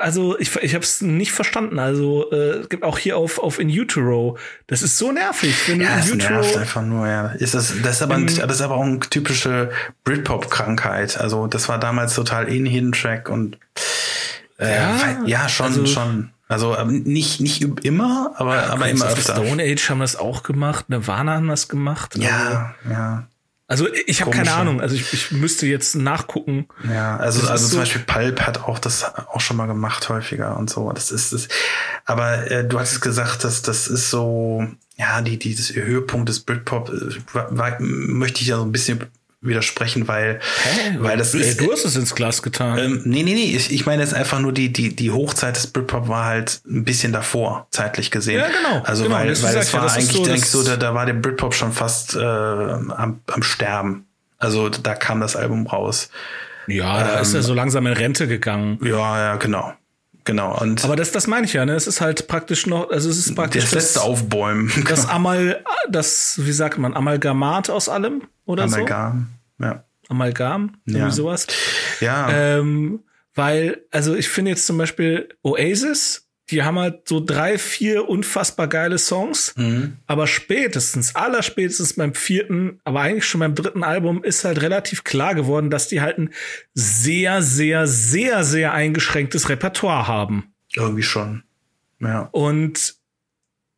also 0.00 0.38
ich, 0.38 0.54
ich 0.56 0.74
habe 0.74 0.84
es 0.84 1.02
nicht 1.02 1.32
verstanden. 1.32 1.78
Also 1.78 2.30
äh, 2.32 2.66
gibt 2.68 2.82
auch 2.82 2.98
hier 2.98 3.16
auf 3.16 3.38
auf 3.38 3.58
in 3.58 3.68
Utero. 3.68 4.38
Das 4.66 4.82
ist 4.82 4.98
so 4.98 5.12
nervig. 5.12 5.54
Wenn 5.68 5.80
ja, 5.80 5.98
es 5.98 6.14
nervt 6.14 6.56
einfach 6.56 6.82
nur. 6.82 7.06
Ja, 7.06 7.28
ist 7.28 7.54
das 7.54 7.74
das 7.82 7.96
ist 7.96 8.02
aber 8.02 8.14
ein, 8.14 8.26
das 8.26 8.38
ist 8.38 8.60
aber 8.60 8.76
auch 8.76 8.82
eine 8.82 9.00
typische 9.00 9.70
Britpop-Krankheit. 10.04 11.18
Also 11.18 11.46
das 11.46 11.68
war 11.68 11.78
damals 11.78 12.14
total 12.14 12.48
in 12.48 12.66
Hidden 12.66 12.92
Track 12.92 13.28
und 13.28 13.58
äh, 14.58 14.74
ja, 14.74 15.22
ja 15.26 15.48
schon 15.48 15.66
also, 15.66 15.86
schon. 15.86 16.30
Also 16.46 16.76
ähm, 16.76 17.02
nicht, 17.04 17.40
nicht 17.40 17.62
immer, 17.84 18.32
aber, 18.36 18.56
ja, 18.56 18.66
aber 18.66 18.88
immer 18.88 19.06
öfter. 19.06 19.34
Stone 19.34 19.62
Age 19.62 19.88
haben 19.88 20.00
das 20.00 20.16
auch 20.16 20.42
gemacht, 20.42 20.90
Nirvana 20.90 21.34
haben 21.36 21.48
das 21.48 21.68
gemacht. 21.68 22.16
Ja, 22.16 22.74
also, 22.82 22.92
ja. 22.92 23.28
Also 23.66 23.88
ich 24.06 24.20
habe 24.20 24.30
keine 24.30 24.52
Ahnung, 24.52 24.82
also 24.82 24.94
ich, 24.94 25.10
ich 25.14 25.32
müsste 25.32 25.66
jetzt 25.66 25.94
nachgucken. 25.94 26.68
Ja, 26.86 27.16
also, 27.16 27.48
also 27.48 27.64
zum 27.64 27.72
so 27.72 27.78
Beispiel 27.78 28.02
Pulp 28.02 28.42
hat 28.42 28.62
auch 28.64 28.78
das 28.78 29.04
auch 29.04 29.40
schon 29.40 29.56
mal 29.56 29.66
gemacht 29.66 30.06
häufiger 30.10 30.58
und 30.58 30.68
so. 30.68 30.92
Das 30.92 31.10
ist 31.10 31.32
es. 31.32 31.48
Aber 32.04 32.50
äh, 32.50 32.68
du 32.68 32.78
hattest 32.78 33.00
gesagt, 33.00 33.42
dass 33.42 33.62
das 33.62 33.88
ist 33.88 34.10
so, 34.10 34.66
ja, 34.96 35.22
die, 35.22 35.38
dieses 35.38 35.74
Höhepunkt 35.74 36.28
des 36.28 36.40
Britpop 36.40 36.90
äh, 36.90 37.76
möchte 37.80 38.42
ich 38.42 38.48
ja 38.48 38.58
so 38.58 38.64
ein 38.64 38.72
bisschen 38.72 39.06
widersprechen, 39.44 40.08
weil, 40.08 40.40
Hä? 40.62 40.96
weil 40.98 41.16
das 41.16 41.34
ist. 41.34 41.60
Du 41.60 41.70
hast 41.72 41.84
es 41.84 41.96
ins 41.96 42.14
Glas 42.14 42.42
getan. 42.42 42.78
Ähm, 42.78 43.02
nee, 43.04 43.22
nee, 43.22 43.34
nee. 43.34 43.56
Ich, 43.56 43.72
ich 43.72 43.86
meine 43.86 44.02
jetzt 44.02 44.14
einfach 44.14 44.40
nur 44.40 44.52
die, 44.52 44.72
die, 44.72 44.94
die 44.94 45.10
Hochzeit 45.10 45.56
des 45.56 45.66
Britpop 45.66 46.08
war 46.08 46.24
halt 46.24 46.60
ein 46.66 46.84
bisschen 46.84 47.12
davor, 47.12 47.66
zeitlich 47.70 48.10
gesehen. 48.10 48.40
Ja, 48.40 48.46
genau. 48.46 48.82
Also, 48.84 49.04
genau, 49.04 49.16
weil, 49.16 49.26
weil 49.26 49.56
es 49.56 49.72
war 49.72 49.86
ja, 49.86 49.92
eigentlich, 49.92 50.12
so, 50.12 50.24
denke 50.24 50.46
so, 50.46 50.62
da, 50.62 50.76
da 50.76 50.94
war 50.94 51.06
der 51.06 51.14
Britpop 51.14 51.54
schon 51.54 51.72
fast 51.72 52.16
äh, 52.16 52.20
am, 52.20 53.20
am 53.26 53.42
Sterben. 53.42 54.06
Also, 54.38 54.68
da 54.68 54.94
kam 54.94 55.20
das 55.20 55.36
Album 55.36 55.66
raus. 55.66 56.10
Ja, 56.66 57.04
da 57.04 57.16
ähm, 57.16 57.22
ist 57.22 57.34
er 57.34 57.42
so 57.42 57.54
langsam 57.54 57.86
in 57.86 57.92
Rente 57.92 58.26
gegangen. 58.26 58.78
Ja, 58.82 59.18
ja, 59.18 59.36
genau. 59.36 59.74
Genau. 60.24 60.58
Und 60.60 60.84
Aber 60.84 60.96
das, 60.96 61.12
das 61.12 61.26
meine 61.26 61.46
ich 61.46 61.52
ja, 61.52 61.66
ne? 61.66 61.74
Es 61.74 61.86
ist 61.86 62.00
halt 62.00 62.28
praktisch 62.28 62.66
noch, 62.66 62.90
also 62.90 63.10
es 63.10 63.18
ist 63.18 63.34
praktisch. 63.34 63.64
Das 63.64 63.72
letzte 63.72 64.02
Aufbäumen. 64.02 64.72
Das 64.88 65.08
Amal, 65.08 65.62
das, 65.88 66.38
wie 66.42 66.52
sagt 66.52 66.78
man, 66.78 66.94
Amalgamat 66.94 67.70
aus 67.70 67.88
allem 67.88 68.22
oder 68.46 68.64
Amalgam, 68.64 69.28
so? 69.58 69.64
ja. 69.64 69.84
Amalgam, 70.08 70.76
irgendwie 70.84 71.06
ja. 71.06 71.10
sowas. 71.10 71.46
Ja. 72.00 72.28
Ähm, 72.30 73.00
weil, 73.34 73.82
also 73.90 74.14
ich 74.14 74.28
finde 74.28 74.52
jetzt 74.52 74.66
zum 74.66 74.78
Beispiel 74.78 75.28
Oasis 75.42 76.23
die 76.50 76.62
haben 76.62 76.78
halt 76.78 77.08
so 77.08 77.20
drei, 77.24 77.58
vier 77.58 78.08
unfassbar 78.08 78.68
geile 78.68 78.98
Songs. 78.98 79.54
Mhm. 79.56 79.96
Aber 80.06 80.26
spätestens, 80.26 81.14
allerspätestens 81.14 81.94
beim 81.94 82.14
vierten, 82.14 82.80
aber 82.84 83.00
eigentlich 83.00 83.24
schon 83.24 83.40
beim 83.40 83.54
dritten 83.54 83.82
Album 83.82 84.22
ist 84.22 84.44
halt 84.44 84.60
relativ 84.60 85.04
klar 85.04 85.34
geworden, 85.34 85.70
dass 85.70 85.88
die 85.88 86.00
halt 86.00 86.18
ein 86.18 86.30
sehr, 86.74 87.42
sehr, 87.42 87.86
sehr, 87.86 88.44
sehr 88.44 88.72
eingeschränktes 88.72 89.48
Repertoire 89.48 90.06
haben. 90.06 90.54
Irgendwie 90.74 91.02
schon. 91.02 91.44
Ja. 92.00 92.28
Und 92.32 92.96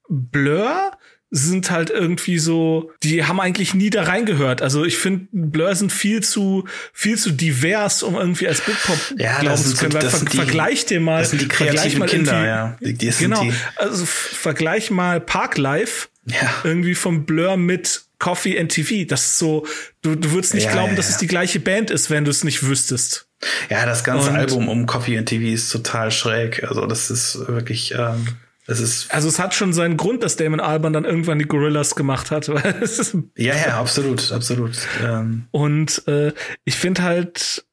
Blur 0.09 0.93
sind 1.31 1.71
halt 1.71 1.91
irgendwie 1.91 2.39
so, 2.39 2.93
die 3.03 3.25
haben 3.25 3.41
eigentlich 3.41 3.75
nie 3.75 3.91
da 3.91 4.05
reingehört. 4.05 4.63
Also 4.63 4.85
ich 4.85 4.97
finde, 4.97 5.27
Blur 5.33 5.75
sind 5.75 5.93
viel 5.93 6.23
zu, 6.23 6.65
viel 6.93 7.19
zu 7.19 7.33
divers, 7.33 8.03
um 8.03 8.15
irgendwie 8.15 8.47
als 8.47 8.61
Britpop 8.61 8.99
ja, 9.19 9.41
glauben 9.41 9.63
zu 9.63 9.77
können. 9.77 9.93
So, 9.93 10.09
Ver 10.09 10.25
die, 10.25 10.37
vergleich 10.37 10.87
dir 10.87 11.01
mal, 11.01 11.21
das 11.21 11.31
sind 11.31 11.43
die 11.43 11.47
vergleich 11.47 11.97
mal 11.97 12.09
Kinder, 12.09 12.47
ja. 12.47 12.79
Die, 12.81 12.95
die 12.95 13.11
genau. 13.11 13.43
Die. 13.43 13.53
Also 13.77 14.07
vergleich 14.07 14.91
mal 14.91 15.21
Parklife 15.21 16.09
ja. 16.27 16.49
irgendwie 16.63 16.95
vom 16.95 17.27
Blur 17.27 17.57
mit 17.57 18.03
Coffee 18.19 18.59
and 18.59 18.71
TV. 18.71 19.07
Das 19.07 19.27
ist 19.27 19.39
so, 19.39 19.67
du, 20.03 20.15
du 20.15 20.31
würdest 20.31 20.55
nicht 20.55 20.65
ja, 20.65 20.73
glauben, 20.73 20.91
ja, 20.91 20.97
dass 20.97 21.09
es 21.11 21.19
die 21.19 21.27
gleiche 21.27 21.59
Band 21.59 21.91
ist, 21.91 22.09
wenn 22.09 22.25
du 22.25 22.31
es 22.31 22.45
nicht 22.45 22.63
wüsstest. 22.63 23.29
Ja, 23.69 23.85
das 23.85 24.05
ganze 24.05 24.31
Und 24.31 24.37
Album 24.37 24.69
um 24.69 24.87
Coffee 24.87 25.19
and 25.19 25.29
TV 25.29 25.53
ist 25.53 25.71
total 25.71 26.11
schräg. 26.11 26.65
Also 26.65 26.87
das 26.87 27.11
ist 27.11 27.47
wirklich. 27.49 27.95
Ähm 27.97 28.27
es 28.67 29.09
also 29.11 29.29
es 29.29 29.39
hat 29.39 29.55
schon 29.55 29.73
seinen 29.73 29.97
Grund, 29.97 30.23
dass 30.23 30.37
Damon 30.37 30.61
Alban 30.61 30.93
dann 30.93 31.05
irgendwann 31.05 31.39
die 31.39 31.47
Gorillas 31.47 31.95
gemacht 31.95 32.31
hat. 32.31 32.49
ja, 33.37 33.55
ja, 33.55 33.81
absolut, 33.81 34.33
absolut. 34.33 34.77
Ähm. 35.03 35.47
Und 35.53 36.07
äh, 36.09 36.33
ich 36.65 36.77
finde 36.77 37.03
halt, 37.03 37.65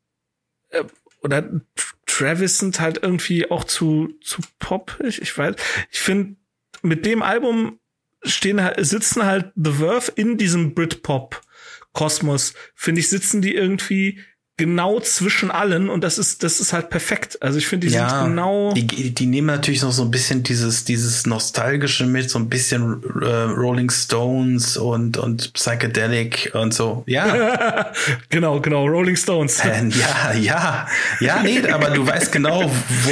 äh, 0.70 0.84
oder 1.22 1.50
Travis 2.06 2.60
sind 2.60 2.80
halt 2.80 3.02
irgendwie 3.02 3.50
auch 3.50 3.64
zu, 3.64 4.14
zu 4.22 4.42
pop. 4.60 5.00
Ich, 5.04 5.22
ich 5.22 5.36
weiß, 5.36 5.56
ich 5.92 6.00
finde, 6.00 6.36
mit 6.84 7.06
dem 7.06 7.24
Album 7.24 7.80
stehen 8.24 8.62
sitzen 8.78 9.26
halt 9.26 9.52
The 9.56 9.72
Verve 9.72 10.12
in 10.16 10.38
diesem 10.38 10.76
Britpop-Kosmos. 10.76 12.54
Finde 12.76 13.02
ich, 13.02 13.10
sitzen 13.10 13.42
die 13.42 13.56
irgendwie 13.56 14.20
genau 14.56 15.00
zwischen 15.00 15.50
allen 15.50 15.90
und 15.90 16.04
das 16.04 16.20
ist 16.20 16.44
das 16.44 16.60
ist 16.60 16.74
halt 16.74 16.92
perfekt. 16.92 17.42
Also 17.42 17.58
ich 17.58 17.68
finde, 17.68 17.88
die 17.88 17.94
ja, 17.94 18.08
sind 18.08 18.30
genau 18.30 18.72
die, 18.74 18.86
die 18.86 19.26
nehmen 19.26 19.48
natürlich 19.48 19.82
noch 19.82 19.92
so 19.92 20.04
ein 20.04 20.12
bisschen 20.12 20.44
dieses 20.44 20.86
dieses 20.86 21.26
nostalgische 21.26 22.06
mit, 22.06 22.30
so 22.30 22.38
ein 22.38 22.50
bisschen 22.50 23.02
äh, 23.22 23.26
Rolling 23.26 23.90
Stones 23.90 24.78
und 24.78 25.18
und 25.18 25.54
Psychedelic 25.54 26.52
und 26.54 26.72
so. 26.74 27.04
Ja. 27.08 27.92
genau, 28.30 28.62
genau, 28.62 28.86
Rolling 28.86 29.16
Stones. 29.16 29.60
Äh, 29.62 29.88
ja, 29.90 30.34
ja. 30.34 30.88
Ja, 31.20 31.42
nee, 31.42 31.68
aber 31.68 31.90
du 31.90 32.06
weißt 32.06 32.32
genau, 32.32 32.64
wo, 32.64 33.12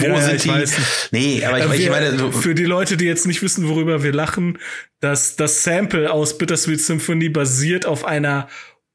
wo 0.00 0.06
ja, 0.06 0.20
sind 0.22 0.44
die 0.44 0.48
weiß. 0.48 1.08
Nee, 1.10 1.44
aber 1.44 1.58
ich, 1.58 1.64
äh, 1.64 1.70
wir, 1.70 1.78
ich 1.80 1.90
meine 1.90 2.18
so, 2.18 2.32
für 2.32 2.54
die 2.54 2.64
Leute, 2.64 2.96
die 2.96 3.04
jetzt 3.04 3.26
nicht 3.26 3.42
wissen, 3.42 3.68
worüber 3.68 4.02
wir 4.02 4.12
lachen, 4.12 4.58
dass 5.00 5.36
das 5.36 5.62
Sample 5.62 6.10
aus 6.10 6.38
Bittersweet 6.38 6.80
Symphony 6.80 7.28
basiert 7.28 7.86
auf 7.86 8.04
einer 8.04 8.48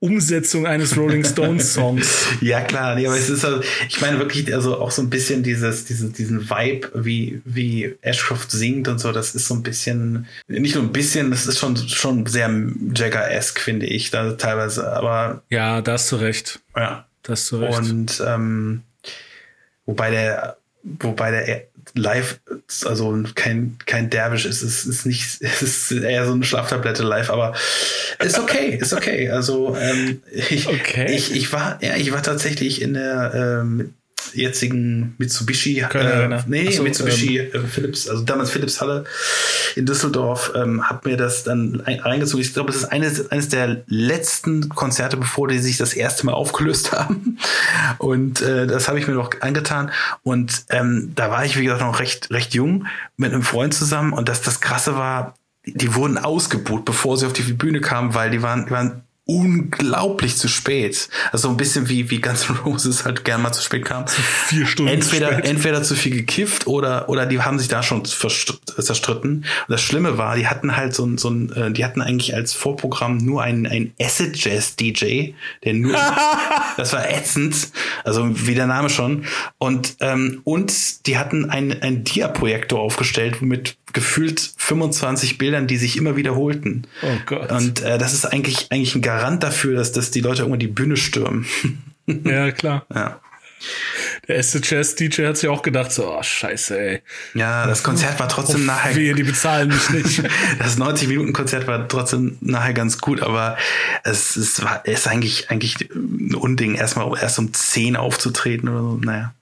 Umsetzung 0.03 0.67
eines 0.67 0.97
Rolling 0.97 1.23
Stones 1.23 1.73
Songs. 1.73 2.27
ja, 2.41 2.59
klar, 2.59 2.95
nee, 2.95 3.07
aber 3.07 3.15
es 3.15 3.29
ist 3.29 3.45
also, 3.45 3.61
ich 3.87 4.01
meine 4.01 4.19
wirklich, 4.19 4.53
also 4.53 4.77
auch 4.77 4.91
so 4.91 5.01
ein 5.01 5.09
bisschen 5.09 5.43
dieses, 5.43 5.85
dieses, 5.85 6.11
diesen 6.11 6.49
Vibe, 6.49 6.91
wie, 6.93 7.41
wie 7.45 7.95
Ashcroft 8.01 8.51
singt 8.51 8.89
und 8.89 8.99
so, 8.99 9.13
das 9.13 9.33
ist 9.33 9.47
so 9.47 9.53
ein 9.53 9.63
bisschen, 9.63 10.27
nicht 10.49 10.75
nur 10.75 10.83
ein 10.83 10.91
bisschen, 10.91 11.31
das 11.31 11.47
ist 11.47 11.57
schon, 11.57 11.77
schon 11.77 12.25
sehr 12.25 12.49
Jagger-esque, 12.93 13.61
finde 13.61 13.85
ich, 13.85 14.11
da 14.11 14.33
teilweise, 14.33 14.91
aber. 14.91 15.41
Ja, 15.49 15.81
da 15.81 15.93
hast 15.93 16.11
du 16.11 16.17
recht. 16.17 16.59
Ja. 16.75 17.07
Da 17.21 17.31
hast 17.31 17.49
du 17.53 17.55
recht. 17.59 17.77
Und, 17.77 18.21
ähm, 18.27 18.81
wobei 19.85 20.11
der, 20.11 20.57
wobei 20.83 21.31
der 21.31 21.63
live, 21.95 22.39
also 22.85 23.23
kein, 23.35 23.77
kein 23.85 24.09
Derwisch 24.09 24.45
ist, 24.45 24.61
es 24.61 24.85
ist 24.85 25.05
nicht, 25.05 25.37
es 25.41 25.61
ist 25.61 25.91
eher 25.91 26.25
so 26.25 26.33
eine 26.33 26.43
Schlaftablette 26.43 27.03
live, 27.03 27.29
aber 27.29 27.53
ist 28.19 28.39
okay, 28.39 28.77
ist 28.79 28.93
okay. 28.93 29.29
Also 29.29 29.75
ähm, 29.79 30.21
ich, 30.31 30.67
okay. 30.67 31.13
ich, 31.13 31.35
ich 31.35 31.51
war, 31.53 31.81
ja, 31.81 31.95
ich 31.95 32.11
war 32.11 32.23
tatsächlich 32.23 32.81
in 32.81 32.93
der 32.93 33.61
ähm, 33.61 33.93
jetzigen 34.35 35.15
Mitsubishi, 35.17 35.79
äh, 35.79 36.41
nee, 36.47 36.71
so, 36.71 36.83
Mitsubishi 36.83 37.37
ähm, 37.39 37.65
äh, 37.65 37.67
Philips, 37.67 38.07
also 38.07 38.23
damals 38.23 38.51
Philips 38.51 38.81
Halle 38.81 39.05
in 39.75 39.85
Düsseldorf, 39.85 40.51
ähm, 40.55 40.87
hab 40.87 41.05
mir 41.05 41.17
das 41.17 41.43
dann 41.43 41.81
reingezogen. 41.85 42.41
Ich 42.41 42.53
glaube, 42.53 42.71
das 42.71 42.81
ist 42.81 42.85
eines, 42.85 43.31
eines 43.31 43.49
der 43.49 43.83
letzten 43.87 44.69
Konzerte, 44.69 45.17
bevor 45.17 45.47
die 45.47 45.59
sich 45.59 45.77
das 45.77 45.93
erste 45.93 46.25
Mal 46.25 46.33
aufgelöst 46.33 46.91
haben. 46.93 47.37
Und 47.97 48.41
äh, 48.41 48.67
das 48.67 48.87
habe 48.87 48.99
ich 48.99 49.07
mir 49.07 49.13
noch 49.13 49.31
angetan. 49.41 49.91
Und 50.23 50.65
ähm, 50.69 51.11
da 51.15 51.29
war 51.29 51.45
ich, 51.45 51.57
wie 51.57 51.63
gesagt, 51.63 51.81
noch 51.81 51.99
recht, 51.99 52.31
recht 52.31 52.53
jung 52.53 52.87
mit 53.17 53.33
einem 53.33 53.43
Freund 53.43 53.73
zusammen. 53.73 54.13
Und 54.13 54.29
das, 54.29 54.41
das 54.41 54.61
Krasse 54.61 54.95
war, 54.95 55.35
die 55.65 55.95
wurden 55.95 56.17
ausgebucht, 56.17 56.85
bevor 56.85 57.17
sie 57.17 57.25
auf 57.25 57.33
die 57.33 57.41
Bühne 57.53 57.81
kamen, 57.81 58.13
weil 58.13 58.31
die 58.31 58.41
waren, 58.41 58.65
die 58.65 58.71
waren 58.71 59.03
unglaublich 59.25 60.35
zu 60.35 60.49
spät. 60.49 61.07
Also 61.31 61.49
ein 61.49 61.55
bisschen 61.55 61.87
wie, 61.87 62.09
wie 62.09 62.19
Guns 62.19 62.49
N' 62.49 62.57
Roses 62.57 63.05
halt 63.05 63.23
gern 63.23 63.41
mal 63.41 63.53
zu 63.53 63.61
spät 63.61 63.85
kam. 63.85 64.05
Vier 64.07 64.65
Stunden 64.65 64.91
entweder, 64.91 65.29
zu 65.29 65.33
spät. 65.33 65.45
Entweder 65.45 65.83
zu 65.83 65.95
viel 65.95 66.13
gekifft 66.13 66.67
oder, 66.67 67.07
oder 67.07 67.25
die 67.25 67.39
haben 67.41 67.57
sich 67.57 67.69
da 67.69 67.83
schon 67.83 68.03
zerstritten. 68.03 69.35
Und 69.37 69.45
das 69.69 69.81
Schlimme 69.81 70.17
war, 70.17 70.35
die 70.35 70.47
hatten 70.47 70.75
halt 70.75 70.93
so 70.93 71.05
ein, 71.05 71.17
so 71.17 71.29
ein, 71.29 71.51
äh, 71.53 71.71
die 71.71 71.85
hatten 71.85 72.01
eigentlich 72.01 72.35
als 72.35 72.53
Vorprogramm 72.53 73.17
nur 73.17 73.41
einen, 73.41 73.65
einen 73.65 73.93
Acid 73.99 74.35
Jazz 74.35 74.75
DJ, 74.75 75.31
der 75.63 75.73
nur, 75.73 75.97
das 76.77 76.91
war 76.91 77.09
ätzend. 77.09 77.69
Also 78.03 78.29
wie 78.47 78.55
der 78.55 78.67
Name 78.67 78.89
schon. 78.89 79.25
Und, 79.57 79.95
ähm, 80.01 80.41
und 80.43 81.07
die 81.07 81.17
hatten 81.17 81.49
ein, 81.49 81.81
ein 81.81 82.03
Dia-Projektor 82.03 82.79
aufgestellt, 82.79 83.41
mit 83.41 83.77
gefühlt 83.93 84.53
25 84.57 85.37
Bildern, 85.37 85.67
die 85.67 85.77
sich 85.77 85.97
immer 85.97 86.15
wiederholten. 86.15 86.87
Oh 87.01 87.17
Gott. 87.25 87.51
Und 87.51 87.81
äh, 87.81 87.97
das 87.97 88.13
ist 88.13 88.25
eigentlich, 88.25 88.71
eigentlich 88.71 88.95
ein 88.95 89.01
Garant 89.01 89.43
dafür, 89.43 89.75
dass, 89.75 89.91
dass 89.91 90.11
die 90.11 90.21
Leute 90.21 90.41
irgendwann 90.41 90.59
die 90.59 90.67
Bühne 90.67 90.97
stürmen. 90.97 91.45
ja, 92.07 92.51
klar. 92.51 92.85
Ja. 92.93 93.19
Der 94.27 94.37
erste 94.37 94.59
Jazz-DJ 94.61 95.25
hat 95.25 95.37
sich 95.37 95.49
auch 95.49 95.61
gedacht, 95.61 95.91
so, 95.91 96.13
oh, 96.17 96.21
scheiße, 96.21 96.79
ey. 96.79 97.01
Ja, 97.33 97.65
das 97.65 97.83
Konzert 97.83 98.19
war 98.19 98.27
trotzdem 98.27 98.61
oh, 98.63 98.65
nachher. 98.65 98.95
Wir, 98.95 99.15
die 99.15 99.23
bezahlen 99.23 99.69
mich 99.69 99.89
nicht. 99.89 100.23
das 100.59 100.77
90-Minuten-Konzert 100.77 101.67
war 101.67 101.87
trotzdem 101.87 102.37
nachher 102.41 102.73
ganz 102.73 102.99
gut, 102.99 103.21
aber 103.21 103.57
es, 104.03 104.35
es 104.35 104.61
war, 104.63 104.85
ist 104.85 105.07
eigentlich, 105.07 105.49
eigentlich 105.49 105.89
ein 105.93 106.35
Unding, 106.35 106.75
erstmal 106.75 107.17
erst 107.17 107.39
um 107.39 107.53
10 107.53 107.95
aufzutreten 107.95 108.69
oder 108.69 108.81
so. 108.81 108.97
Naja, 108.97 109.33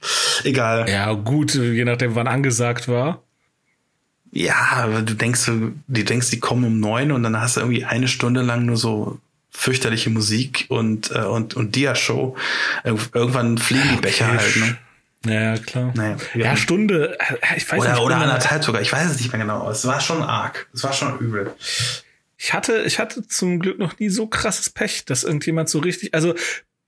egal. 0.43 0.89
Ja, 0.89 1.11
gut, 1.13 1.55
je 1.55 1.85
nachdem, 1.85 2.15
wann 2.15 2.27
angesagt 2.27 2.87
war. 2.87 3.23
Ja, 4.31 4.87
du 5.01 5.13
denkst, 5.13 5.45
du 5.45 5.73
denkst, 5.87 6.29
die 6.29 6.39
kommen 6.39 6.63
um 6.63 6.79
neun 6.79 7.11
und 7.11 7.23
dann 7.23 7.39
hast 7.39 7.57
du 7.57 7.61
irgendwie 7.61 7.83
eine 7.83 8.07
Stunde 8.07 8.41
lang 8.41 8.65
nur 8.65 8.77
so 8.77 9.19
fürchterliche 9.51 10.09
Musik 10.09 10.65
und, 10.69 11.11
äh, 11.11 11.19
und, 11.19 11.53
und 11.55 11.75
Dia-Show. 11.75 12.35
Irgendwann 12.83 13.57
fliegen 13.57 13.89
die 13.91 14.01
Becher 14.01 14.29
okay. 14.29 14.37
halt, 14.37 14.55
ne? 14.55 14.77
Ja, 15.23 15.57
klar. 15.57 15.91
Naja, 15.95 16.17
ja, 16.33 16.55
Stunde, 16.55 17.17
äh, 17.19 17.57
ich 17.57 17.69
weiß 17.71 17.81
oder, 17.81 17.91
nicht. 17.91 18.01
Oder 18.01 18.17
anderthalb 18.17 18.63
sogar, 18.63 18.81
ich 18.81 18.91
weiß 18.91 19.11
es 19.11 19.19
nicht 19.19 19.31
mehr 19.31 19.41
genau. 19.41 19.69
Es 19.69 19.85
war 19.85 19.99
schon 19.99 20.23
arg. 20.23 20.67
Es 20.73 20.83
war 20.83 20.93
schon 20.93 21.19
übel. 21.19 21.53
Ich 22.37 22.53
hatte, 22.53 22.81
ich 22.83 22.97
hatte 22.97 23.27
zum 23.27 23.59
Glück 23.59 23.77
noch 23.77 23.99
nie 23.99 24.09
so 24.09 24.25
krasses 24.25 24.71
Pech, 24.71 25.05
dass 25.05 25.23
irgendjemand 25.23 25.69
so 25.69 25.77
richtig, 25.79 26.15
also 26.15 26.33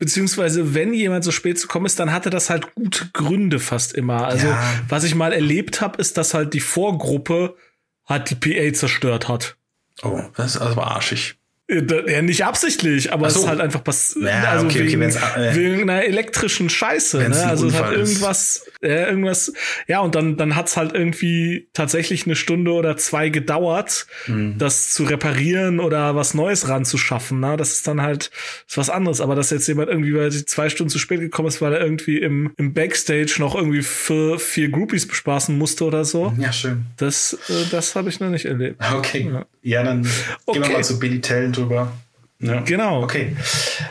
beziehungsweise 0.03 0.73
wenn 0.73 0.93
jemand 0.93 1.23
so 1.23 1.31
spät 1.31 1.57
zu 1.57 1.69
kommen 1.69 1.85
ist, 1.85 1.97
dann 1.97 2.11
hatte 2.11 2.29
das 2.29 2.49
halt 2.49 2.75
gute 2.75 3.07
Gründe 3.13 3.61
fast 3.61 3.93
immer. 3.93 4.27
Also 4.27 4.47
ja. 4.47 4.61
was 4.89 5.05
ich 5.05 5.15
mal 5.15 5.31
erlebt 5.31 5.79
habe, 5.79 5.97
ist, 5.97 6.17
dass 6.17 6.33
halt 6.33 6.53
die 6.53 6.59
Vorgruppe 6.59 7.55
hat 8.03 8.29
die 8.29 8.35
PA 8.35 8.73
zerstört 8.73 9.29
hat. 9.29 9.55
Oh, 10.01 10.21
das, 10.35 10.59
das 10.59 10.75
war 10.75 10.87
arschig. 10.91 11.37
Ja, 11.69 12.21
nicht 12.21 12.43
absichtlich, 12.43 13.13
aber 13.13 13.29
so. 13.29 13.39
es 13.39 13.43
ist 13.43 13.49
halt 13.49 13.61
einfach 13.61 13.83
passiert. 13.83 14.25
Ja, 14.25 14.51
also 14.51 14.65
okay, 14.65 14.85
wegen, 14.85 15.01
okay, 15.01 15.49
äh, 15.49 15.55
wegen 15.55 15.89
einer 15.89 16.03
elektrischen 16.03 16.69
Scheiße. 16.69 17.29
Ne? 17.29 17.45
Also 17.45 17.67
es 17.67 17.75
hat 17.75 17.93
irgendwas, 17.93 18.65
ja, 18.81 19.07
irgendwas, 19.07 19.53
ja, 19.87 20.01
und 20.01 20.13
dann, 20.13 20.35
dann 20.35 20.57
hat's 20.57 20.75
halt 20.75 20.93
irgendwie 20.93 21.69
tatsächlich 21.71 22.25
eine 22.25 22.35
Stunde 22.35 22.73
oder 22.73 22.97
zwei 22.97 23.29
gedauert, 23.29 24.07
mhm. 24.27 24.57
das 24.57 24.91
zu 24.91 25.05
reparieren 25.05 25.79
oder 25.79 26.15
was 26.17 26.33
Neues 26.33 26.67
ranzuschaffen. 26.67 27.39
Ne? 27.39 27.55
Das 27.55 27.71
ist 27.71 27.87
dann 27.87 28.01
halt 28.01 28.29
ist 28.67 28.77
was 28.77 28.89
anderes. 28.89 29.21
Aber 29.21 29.35
dass 29.35 29.49
jetzt 29.49 29.67
jemand 29.67 29.89
irgendwie, 29.89 30.13
weil 30.13 30.33
sie 30.33 30.45
zwei 30.45 30.67
Stunden 30.67 30.89
zu 30.89 30.99
spät 30.99 31.21
gekommen 31.21 31.47
ist, 31.47 31.61
weil 31.61 31.73
er 31.73 31.81
irgendwie 31.81 32.17
im, 32.17 32.51
im 32.57 32.73
Backstage 32.73 33.35
noch 33.39 33.55
irgendwie 33.55 33.83
für 33.83 34.37
vier 34.37 34.69
Groupies 34.69 35.07
bespaßen 35.07 35.57
musste 35.57 35.85
oder 35.85 36.03
so. 36.03 36.33
Ja, 36.37 36.51
schön. 36.51 36.87
Das, 36.97 37.37
äh, 37.47 37.69
das 37.71 37.95
habe 37.95 38.09
ich 38.09 38.19
noch 38.19 38.29
nicht 38.29 38.45
erlebt. 38.45 38.81
Okay. 38.93 39.29
Ja, 39.31 39.45
ja 39.63 39.83
dann 39.83 40.07
okay. 40.45 40.59
gehen 40.59 40.69
wir 40.69 40.77
mal 40.77 40.83
zu 40.83 40.99
Billy 40.99 41.21
Talent 41.21 41.57
drüber. 41.57 41.91
Ja. 42.39 42.59
Genau. 42.61 43.01
Okay. 43.03 43.35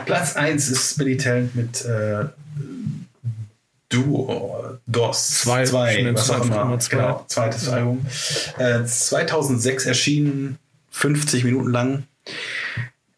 Platz 0.05 0.35
1 0.35 0.69
ist 0.69 0.97
Billy 0.97 1.17
Talent 1.17 1.55
mit 1.55 1.83
äh, 1.85 2.25
Duo, 3.89 4.77
DOS 4.87 5.41
2, 5.41 5.61
was 6.13 6.29
auch 6.29 6.45
immer. 6.45 6.79
Zwei. 6.79 6.95
Genau, 6.95 7.25
zweites 7.27 7.67
ja. 7.67 7.73
Album. 7.73 8.05
Äh, 8.57 8.85
2006 8.85 9.85
erschienen, 9.85 10.57
50 10.91 11.43
Minuten 11.43 11.71
lang. 11.71 12.03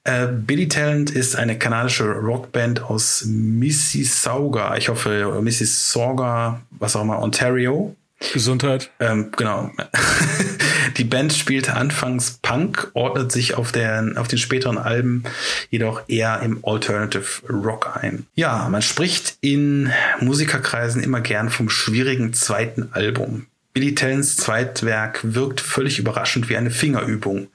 Äh, 0.03 0.27
Billy 0.27 0.67
Talent 0.67 1.11
ist 1.11 1.35
eine 1.35 1.57
kanadische 1.57 2.05
Rockband 2.05 2.83
aus 2.83 3.23
Mississauga, 3.25 4.75
ich 4.77 4.89
hoffe 4.89 5.39
Mississauga, 5.41 6.61
was 6.71 6.95
auch 6.95 7.01
immer, 7.01 7.19
Ontario. 7.21 7.95
Gesundheit. 8.33 8.91
Ähm, 8.99 9.31
genau. 9.35 9.71
Die 10.97 11.03
Band 11.03 11.33
spielte 11.33 11.73
anfangs 11.73 12.39
Punk, 12.41 12.91
ordnet 12.93 13.31
sich 13.31 13.55
auf, 13.55 13.71
der, 13.71 14.13
auf 14.15 14.27
den 14.27 14.39
späteren 14.39 14.77
Alben 14.77 15.23
jedoch 15.69 16.03
eher 16.07 16.39
im 16.41 16.63
Alternative 16.63 17.45
Rock 17.49 17.97
ein. 18.01 18.25
Ja, 18.35 18.67
man 18.69 18.81
spricht 18.81 19.37
in 19.41 19.91
Musikerkreisen 20.21 21.03
immer 21.03 21.21
gern 21.21 21.49
vom 21.49 21.69
schwierigen 21.69 22.33
zweiten 22.33 22.89
Album. 22.93 23.47
Billy 23.75 23.93
Talents 23.93 24.37
Zweitwerk 24.37 25.19
wirkt 25.21 25.59
völlig 25.59 25.99
überraschend 25.99 26.47
wie 26.47 26.55
eine 26.55 26.71
Fingerübung. 26.71 27.49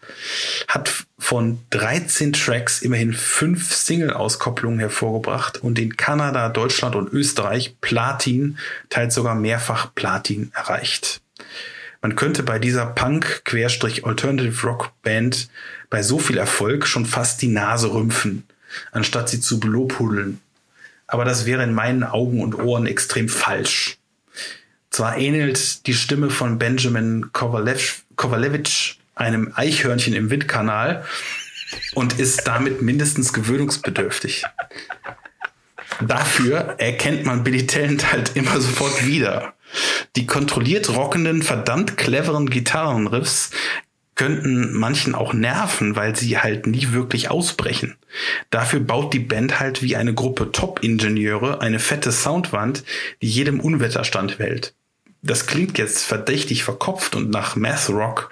Hat 0.68 1.06
von 1.18 1.60
13 1.70 2.34
Tracks 2.34 2.82
immerhin 2.82 3.14
fünf 3.14 3.74
Single-Auskopplungen 3.74 4.80
hervorgebracht 4.80 5.62
und 5.62 5.78
in 5.78 5.96
Kanada, 5.96 6.50
Deutschland 6.50 6.94
und 6.94 7.10
Österreich 7.10 7.76
Platin, 7.80 8.58
teils 8.90 9.14
sogar 9.14 9.34
mehrfach 9.34 9.94
Platin 9.94 10.52
erreicht. 10.54 11.22
Man 12.02 12.16
könnte 12.16 12.42
bei 12.42 12.58
dieser 12.58 12.84
Punk-Alternative-Rock-Band 12.84 15.48
bei 15.88 16.02
so 16.02 16.18
viel 16.18 16.36
Erfolg 16.36 16.86
schon 16.86 17.06
fast 17.06 17.40
die 17.40 17.48
Nase 17.48 17.94
rümpfen, 17.94 18.44
anstatt 18.92 19.30
sie 19.30 19.40
zu 19.40 19.58
belobhudeln. 19.58 20.38
Aber 21.06 21.24
das 21.24 21.46
wäre 21.46 21.62
in 21.62 21.72
meinen 21.72 22.04
Augen 22.04 22.42
und 22.42 22.58
Ohren 22.58 22.86
extrem 22.86 23.30
falsch. 23.30 23.96
Zwar 24.91 25.18
ähnelt 25.18 25.86
die 25.86 25.95
Stimme 25.95 26.30
von 26.30 26.59
Benjamin 26.59 27.30
Kovalevich 27.32 28.99
einem 29.14 29.53
Eichhörnchen 29.55 30.14
im 30.14 30.30
Windkanal 30.30 31.05
und 31.95 32.18
ist 32.18 32.47
damit 32.47 32.82
mindestens 32.82 33.32
gewöhnungsbedürftig. 33.32 34.45
Dafür 36.01 36.76
erkennt 36.78 37.24
man 37.24 37.45
Billy 37.45 37.66
Talent 37.66 38.11
halt 38.12 38.32
immer 38.34 38.61
sofort 38.61 39.07
wieder. 39.07 39.55
Die 40.16 40.26
kontrolliert 40.26 40.88
rockenden, 40.91 41.43
verdammt 41.43 41.97
cleveren 41.97 42.51
Gitarrenriffs 42.51 43.51
könnten 44.16 44.74
manchen 44.74 45.14
auch 45.14 45.32
nerven, 45.32 45.97
weil 45.97 46.16
sie 46.16 46.36
halt 46.36 46.66
nie 46.66 46.93
wirklich 46.93 47.30
ausbrechen. 47.30 47.97
Dafür 48.51 48.80
baut 48.80 49.14
die 49.14 49.20
Band 49.20 49.61
halt 49.61 49.82
wie 49.82 49.97
eine 49.97 50.12
Gruppe 50.12 50.53
Top-Ingenieure 50.53 51.61
eine 51.61 51.78
fette 51.78 52.12
Soundwand, 52.12 52.84
die 53.22 53.28
jedem 53.28 53.61
Unwetter 53.61 54.05
standhält 54.05 54.74
das 55.22 55.46
klingt 55.46 55.78
jetzt 55.78 56.04
verdächtig 56.04 56.64
verkopft 56.64 57.14
und 57.14 57.30
nach 57.30 57.56
Math 57.56 57.90
Rock, 57.90 58.30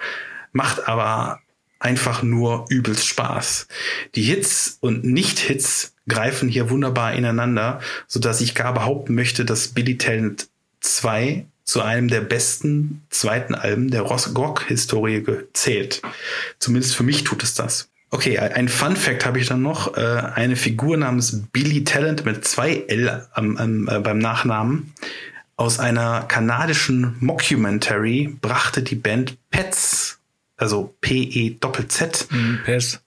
macht 0.51 0.87
aber 0.87 1.39
einfach 1.79 2.23
nur 2.23 2.65
übelst 2.69 3.07
Spaß. 3.07 3.67
Die 4.15 4.23
Hits 4.23 4.77
und 4.81 5.05
Nicht-Hits 5.05 5.93
greifen 6.07 6.49
hier 6.49 6.69
wunderbar 6.69 7.13
ineinander, 7.13 7.79
so 8.07 8.19
dass 8.19 8.41
ich 8.41 8.55
gar 8.55 8.73
behaupten 8.73 9.15
möchte, 9.15 9.45
dass 9.45 9.69
Billy 9.69 9.97
Talent 9.97 10.49
2 10.81 11.45
zu 11.63 11.81
einem 11.81 12.07
der 12.07 12.21
besten 12.21 13.03
zweiten 13.09 13.53
Alben 13.53 13.91
der 13.91 14.01
Rock-Historie 14.01 15.23
zählt. 15.53 16.01
Zumindest 16.57 16.95
für 16.95 17.03
mich 17.03 17.23
tut 17.23 17.43
es 17.43 17.53
das. 17.53 17.89
Okay, 18.11 18.39
ein 18.39 18.69
Fun 18.69 18.95
Fact 18.95 19.23
habe 19.23 19.39
ich 19.39 19.47
dann 19.47 19.61
noch. 19.61 19.95
Äh, 19.95 20.01
eine 20.33 20.55
Figur 20.55 20.97
namens 20.97 21.43
Billy 21.51 21.83
Talent 21.83 22.25
mit 22.25 22.43
zwei 22.43 22.85
L 22.87 23.27
am, 23.33 23.55
am, 23.57 23.87
äh, 23.87 23.99
beim 23.99 24.17
Nachnamen 24.17 24.93
aus 25.59 25.77
einer 25.77 26.21
kanadischen 26.21 27.17
Mockumentary 27.19 28.37
brachte 28.39 28.81
die 28.81 28.95
Band 28.95 29.35
Pets, 29.49 30.21
also 30.55 30.95
P-E-Doppel-Z, 31.01 32.29
mhm, 32.31 32.59
Pets. 32.63 33.01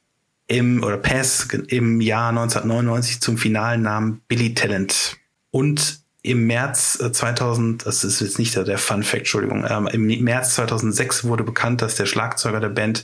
im, 0.48 0.84
oder 0.84 0.98
Pets 0.98 1.48
im 1.68 2.02
Jahr 2.02 2.28
1999 2.28 3.22
zum 3.22 3.38
finalen 3.38 3.80
Namen 3.80 4.20
Billy 4.28 4.52
Talent. 4.52 5.16
Und 5.50 6.00
im 6.20 6.46
März 6.46 6.98
2000, 6.98 7.80
äh, 7.80 7.84
das 7.86 8.04
ist 8.04 8.20
jetzt 8.20 8.38
nicht 8.38 8.54
der 8.54 8.76
Fun 8.76 9.02
Fact, 9.02 9.20
Entschuldigung, 9.20 9.64
ähm, 9.66 9.86
im 9.86 10.06
März 10.22 10.56
2006 10.56 11.24
wurde 11.24 11.44
bekannt, 11.44 11.80
dass 11.80 11.94
der 11.94 12.04
Schlagzeuger 12.04 12.60
der 12.60 12.68
Band 12.68 13.02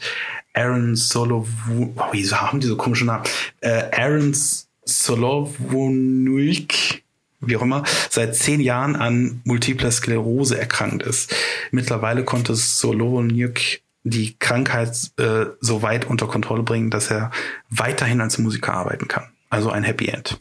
Aaron 0.52 0.94
Solo, 0.94 1.48
oh, 1.74 1.94
wieso 2.12 2.38
haben 2.38 2.60
die 2.60 2.66
so 2.66 2.76
komische 2.76 3.06
Namen? 3.06 3.24
Äh, 3.62 3.84
Aaron 3.92 4.36
Solovunik 4.84 7.02
wie 7.40 7.56
auch 7.56 7.62
immer, 7.62 7.84
seit 8.10 8.34
zehn 8.34 8.60
Jahren 8.60 8.96
an 8.96 9.40
multipler 9.44 9.90
Sklerose 9.90 10.58
erkrankt 10.58 11.02
ist. 11.02 11.34
Mittlerweile 11.70 12.24
konnte 12.24 12.54
Soloniuk 12.54 13.60
die 14.04 14.36
Krankheit 14.38 15.12
äh, 15.18 15.46
so 15.60 15.82
weit 15.82 16.06
unter 16.06 16.26
Kontrolle 16.26 16.62
bringen, 16.62 16.90
dass 16.90 17.10
er 17.10 17.30
weiterhin 17.68 18.20
als 18.20 18.38
Musiker 18.38 18.74
arbeiten 18.74 19.08
kann. 19.08 19.28
Also 19.50 19.70
ein 19.70 19.84
Happy 19.84 20.08
End. 20.08 20.40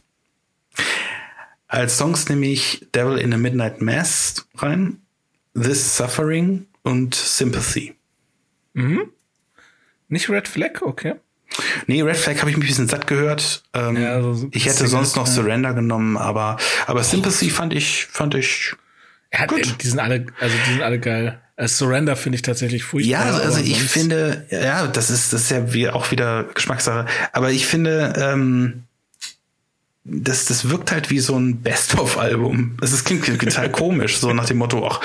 Als 1.66 1.98
Songs 1.98 2.28
nehme 2.28 2.46
ich 2.46 2.86
Devil 2.94 3.18
in 3.18 3.32
a 3.32 3.36
Midnight 3.36 3.82
Mass 3.82 4.46
rein, 4.56 5.02
This 5.54 5.96
Suffering 5.96 6.66
und 6.82 7.14
Sympathy. 7.14 7.94
Mhm. 8.72 9.10
Nicht 10.08 10.30
Red 10.30 10.48
Flag, 10.48 10.80
okay. 10.80 11.16
Nee, 11.86 12.02
Red 12.02 12.16
Flag 12.16 12.38
habe 12.40 12.50
ich 12.50 12.56
mich 12.56 12.66
ein 12.66 12.68
bisschen 12.68 12.88
satt 12.88 13.06
gehört. 13.06 13.62
Ähm, 13.74 13.96
ja, 13.96 14.14
also 14.14 14.48
ich 14.52 14.66
hätte 14.66 14.86
sonst 14.86 15.16
noch 15.16 15.26
Surrender 15.26 15.74
genommen, 15.74 16.16
aber, 16.16 16.56
aber 16.86 17.02
Sympathy 17.02 17.50
fand 17.50 17.72
ich, 17.72 18.06
fand 18.10 18.34
ich. 18.34 18.74
Ja, 19.32 19.46
gut. 19.46 19.76
Die 19.82 19.86
sind 19.86 19.98
alle, 19.98 20.26
also 20.40 20.56
die 20.66 20.72
sind 20.72 20.82
alle 20.82 20.98
geil. 20.98 21.40
Äh, 21.56 21.68
Surrender 21.68 22.16
finde 22.16 22.36
ich 22.36 22.42
tatsächlich 22.42 22.84
furchtbar. 22.84 23.10
Ja, 23.10 23.20
also, 23.20 23.42
also 23.42 23.60
ich 23.60 23.82
finde, 23.82 24.46
ja, 24.50 24.86
das 24.86 25.10
ist, 25.10 25.32
das 25.32 25.42
ist 25.42 25.50
ja 25.50 25.72
wie, 25.72 25.88
auch 25.88 26.10
wieder 26.10 26.44
Geschmackssache. 26.54 27.06
Aber 27.32 27.50
ich 27.50 27.66
finde, 27.66 28.14
ähm, 28.16 28.84
das, 30.10 30.46
das 30.46 30.70
wirkt 30.70 30.90
halt 30.90 31.10
wie 31.10 31.18
so 31.18 31.36
ein 31.36 31.60
Best-of-Album. 31.60 32.76
Das, 32.80 32.92
das 32.92 33.04
klingt 33.04 33.26
total 33.26 33.70
komisch, 33.70 34.18
so 34.18 34.32
nach 34.32 34.46
dem 34.46 34.58
Motto, 34.58 34.86
ach, 34.86 35.00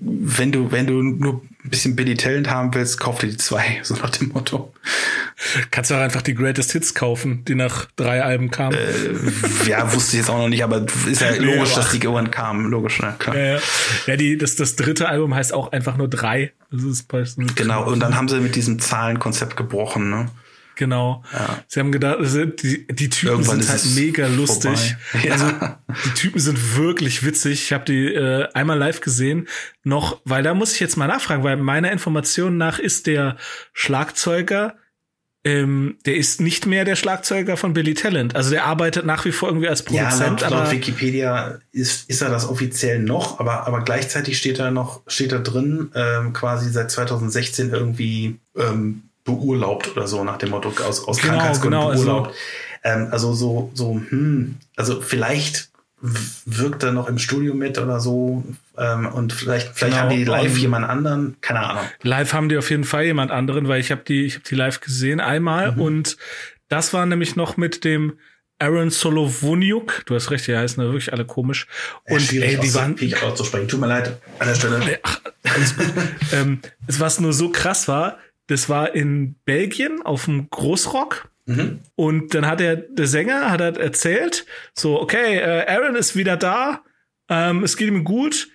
wenn 0.00 0.52
du, 0.52 0.70
wenn 0.70 0.86
du 0.86 1.02
nur 1.02 1.42
ein 1.64 1.70
bisschen 1.70 1.96
Billy 1.96 2.14
Talent 2.14 2.50
haben 2.50 2.74
willst, 2.74 3.00
kauf 3.00 3.20
dir 3.20 3.28
die 3.28 3.38
zwei, 3.38 3.80
so 3.82 3.94
nach 3.94 4.10
dem 4.10 4.28
Motto. 4.28 4.74
Kannst 5.70 5.90
du 5.90 5.94
auch 5.94 6.00
einfach 6.00 6.20
die 6.20 6.34
Greatest 6.34 6.72
Hits 6.72 6.94
kaufen, 6.94 7.44
die 7.46 7.54
nach 7.54 7.86
drei 7.96 8.22
Alben 8.22 8.50
kamen. 8.50 8.76
Äh, 8.76 9.68
ja, 9.68 9.90
wusste 9.92 10.16
ich 10.16 10.22
jetzt 10.22 10.30
auch 10.30 10.38
noch 10.38 10.48
nicht, 10.48 10.62
aber 10.62 10.84
ist 11.10 11.22
ja 11.22 11.30
logisch, 11.38 11.70
ja, 11.70 11.76
dass 11.76 11.90
die 11.90 11.98
irgendwann 11.98 12.30
kamen, 12.30 12.70
logisch, 12.70 13.00
ne? 13.00 13.14
Klar. 13.18 13.36
Ja, 13.36 13.44
ja. 13.54 13.58
ja 14.06 14.16
die, 14.16 14.36
das, 14.36 14.56
das 14.56 14.76
dritte 14.76 15.08
Album 15.08 15.34
heißt 15.34 15.54
auch 15.54 15.72
einfach 15.72 15.96
nur 15.96 16.08
drei. 16.08 16.52
Das 16.70 16.82
ist 16.82 17.08
genau, 17.56 17.86
und 17.86 18.00
dann 18.00 18.16
haben 18.16 18.28
sie 18.28 18.40
mit 18.40 18.56
diesem 18.56 18.78
Zahlenkonzept 18.78 19.56
gebrochen, 19.56 20.10
ne? 20.10 20.28
Genau. 20.76 21.22
Ja. 21.32 21.62
Sie 21.66 21.80
haben 21.80 21.92
gedacht, 21.92 22.18
also 22.18 22.44
die, 22.44 22.86
die 22.86 23.10
Typen 23.10 23.32
Irgendwann 23.32 23.62
sind 23.62 23.70
halt 23.70 23.94
mega 23.94 24.26
lustig. 24.26 24.96
Ja. 25.22 25.32
Also 25.32 25.46
die 26.04 26.10
Typen 26.14 26.40
sind 26.40 26.76
wirklich 26.76 27.24
witzig. 27.24 27.64
Ich 27.64 27.72
habe 27.72 27.84
die 27.84 28.12
äh, 28.12 28.48
einmal 28.52 28.78
live 28.78 29.00
gesehen, 29.00 29.48
noch, 29.82 30.20
weil 30.24 30.42
da 30.42 30.54
muss 30.54 30.74
ich 30.74 30.80
jetzt 30.80 30.96
mal 30.96 31.06
nachfragen, 31.06 31.44
weil 31.44 31.56
meiner 31.56 31.92
Information 31.92 32.56
nach 32.56 32.78
ist 32.78 33.06
der 33.06 33.36
Schlagzeuger 33.72 34.74
ähm, 35.44 35.98
der 36.06 36.16
ist 36.16 36.40
nicht 36.40 36.64
mehr 36.64 36.86
der 36.86 36.96
Schlagzeuger 36.96 37.58
von 37.58 37.74
Billy 37.74 37.92
Talent. 37.92 38.34
Also 38.34 38.50
der 38.50 38.64
arbeitet 38.64 39.04
nach 39.04 39.26
wie 39.26 39.32
vor 39.32 39.50
irgendwie 39.50 39.68
als 39.68 39.82
Produzent. 39.82 40.40
Ja, 40.40 40.48
laut, 40.48 40.64
laut 40.64 40.72
Wikipedia 40.72 41.58
ist, 41.70 42.08
ist 42.08 42.22
er 42.22 42.30
das 42.30 42.48
offiziell 42.48 42.98
noch, 43.00 43.40
aber, 43.40 43.66
aber 43.66 43.82
gleichzeitig 43.82 44.38
steht 44.38 44.58
er 44.58 44.70
noch, 44.70 45.02
steht 45.06 45.32
er 45.32 45.40
drin, 45.40 45.90
ähm, 45.94 46.32
quasi 46.32 46.70
seit 46.70 46.90
2016 46.90 47.70
irgendwie 47.70 48.38
ähm, 48.56 49.02
beurlaubt 49.24 49.96
oder 49.96 50.06
so, 50.06 50.22
nach 50.24 50.38
dem 50.38 50.50
Motto 50.50 50.68
aus, 50.86 51.06
aus 51.06 51.18
genau, 51.18 51.34
Krankheitsgründen 51.34 51.80
genau, 51.80 51.90
also 51.90 52.04
beurlaubt. 52.04 52.34
Also, 52.82 52.98
ähm, 53.00 53.08
also 53.10 53.32
so, 53.32 53.70
so, 53.74 54.00
hm, 54.08 54.56
also 54.76 55.00
vielleicht 55.00 55.70
wirkt 56.44 56.82
er 56.82 56.92
noch 56.92 57.08
im 57.08 57.18
Studio 57.18 57.54
mit 57.54 57.78
oder 57.78 57.98
so. 57.98 58.44
Ähm, 58.76 59.06
und 59.06 59.32
vielleicht, 59.32 59.70
vielleicht 59.74 59.94
genau, 59.94 60.10
haben 60.10 60.16
die 60.16 60.24
live 60.24 60.52
um, 60.52 60.58
jemand 60.58 60.86
anderen, 60.86 61.36
keine 61.40 61.60
Ahnung. 61.60 61.84
Live 62.02 62.34
haben 62.34 62.50
die 62.50 62.58
auf 62.58 62.68
jeden 62.68 62.84
Fall 62.84 63.04
jemand 63.04 63.30
anderen, 63.30 63.68
weil 63.68 63.80
ich 63.80 63.90
habe 63.90 64.02
die, 64.06 64.26
ich 64.26 64.34
habe 64.34 64.44
die 64.44 64.54
live 64.54 64.80
gesehen 64.80 65.20
einmal 65.20 65.72
mhm. 65.72 65.80
und 65.80 66.16
das 66.68 66.92
war 66.92 67.06
nämlich 67.06 67.36
noch 67.36 67.56
mit 67.56 67.84
dem 67.84 68.18
Aaron 68.58 68.90
Solovoniuk. 68.90 70.04
Du 70.06 70.14
hast 70.14 70.30
recht, 70.30 70.46
die 70.46 70.56
heißen 70.56 70.82
da 70.82 70.84
wirklich 70.84 71.12
alle 71.12 71.24
komisch. 71.24 71.66
Und 72.04 72.32
ja, 72.32 72.42
ey, 72.44 72.58
die 72.58 72.74
waren. 72.74 72.96
Ich 72.98 73.22
auch 73.22 73.34
zu 73.34 73.44
sprechen. 73.44 73.68
Tut 73.68 73.80
mir 73.80 73.88
leid 73.88 74.20
an 74.38 74.48
der 74.48 74.54
Stelle. 74.54 74.98
Ach, 75.02 75.20
ähm, 76.32 76.60
was 76.86 77.20
nur 77.20 77.32
so 77.32 77.50
krass 77.50 77.88
war, 77.88 78.18
das 78.46 78.68
war 78.68 78.94
in 78.94 79.36
Belgien 79.44 80.02
auf 80.02 80.26
dem 80.26 80.48
Großrock. 80.50 81.28
Mhm. 81.46 81.80
Und 81.94 82.34
dann 82.34 82.46
hat 82.46 82.60
er, 82.60 82.76
der 82.76 83.06
Sänger 83.06 83.50
hat 83.50 83.60
er 83.60 83.78
erzählt, 83.78 84.46
so, 84.74 85.00
okay, 85.00 85.38
äh, 85.38 85.66
Aaron 85.66 85.94
ist 85.94 86.16
wieder 86.16 86.36
da, 86.36 86.82
ähm, 87.28 87.62
es 87.64 87.76
geht 87.76 87.88
ihm 87.88 88.04
gut, 88.04 88.48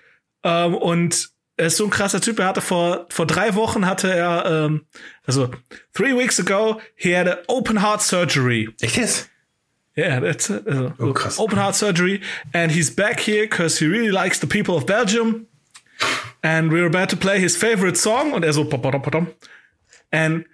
ähm, 0.44 0.76
und 0.76 1.30
er 1.58 1.68
ist 1.68 1.78
so 1.78 1.84
ein 1.84 1.90
krasser 1.90 2.22
Typ. 2.22 2.40
Er 2.40 2.48
hatte 2.48 2.62
vor, 2.62 3.06
vor 3.10 3.28
drei 3.28 3.54
Wochen 3.56 3.86
hatte 3.86 4.12
er, 4.14 4.46
ähm, 4.46 4.86
also, 5.26 5.50
three 5.94 6.18
weeks 6.18 6.40
ago, 6.40 6.80
he 6.96 7.16
had 7.16 7.28
an 7.28 7.38
open 7.48 7.82
heart 7.82 8.02
surgery. 8.02 8.70
Echt 8.80 8.96
jetzt? 8.96 9.30
Yeah, 9.98 10.22
that's. 10.22 10.50
Also, 10.50 10.94
oh, 11.00 11.12
krass. 11.12 11.38
Open 11.38 11.60
heart 11.60 11.76
surgery. 11.76 12.22
And 12.54 12.72
he's 12.72 12.96
back 12.96 13.20
here 13.20 13.44
because 13.44 13.78
he 13.78 13.86
really 13.86 14.12
likes 14.12 14.40
the 14.40 14.48
people 14.48 14.76
of 14.76 14.86
Belgium. 14.86 15.48
And 16.42 16.72
we're 16.72 16.86
about 16.86 17.10
to 17.10 17.18
play 17.18 17.40
his 17.40 17.58
favorite 17.58 17.98
song. 17.98 18.32
Und 18.32 18.46
er 18.46 18.54
so, 18.54 18.64
pop, 18.64 18.82
pop, 18.82 19.04
pop, 19.04 19.28
and 20.12 20.46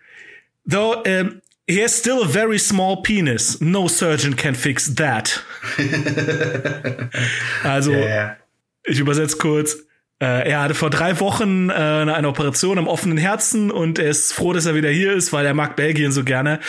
though 0.65 1.03
um, 1.05 1.41
he 1.67 1.81
has 1.81 1.95
still 1.95 2.21
a 2.21 2.27
very 2.27 2.59
small 2.59 3.01
penis, 3.01 3.59
no 3.61 3.87
surgeon 3.87 4.35
can 4.35 4.55
fix 4.55 4.93
that. 4.95 5.41
also, 7.63 7.91
yeah. 7.91 8.35
ich 8.83 8.99
übersetze 8.99 9.37
kurz. 9.37 9.77
Äh, 10.21 10.49
er 10.49 10.61
hatte 10.61 10.75
vor 10.75 10.89
drei 10.89 11.19
Wochen 11.19 11.69
äh, 11.69 11.73
eine 11.73 12.27
Operation 12.27 12.77
am 12.77 12.87
offenen 12.87 13.17
Herzen 13.17 13.69
und 13.69 13.99
er 13.99 14.09
ist 14.09 14.31
froh, 14.31 14.53
dass 14.53 14.65
er 14.65 14.73
wieder 14.75 14.89
hier 14.89 15.13
ist, 15.13 15.33
weil 15.33 15.45
er 15.45 15.53
mag 15.53 15.75
Belgien 15.75 16.11
so 16.11 16.23
gerne. 16.23 16.59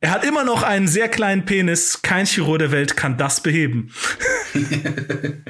Er 0.00 0.10
hat 0.10 0.24
immer 0.24 0.42
noch 0.44 0.64
einen 0.64 0.88
sehr 0.88 1.08
kleinen 1.08 1.44
Penis. 1.44 2.02
Kein 2.02 2.26
Chirurg 2.26 2.58
der 2.58 2.72
Welt 2.72 2.96
kann 2.96 3.16
das 3.16 3.40
beheben. 3.40 3.92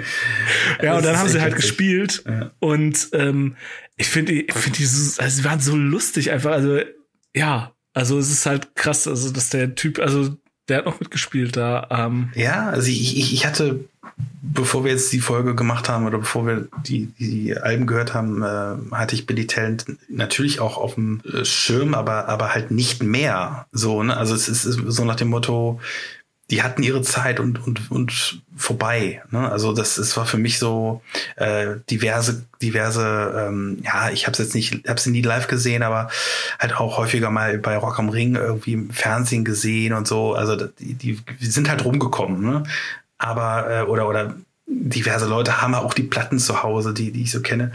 ja, 0.82 0.96
und 0.96 1.04
dann 1.04 1.18
haben 1.18 1.28
sie 1.28 1.40
halt 1.40 1.56
gespielt. 1.56 2.24
Ja. 2.26 2.50
Und 2.58 3.08
ähm, 3.12 3.56
ich 3.96 4.08
finde, 4.08 4.32
ich 4.32 4.52
finde 4.52 4.78
die, 4.78 4.84
so, 4.84 5.20
also 5.20 5.36
sie 5.36 5.44
waren 5.44 5.60
so 5.60 5.76
lustig 5.76 6.30
einfach. 6.30 6.52
Also 6.52 6.80
ja, 7.34 7.72
also 7.94 8.18
es 8.18 8.30
ist 8.30 8.46
halt 8.46 8.74
krass, 8.74 9.06
also 9.06 9.30
dass 9.30 9.50
der 9.50 9.74
Typ, 9.74 9.98
also 9.98 10.36
der 10.68 10.78
hat 10.78 10.86
noch 10.86 11.00
mitgespielt 11.00 11.56
da. 11.56 11.86
Ähm. 11.90 12.30
Ja, 12.34 12.70
also 12.70 12.88
ich, 12.88 13.16
ich, 13.18 13.32
ich 13.34 13.46
hatte, 13.46 13.84
bevor 14.42 14.84
wir 14.84 14.92
jetzt 14.92 15.12
die 15.12 15.20
Folge 15.20 15.54
gemacht 15.54 15.88
haben 15.88 16.06
oder 16.06 16.18
bevor 16.18 16.46
wir 16.46 16.68
die, 16.86 17.06
die 17.18 17.56
Alben 17.56 17.86
gehört 17.86 18.14
haben, 18.14 18.42
äh, 18.42 18.94
hatte 18.94 19.14
ich 19.14 19.26
Billy 19.26 19.46
Talent 19.46 19.86
natürlich 20.08 20.60
auch 20.60 20.78
auf 20.78 20.94
dem 20.94 21.20
Schirm, 21.42 21.94
aber, 21.94 22.28
aber 22.28 22.54
halt 22.54 22.70
nicht 22.70 23.02
mehr. 23.02 23.66
So, 23.72 24.02
ne? 24.02 24.16
Also 24.16 24.34
es 24.34 24.48
ist 24.48 24.62
so 24.62 25.04
nach 25.04 25.16
dem 25.16 25.28
Motto, 25.28 25.80
die 26.50 26.62
hatten 26.62 26.82
ihre 26.82 27.02
Zeit 27.02 27.40
und, 27.40 27.66
und, 27.66 27.90
und 27.90 28.42
vorbei. 28.56 29.22
Ne? 29.30 29.50
Also 29.50 29.72
das, 29.72 29.94
das 29.96 30.16
war 30.16 30.26
für 30.26 30.36
mich 30.36 30.58
so 30.58 31.02
äh, 31.36 31.76
diverse, 31.90 32.44
diverse, 32.60 33.46
ähm, 33.48 33.78
ja, 33.82 34.10
ich 34.10 34.26
habe 34.26 34.32
es 34.32 34.38
jetzt 34.38 34.54
nicht, 34.54 34.86
habe 34.86 35.00
sie 35.00 35.10
nie 35.10 35.22
live 35.22 35.46
gesehen, 35.46 35.82
aber 35.82 36.10
halt 36.58 36.76
auch 36.76 36.98
häufiger 36.98 37.30
mal 37.30 37.58
bei 37.58 37.76
Rock 37.76 37.98
am 37.98 38.10
Ring 38.10 38.34
irgendwie 38.34 38.74
im 38.74 38.90
Fernsehen 38.90 39.44
gesehen 39.44 39.94
und 39.94 40.06
so. 40.06 40.34
Also 40.34 40.56
die, 40.78 40.94
die 40.94 41.46
sind 41.46 41.70
halt 41.70 41.84
rumgekommen, 41.84 42.42
ne? 42.42 42.64
Aber, 43.18 43.70
äh, 43.70 43.82
oder, 43.82 44.08
oder 44.08 44.34
diverse 44.66 45.26
Leute 45.26 45.62
haben 45.62 45.74
auch 45.74 45.94
die 45.94 46.02
Platten 46.02 46.38
zu 46.38 46.62
Hause, 46.62 46.92
die, 46.92 47.12
die 47.12 47.22
ich 47.22 47.30
so 47.30 47.40
kenne. 47.40 47.72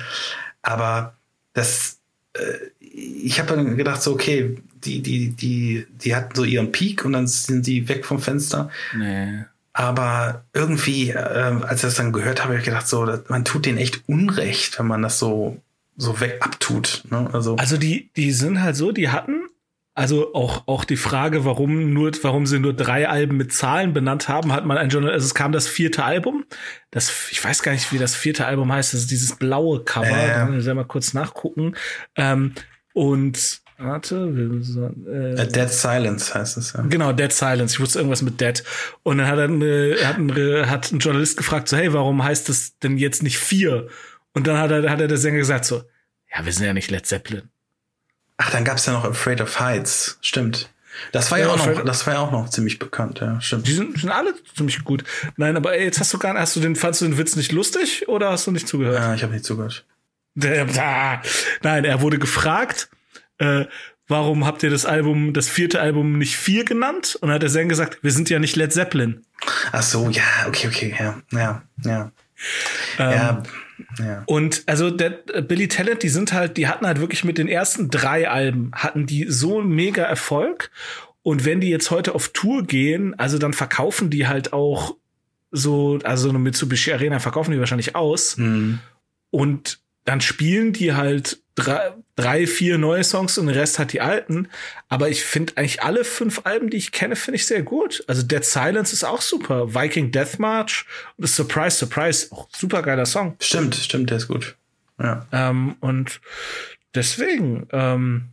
Aber 0.61 1.15
das, 1.53 1.97
äh, 2.33 2.41
ich 2.79 3.39
habe 3.39 3.55
dann 3.55 3.77
gedacht, 3.77 4.01
so, 4.01 4.13
okay, 4.13 4.57
die, 4.87 5.01
die, 5.01 5.29
die, 5.29 5.85
die 6.01 6.15
hatten 6.15 6.35
so 6.35 6.43
ihren 6.43 6.71
Peak 6.71 7.05
und 7.05 7.13
dann 7.13 7.27
sind 7.27 7.67
die 7.67 7.87
weg 7.89 8.05
vom 8.05 8.19
Fenster. 8.19 8.69
Nee. 8.97 9.43
Aber 9.73 10.43
irgendwie, 10.53 11.11
äh, 11.11 11.17
als 11.17 11.75
ich 11.75 11.81
das 11.89 11.95
dann 11.95 12.13
gehört 12.13 12.39
habe, 12.39 12.53
habe 12.53 12.59
ich 12.59 12.65
gedacht, 12.65 12.87
so, 12.87 13.07
man 13.27 13.45
tut 13.45 13.65
denen 13.65 13.77
echt 13.77 14.01
Unrecht, 14.07 14.79
wenn 14.79 14.87
man 14.87 15.03
das 15.03 15.19
so, 15.19 15.61
so 15.97 16.19
weg 16.19 16.37
abtut. 16.39 17.03
Ne? 17.11 17.29
Also, 17.31 17.57
also 17.57 17.77
die, 17.77 18.09
die 18.15 18.31
sind 18.31 18.61
halt 18.61 18.75
so, 18.75 18.91
die 18.91 19.09
hatten, 19.09 19.49
also 19.93 20.33
auch, 20.33 20.67
auch 20.67 20.83
die 20.83 20.97
Frage, 20.97 21.45
warum 21.45 21.93
nur, 21.93 22.11
warum 22.23 22.47
sie 22.47 22.59
nur 22.59 22.73
drei 22.73 23.09
Alben 23.09 23.37
mit 23.37 23.53
Zahlen 23.53 23.93
benannt 23.93 24.29
haben, 24.29 24.51
hat 24.51 24.65
man 24.65 24.77
ein 24.77 24.89
Journal, 24.89 25.11
also 25.11 25.25
es 25.25 25.35
kam 25.35 25.51
das 25.51 25.67
vierte 25.67 26.03
Album. 26.03 26.45
Das, 26.89 27.29
ich 27.31 27.43
weiß 27.43 27.61
gar 27.61 27.71
nicht, 27.71 27.91
wie 27.91 27.97
das 27.97 28.15
vierte 28.15 28.45
Album 28.45 28.71
heißt. 28.71 28.93
Das 28.93 29.01
ist 29.01 29.11
dieses 29.11 29.35
blaue 29.35 29.83
Cover. 29.83 30.07
Äh. 30.07 30.27
Da 30.29 30.45
müssen 30.45 30.65
wir 30.65 30.75
mal 30.75 30.85
kurz 30.85 31.13
nachgucken. 31.13 31.75
Ähm, 32.15 32.53
und 32.93 33.61
Warte, 33.79 34.15
äh, 34.15 35.39
A 35.39 35.45
Dead 35.45 35.69
Silence 35.69 36.33
heißt 36.33 36.57
es 36.57 36.73
ja. 36.73 36.81
Genau, 36.81 37.11
Dead 37.13 37.31
Silence. 37.31 37.75
Ich 37.75 37.79
wusste 37.79 37.99
irgendwas 37.99 38.23
mit 38.23 38.41
Dead. 38.41 38.63
Und 39.03 39.19
dann 39.19 39.27
hat, 39.27 39.37
er, 39.37 39.49
äh, 39.49 40.03
hat, 40.03 40.17
ein, 40.17 40.69
hat 40.69 40.91
ein 40.91 40.99
Journalist 40.99 41.37
gefragt, 41.37 41.67
so, 41.67 41.77
hey, 41.77 41.93
warum 41.93 42.23
heißt 42.23 42.49
das 42.49 42.79
denn 42.79 42.97
jetzt 42.97 43.21
nicht 43.21 43.37
vier? 43.37 43.87
Und 44.33 44.47
dann 44.47 44.57
hat 44.57 44.71
er, 44.71 44.89
hat 44.89 44.99
er 44.99 45.07
der 45.07 45.17
Sänger 45.17 45.37
gesagt, 45.37 45.65
so, 45.65 45.83
ja, 46.33 46.43
wir 46.43 46.51
sind 46.51 46.65
ja 46.65 46.73
nicht 46.73 46.89
Led 46.89 47.05
Zeppelin. 47.05 47.43
Ach, 48.37 48.51
dann 48.51 48.63
gab's 48.63 48.85
ja 48.85 48.93
noch 48.93 49.05
Afraid 49.05 49.41
of 49.41 49.59
Heights. 49.59 50.17
Stimmt. 50.21 50.69
Das 51.11 51.29
war 51.29 51.37
ja, 51.37 51.45
ja 51.45 51.53
auch 51.53 51.65
noch, 51.65 51.85
das 51.85 52.07
war 52.07 52.15
ja 52.15 52.19
auch 52.19 52.31
noch 52.31 52.49
ziemlich 52.49 52.79
bekannt, 52.79 53.19
ja, 53.19 53.39
stimmt. 53.39 53.67
Die 53.67 53.73
sind, 53.73 53.99
sind 53.99 54.09
alle 54.09 54.33
ziemlich 54.55 54.83
gut. 54.83 55.03
Nein, 55.35 55.55
aber 55.55 55.77
ey, 55.77 55.83
jetzt 55.85 55.99
hast 55.99 56.13
du 56.13 56.17
gar 56.17 56.33
nicht, 56.33 56.41
hast 56.41 56.55
du 56.55 56.59
den, 56.59 56.75
fandst 56.75 57.01
du 57.01 57.05
den 57.05 57.17
Witz 57.17 57.35
nicht 57.35 57.51
lustig 57.51 58.07
oder 58.07 58.31
hast 58.31 58.47
du 58.47 58.51
nicht 58.51 58.67
zugehört? 58.67 58.99
Ja, 58.99 59.13
ich 59.13 59.21
habe 59.21 59.33
nicht 59.33 59.45
zugehört. 59.45 59.85
Nein, 60.35 61.85
er 61.85 62.01
wurde 62.01 62.19
gefragt, 62.19 62.89
äh, 63.39 63.65
warum 64.07 64.45
habt 64.45 64.63
ihr 64.63 64.69
das 64.69 64.85
Album, 64.85 65.33
das 65.33 65.49
vierte 65.49 65.81
Album 65.81 66.17
nicht 66.17 66.37
vier 66.37 66.65
genannt? 66.65 67.17
Und 67.21 67.29
dann 67.29 67.35
hat 67.35 67.41
der 67.41 67.49
Sänger 67.49 67.69
gesagt, 67.69 67.99
wir 68.01 68.11
sind 68.11 68.29
ja 68.29 68.39
nicht 68.39 68.55
Led 68.55 68.73
Zeppelin. 68.73 69.25
Ach 69.71 69.83
so, 69.83 70.09
ja, 70.09 70.23
okay, 70.47 70.67
okay, 70.67 70.95
ja, 70.97 71.21
ja, 71.31 71.63
ja. 71.83 72.11
Ähm, 72.99 73.11
ja. 73.11 73.43
Ja. 73.99 74.23
Und 74.25 74.63
also 74.65 74.89
der 74.89 75.23
äh, 75.33 75.41
Billy 75.41 75.67
Talent, 75.67 76.03
die 76.03 76.09
sind 76.09 76.33
halt, 76.33 76.57
die 76.57 76.67
hatten 76.67 76.85
halt 76.85 76.99
wirklich 76.99 77.23
mit 77.23 77.37
den 77.37 77.47
ersten 77.47 77.89
drei 77.89 78.29
Alben 78.29 78.71
hatten 78.73 79.05
die 79.05 79.25
so 79.29 79.61
mega 79.61 80.03
Erfolg. 80.03 80.71
Und 81.21 81.45
wenn 81.45 81.61
die 81.61 81.69
jetzt 81.69 81.91
heute 81.91 82.15
auf 82.15 82.29
Tour 82.29 82.63
gehen, 82.63 83.17
also 83.19 83.37
dann 83.37 83.53
verkaufen 83.53 84.09
die 84.09 84.27
halt 84.27 84.53
auch 84.53 84.95
so, 85.51 85.99
also 86.03 86.29
eine 86.29 86.39
Mitsubishi 86.39 86.91
Arena 86.91 87.19
verkaufen 87.19 87.51
die 87.51 87.59
wahrscheinlich 87.59 87.95
aus. 87.95 88.37
Mhm. 88.37 88.79
Und 89.29 89.79
dann 90.05 90.21
spielen 90.21 90.73
die 90.73 90.93
halt 90.93 91.41
drei, 91.55 91.93
drei, 92.17 92.47
vier 92.47 92.77
neue 92.77 93.03
Songs 93.03 93.37
und 93.37 93.45
den 93.45 93.55
Rest 93.55 93.79
hat 93.79 93.93
die 93.93 94.01
alten. 94.01 94.49
Aber 94.89 95.07
ich 95.07 95.23
finde 95.23 95.53
eigentlich 95.55 95.83
alle 95.83 96.03
fünf 96.03 96.41
Alben, 96.43 96.69
die 96.69 96.77
ich 96.77 96.91
kenne, 96.91 97.15
finde 97.15 97.37
ich 97.37 97.47
sehr 97.47 97.61
gut. 97.61 98.03
Also 98.07 98.23
Dead 98.23 98.43
Silence 98.43 98.91
ist 98.91 99.05
auch 99.05 99.21
super. 99.21 99.73
Viking 99.73 100.11
Death 100.11 100.39
March 100.39 100.85
und 101.15 101.27
Surprise, 101.27 101.77
Surprise, 101.77 102.27
auch 102.31 102.49
super 102.55 102.81
geiler 102.81 103.05
Song. 103.05 103.37
Stimmt, 103.39 103.75
stimmt, 103.75 104.09
der 104.09 104.17
ist 104.17 104.27
gut. 104.27 104.55
Ja. 104.99 105.27
Ähm, 105.31 105.75
und 105.79 106.19
deswegen, 106.95 107.67
ähm, 107.71 108.29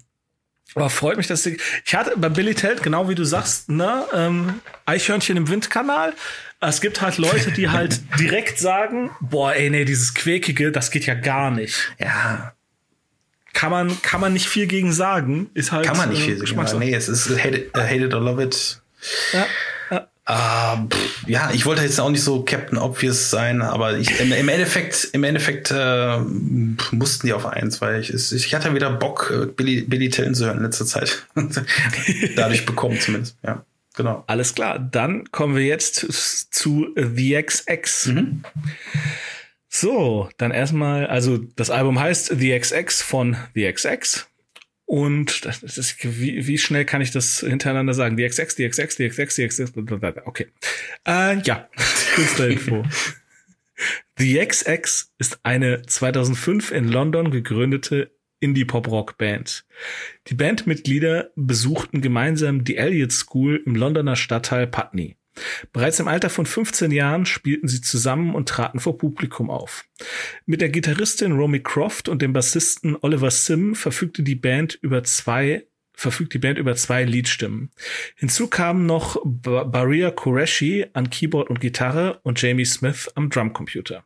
aber 0.74 0.90
freut 0.90 1.18
mich, 1.18 1.26
dass 1.26 1.44
ich, 1.46 1.60
ich 1.84 1.94
hatte 1.94 2.14
bei 2.16 2.30
Billy 2.30 2.54
Telt, 2.54 2.82
genau 2.82 3.08
wie 3.08 3.14
du 3.14 3.24
sagst, 3.24 3.68
ne, 3.68 4.04
ähm, 4.12 4.60
Eichhörnchen 4.86 5.36
im 5.36 5.48
Windkanal. 5.48 6.14
Es 6.60 6.80
gibt 6.80 7.02
halt 7.02 7.18
Leute, 7.18 7.52
die 7.52 7.68
halt 7.68 8.00
direkt 8.18 8.58
sagen, 8.58 9.10
boah, 9.20 9.52
ey, 9.52 9.68
nee, 9.68 9.84
dieses 9.84 10.14
Quäkige, 10.14 10.72
das 10.72 10.90
geht 10.90 11.04
ja 11.04 11.14
gar 11.14 11.50
nicht. 11.50 11.92
Ja, 11.98 12.54
kann 13.54 13.70
man, 13.70 14.02
kann 14.02 14.20
man 14.20 14.34
nicht 14.34 14.48
viel 14.48 14.66
gegen 14.66 14.92
sagen. 14.92 15.48
Ist 15.54 15.72
halt. 15.72 15.86
Kann 15.86 15.96
man 15.96 16.10
nicht 16.10 16.22
viel 16.22 16.42
äh, 16.42 16.46
sagen. 16.46 16.78
Nee, 16.78 16.94
es 16.94 17.08
ist 17.08 17.30
hate 17.30 17.56
it, 17.56 17.76
uh, 17.76 17.80
hate 17.80 18.04
it 18.04 18.12
or 18.12 18.20
love 18.20 18.42
it. 18.42 18.80
Ja. 19.32 19.46
Ja. 19.90 20.08
Uh, 20.26 20.88
pff, 20.88 21.28
ja, 21.28 21.50
ich 21.52 21.64
wollte 21.64 21.82
jetzt 21.82 22.00
auch 22.00 22.10
nicht 22.10 22.22
so 22.22 22.42
Captain 22.42 22.78
Obvious 22.78 23.30
sein, 23.30 23.62
aber 23.62 23.96
ich, 23.96 24.20
im, 24.20 24.32
im 24.32 24.48
Endeffekt, 24.48 25.10
im 25.12 25.22
Endeffekt 25.22 25.70
äh, 25.70 26.18
mussten 26.90 27.26
die 27.26 27.32
auf 27.32 27.46
eins, 27.46 27.80
weil 27.80 28.00
ich, 28.00 28.12
ich 28.32 28.54
hatte 28.54 28.74
wieder 28.74 28.90
Bock, 28.90 29.32
äh, 29.34 29.46
Billy, 29.46 29.82
Billy 29.82 30.08
Tillen 30.08 30.34
zu 30.34 30.46
hören 30.46 30.58
in 30.58 30.64
letzter 30.64 30.86
Zeit. 30.86 31.26
Dadurch 32.36 32.66
bekommen 32.66 32.98
zumindest, 33.00 33.36
ja. 33.44 33.64
Genau. 33.96 34.24
Alles 34.26 34.54
klar. 34.54 34.78
Dann 34.78 35.30
kommen 35.30 35.54
wir 35.56 35.64
jetzt 35.64 36.06
zu 36.52 36.88
The 36.96 37.40
XX. 37.42 38.06
Mhm. 38.06 38.44
So, 39.76 40.28
dann 40.36 40.52
erstmal, 40.52 41.08
also 41.08 41.36
das 41.36 41.68
Album 41.68 41.98
heißt 41.98 42.38
The 42.38 42.56
XX 42.56 43.02
von 43.02 43.36
The 43.56 43.72
XX. 43.72 44.30
Und 44.84 45.44
das 45.44 45.64
ist, 45.64 45.96
wie, 46.04 46.46
wie 46.46 46.58
schnell 46.58 46.84
kann 46.84 47.00
ich 47.02 47.10
das 47.10 47.40
hintereinander 47.40 47.92
sagen? 47.92 48.16
The 48.16 48.24
XX, 48.28 48.54
The 48.54 48.68
XX, 48.68 48.96
The 48.96 49.08
XX, 49.08 49.26
The 49.26 49.48
XX, 49.48 49.72
okay. 50.26 50.46
Äh, 51.04 51.40
ja, 51.40 51.68
Künstlerinfo. 52.14 52.84
The 54.16 54.46
XX 54.46 55.12
ist 55.18 55.40
eine 55.42 55.82
2005 55.82 56.70
in 56.70 56.86
London 56.86 57.32
gegründete 57.32 58.12
Indie-Pop-Rock-Band. 58.38 59.66
Die 60.28 60.34
Bandmitglieder 60.34 61.32
besuchten 61.34 62.00
gemeinsam 62.00 62.62
die 62.62 62.76
Elliott 62.76 63.10
School 63.10 63.60
im 63.66 63.74
Londoner 63.74 64.14
Stadtteil 64.14 64.68
Putney. 64.68 65.16
Bereits 65.72 66.00
im 66.00 66.08
Alter 66.08 66.30
von 66.30 66.46
15 66.46 66.90
Jahren 66.90 67.26
spielten 67.26 67.68
sie 67.68 67.80
zusammen 67.80 68.34
und 68.34 68.48
traten 68.48 68.80
vor 68.80 68.98
Publikum 68.98 69.50
auf. 69.50 69.84
Mit 70.46 70.60
der 70.60 70.68
Gitarristin 70.68 71.32
Romy 71.32 71.60
Croft 71.60 72.08
und 72.08 72.22
dem 72.22 72.32
Bassisten 72.32 72.96
Oliver 73.00 73.30
Sim 73.30 73.74
verfügte 73.74 74.22
die 74.22 74.36
Band 74.36 74.78
über 74.80 75.04
zwei 75.04 75.66
verfügt 75.96 76.34
die 76.34 76.38
Band 76.38 76.58
über 76.58 76.74
zwei 76.74 77.04
Liedstimmen. 77.04 77.70
Hinzu 78.16 78.48
kamen 78.48 78.84
noch 78.84 79.16
Baria 79.24 80.10
Qureshi 80.10 80.86
an 80.92 81.08
Keyboard 81.08 81.50
und 81.50 81.60
Gitarre 81.60 82.18
und 82.24 82.42
Jamie 82.42 82.64
Smith 82.64 83.08
am 83.14 83.30
Drumcomputer. 83.30 84.04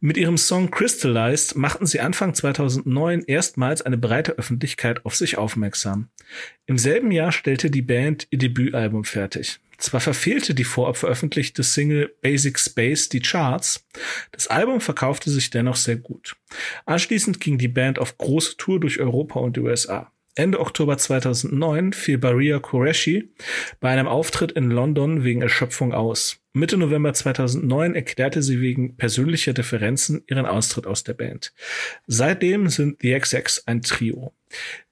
Mit 0.00 0.16
ihrem 0.16 0.36
Song 0.36 0.70
Crystallized 0.70 1.56
machten 1.56 1.86
sie 1.86 2.00
Anfang 2.00 2.34
2009 2.34 3.22
erstmals 3.22 3.82
eine 3.82 3.98
breite 3.98 4.32
Öffentlichkeit 4.32 5.04
auf 5.04 5.16
sich 5.16 5.38
aufmerksam. 5.38 6.08
Im 6.66 6.78
selben 6.78 7.10
Jahr 7.10 7.32
stellte 7.32 7.70
die 7.70 7.82
Band 7.82 8.28
ihr 8.30 8.38
Debütalbum 8.38 9.04
fertig. 9.04 9.60
Zwar 9.80 10.00
verfehlte 10.00 10.54
die 10.54 10.64
vorab 10.64 10.98
veröffentlichte 10.98 11.62
Single 11.62 12.14
Basic 12.20 12.58
Space 12.58 13.08
die 13.08 13.20
Charts, 13.20 13.86
das 14.30 14.46
Album 14.46 14.80
verkaufte 14.80 15.30
sich 15.30 15.50
dennoch 15.50 15.76
sehr 15.76 15.96
gut. 15.96 16.36
Anschließend 16.84 17.40
ging 17.40 17.56
die 17.56 17.68
Band 17.68 17.98
auf 17.98 18.18
große 18.18 18.56
Tour 18.58 18.78
durch 18.78 19.00
Europa 19.00 19.40
und 19.40 19.56
die 19.56 19.60
USA. 19.60 20.12
Ende 20.36 20.60
Oktober 20.60 20.96
2009 20.96 21.92
fiel 21.92 22.18
Baria 22.18 22.60
Qureshi 22.60 23.32
bei 23.80 23.90
einem 23.90 24.06
Auftritt 24.06 24.52
in 24.52 24.70
London 24.70 25.24
wegen 25.24 25.42
Erschöpfung 25.42 25.92
aus. 25.92 26.40
Mitte 26.52 26.76
November 26.76 27.12
2009 27.12 27.94
erklärte 27.94 28.42
sie 28.42 28.60
wegen 28.60 28.96
persönlicher 28.96 29.54
Differenzen 29.54 30.22
ihren 30.28 30.46
Austritt 30.46 30.86
aus 30.86 31.04
der 31.04 31.14
Band. 31.14 31.52
Seitdem 32.06 32.68
sind 32.68 32.98
The 33.00 33.18
XX 33.18 33.66
ein 33.66 33.82
Trio. 33.82 34.32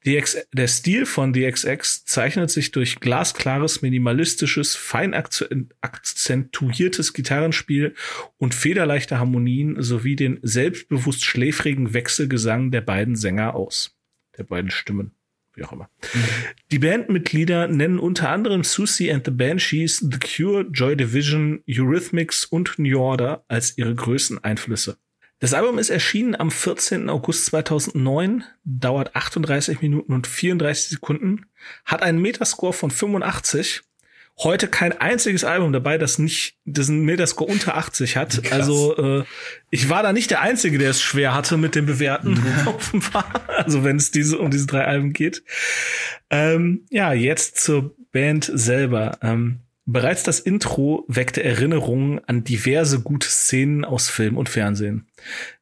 The 0.05 0.17
X 0.17 0.39
der 0.53 0.69
Stil 0.69 1.07
von 1.07 1.35
The 1.35 1.51
XX 1.51 2.05
zeichnet 2.05 2.51
sich 2.51 2.71
durch 2.71 3.01
glasklares, 3.01 3.83
minimalistisches, 3.83 4.77
fein 4.77 5.15
akzentuiertes 5.15 7.13
Gitarrenspiel 7.13 7.95
und 8.37 8.55
federleichte 8.55 9.19
Harmonien 9.19 9.83
sowie 9.83 10.17
den 10.17 10.39
selbstbewusst 10.43 11.25
schläfrigen 11.25 11.93
Wechselgesang 11.95 12.71
der 12.71 12.81
beiden 12.81 13.17
Sänger 13.17 13.55
aus. 13.55 13.97
Der 14.37 14.45
beiden 14.45 14.71
Stimmen 14.71 15.13
wie 15.59 15.65
auch 15.65 15.73
immer. 15.73 15.91
Mhm. 16.15 16.25
Die 16.71 16.79
Bandmitglieder 16.79 17.69
nennen 17.69 17.99
unter 17.99 18.31
anderem 18.31 18.65
Susie 18.65 19.13
and 19.13 19.25
the 19.27 19.31
Banshees, 19.31 19.99
The 19.99 20.19
Cure, 20.19 20.67
Joy 20.73 20.97
Division, 20.97 21.63
Eurythmics 21.69 22.45
und 22.45 22.79
New 22.79 22.99
Order 22.99 23.45
als 23.49 23.77
ihre 23.77 23.95
größten 23.95 24.43
Einflüsse. 24.43 24.97
Das 25.41 25.55
Album 25.55 25.79
ist 25.79 25.91
erschienen 25.91 26.35
am 26.35 26.51
14. 26.51 27.09
August 27.09 27.47
2009, 27.47 28.45
dauert 28.65 29.15
38 29.15 29.81
Minuten 29.81 30.13
und 30.13 30.27
34 30.27 30.91
Sekunden, 30.91 31.47
hat 31.85 32.03
einen 32.03 32.21
Metascore 32.21 32.73
von 32.73 32.91
85 32.91 33.83
heute 34.39 34.69
kein 34.69 34.93
einziges 35.01 35.45
Album 35.45 35.73
dabei, 35.73 35.99
das 35.99 36.19
nicht 36.19 36.57
diesen 36.65 37.01
Metascore 37.05 37.51
unter 37.51 37.77
80 37.77 38.17
hat. 38.17 38.43
Krass. 38.43 38.53
Also 38.53 39.21
äh, 39.21 39.25
ich 39.71 39.89
war 39.89 40.03
da 40.03 40.13
nicht 40.13 40.31
der 40.31 40.41
Einzige, 40.41 40.79
der 40.79 40.91
es 40.91 41.03
schwer 41.03 41.35
hatte 41.35 41.57
mit 41.57 41.75
dem 41.75 41.87
Bewerten, 41.87 42.35
mhm. 42.35 42.67
offenbar. 42.69 43.31
Also 43.49 43.85
wenn 43.85 43.97
es 43.97 44.11
diese 44.11 44.39
um 44.39 44.51
diese 44.51 44.67
drei 44.67 44.85
Alben 44.85 45.13
geht. 45.13 45.43
Ähm, 46.31 46.87
ja, 46.91 47.13
jetzt 47.13 47.59
zur 47.59 47.97
Band 48.13 48.51
selber. 48.53 49.19
Ähm, 49.23 49.61
bereits 49.89 50.23
das 50.23 50.39
Intro 50.39 51.05
weckte 51.09 51.43
Erinnerungen 51.43 52.21
an 52.27 52.45
diverse 52.45 53.01
gute 53.01 53.29
Szenen 53.29 53.85
aus 53.85 54.09
Film 54.09 54.37
und 54.37 54.49
Fernsehen. 54.49 55.09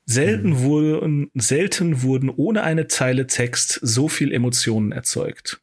Selten 0.05 0.51
mhm. 0.51 0.59
wurden, 0.61 1.31
selten 1.35 2.03
wurden 2.03 2.29
ohne 2.31 2.63
eine 2.63 2.89
Zeile 2.89 3.27
Text 3.27 3.79
so 3.83 4.09
viel 4.09 4.33
Emotionen 4.33 4.93
erzeugt. 4.93 5.63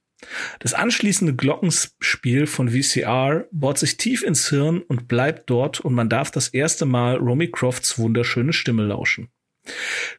Das 0.59 0.73
anschließende 0.73 1.35
Glockenspiel 1.35 2.47
von 2.47 2.69
VCR 2.69 3.45
bohrt 3.51 3.77
sich 3.77 3.97
tief 3.97 4.23
ins 4.23 4.49
Hirn 4.49 4.81
und 4.81 5.09
bleibt 5.09 5.49
dort 5.49 5.81
und 5.81 5.93
man 5.93 6.07
darf 6.07 6.31
das 6.31 6.47
erste 6.47 6.85
Mal 6.85 7.17
Romy 7.17 7.51
Crofts 7.51 7.99
wunderschöne 7.99 8.53
Stimme 8.53 8.83
lauschen. 8.83 9.27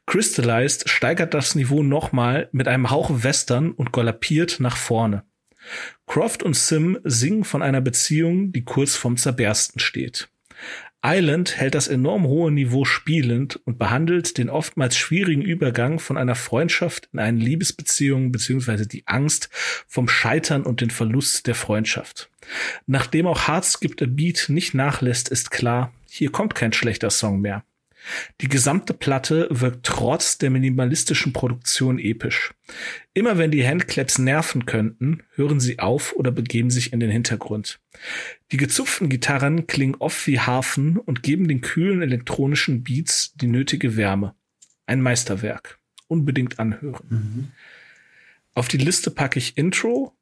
Crystallized 0.07 0.90
steigert 0.90 1.32
das 1.32 1.55
Niveau 1.55 1.82
nochmal 1.82 2.51
mit 2.53 2.68
einem 2.68 2.90
Hauch 2.90 3.11
Western 3.11 3.72
und 3.72 3.92
galoppiert 3.92 4.61
nach 4.61 4.76
vorne. 4.76 5.24
Croft 6.07 6.42
und 6.42 6.55
Sim 6.55 6.98
singen 7.05 7.44
von 7.44 7.62
einer 7.62 7.80
Beziehung, 7.80 8.52
die 8.52 8.64
kurz 8.64 8.96
vorm 8.96 9.16
Zerbersten 9.16 9.80
steht. 9.80 10.28
Island 11.07 11.59
hält 11.59 11.74
das 11.74 11.86
enorm 11.86 12.24
hohe 12.26 12.50
Niveau 12.50 12.86
spielend 12.86 13.57
und 13.66 13.78
behandelt 13.78 14.38
den 14.38 14.48
oftmals 14.48 14.96
schwierigen 14.96 15.42
Übergang 15.42 15.98
von 15.98 16.16
einer 16.16 16.34
Freundschaft 16.34 17.11
in 17.12 17.18
eine 17.18 17.38
Liebesbeziehung 17.38 18.32
beziehungsweise 18.32 18.86
die 18.86 19.07
Angst 19.07 19.50
vom 19.86 20.09
Scheitern 20.09 20.62
und 20.62 20.80
den 20.80 20.88
Verlust 20.88 21.46
der 21.46 21.55
Freundschaft. 21.55 22.30
Nachdem 22.86 23.26
auch 23.26 23.48
Heart 23.48 23.66
Skip 23.66 23.96
the 23.98 24.07
Beat 24.07 24.46
nicht 24.48 24.72
nachlässt, 24.72 25.28
ist 25.28 25.50
klar, 25.50 25.92
hier 26.09 26.32
kommt 26.32 26.55
kein 26.55 26.72
schlechter 26.72 27.11
Song 27.11 27.42
mehr. 27.42 27.64
Die 28.40 28.48
gesamte 28.48 28.94
Platte 28.94 29.48
wirkt 29.50 29.86
trotz 29.86 30.38
der 30.38 30.50
minimalistischen 30.50 31.32
Produktion 31.32 31.98
episch. 31.98 32.52
Immer 33.14 33.38
wenn 33.38 33.50
die 33.50 33.66
Handclaps 33.66 34.18
nerven 34.18 34.66
könnten, 34.66 35.22
hören 35.34 35.61
sie 35.61 35.78
auf 35.78 36.14
oder 36.14 36.30
begeben 36.30 36.70
sich 36.70 36.92
in 36.92 37.00
den 37.00 37.11
Hintergrund. 37.11 37.80
Die 38.52 38.57
gezupften 38.57 39.09
Gitarren 39.09 39.66
klingen 39.66 39.96
oft 39.96 40.26
wie 40.26 40.40
Harfen 40.40 40.98
und 40.98 41.22
geben 41.22 41.48
den 41.48 41.61
kühlen 41.61 42.02
elektronischen 42.02 42.82
Beats 42.84 43.32
die 43.34 43.46
nötige 43.46 43.96
Wärme. 43.96 44.34
Ein 44.86 45.00
Meisterwerk. 45.00 45.78
Unbedingt 46.07 46.59
anhören. 46.59 47.07
Mhm. 47.09 47.48
Auf 48.55 48.68
die 48.68 48.78
Liste 48.78 49.11
packe 49.11 49.38
ich 49.38 49.57
Intro, 49.57 50.14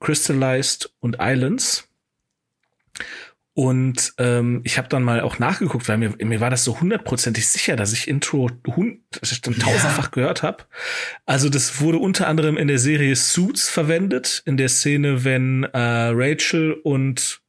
Crystallized 0.00 0.92
und 1.00 1.16
Islands. 1.18 1.88
Und 3.56 4.14
ähm, 4.18 4.62
ich 4.64 4.78
habe 4.78 4.88
dann 4.88 5.04
mal 5.04 5.20
auch 5.20 5.38
nachgeguckt, 5.38 5.88
weil 5.88 5.96
mir, 5.96 6.14
mir 6.18 6.40
war 6.40 6.50
das 6.50 6.64
so 6.64 6.80
hundertprozentig 6.80 7.46
sicher, 7.46 7.76
dass 7.76 7.92
ich 7.92 8.08
Intro 8.08 8.50
hund, 8.66 9.00
dass 9.12 9.30
ich 9.30 9.42
dann 9.42 9.56
tausendfach 9.56 10.06
ja. 10.06 10.10
gehört 10.10 10.42
habe. 10.42 10.64
Also 11.24 11.48
das 11.48 11.80
wurde 11.80 11.98
unter 11.98 12.26
anderem 12.26 12.56
in 12.56 12.66
der 12.66 12.80
Serie 12.80 13.14
Suits 13.14 13.68
verwendet, 13.68 14.42
in 14.44 14.56
der 14.56 14.68
Szene, 14.68 15.22
wenn 15.22 15.62
äh, 15.62 15.78
Rachel 15.78 16.72
und 16.72 17.42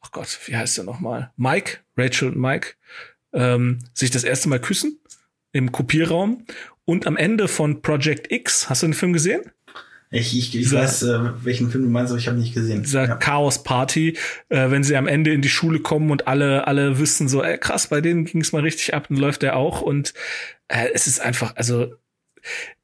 ach 0.00 0.12
Gott, 0.12 0.38
wie 0.46 0.56
heißt 0.56 0.78
der 0.78 0.84
nochmal? 0.84 1.30
Mike, 1.36 1.80
Rachel 1.98 2.28
und 2.28 2.38
Mike, 2.38 2.74
ähm, 3.34 3.80
sich 3.92 4.10
das 4.10 4.24
erste 4.24 4.48
Mal 4.48 4.60
küssen 4.60 4.98
im 5.52 5.72
Kopierraum. 5.72 6.46
Und 6.86 7.06
am 7.06 7.18
Ende 7.18 7.48
von 7.48 7.82
Project 7.82 8.32
X, 8.32 8.70
hast 8.70 8.82
du 8.82 8.86
den 8.86 8.94
Film 8.94 9.12
gesehen? 9.12 9.42
Ich, 10.10 10.36
ich, 10.36 10.56
ich 10.56 10.72
weiß, 10.72 11.02
äh, 11.02 11.44
welchen 11.44 11.70
Film 11.70 11.84
du 11.84 11.90
meinst, 11.90 12.10
aber 12.10 12.18
ich 12.18 12.28
habe 12.28 12.38
nicht 12.38 12.54
gesehen. 12.54 12.82
Dieser 12.82 13.06
ja. 13.06 13.16
Chaos 13.16 13.62
Party, 13.62 14.16
äh, 14.48 14.70
wenn 14.70 14.82
sie 14.82 14.96
am 14.96 15.06
Ende 15.06 15.32
in 15.32 15.42
die 15.42 15.50
Schule 15.50 15.80
kommen 15.80 16.10
und 16.10 16.26
alle 16.26 16.66
alle 16.66 16.98
wissen 16.98 17.28
so, 17.28 17.42
ey, 17.42 17.58
krass, 17.58 17.88
bei 17.88 18.00
denen 18.00 18.24
ging 18.24 18.40
es 18.40 18.52
mal 18.52 18.62
richtig 18.62 18.94
ab, 18.94 19.10
und 19.10 19.18
läuft 19.18 19.42
der 19.42 19.56
auch 19.56 19.82
und 19.82 20.14
äh, 20.68 20.88
es 20.94 21.06
ist 21.06 21.20
einfach, 21.20 21.56
also 21.56 21.94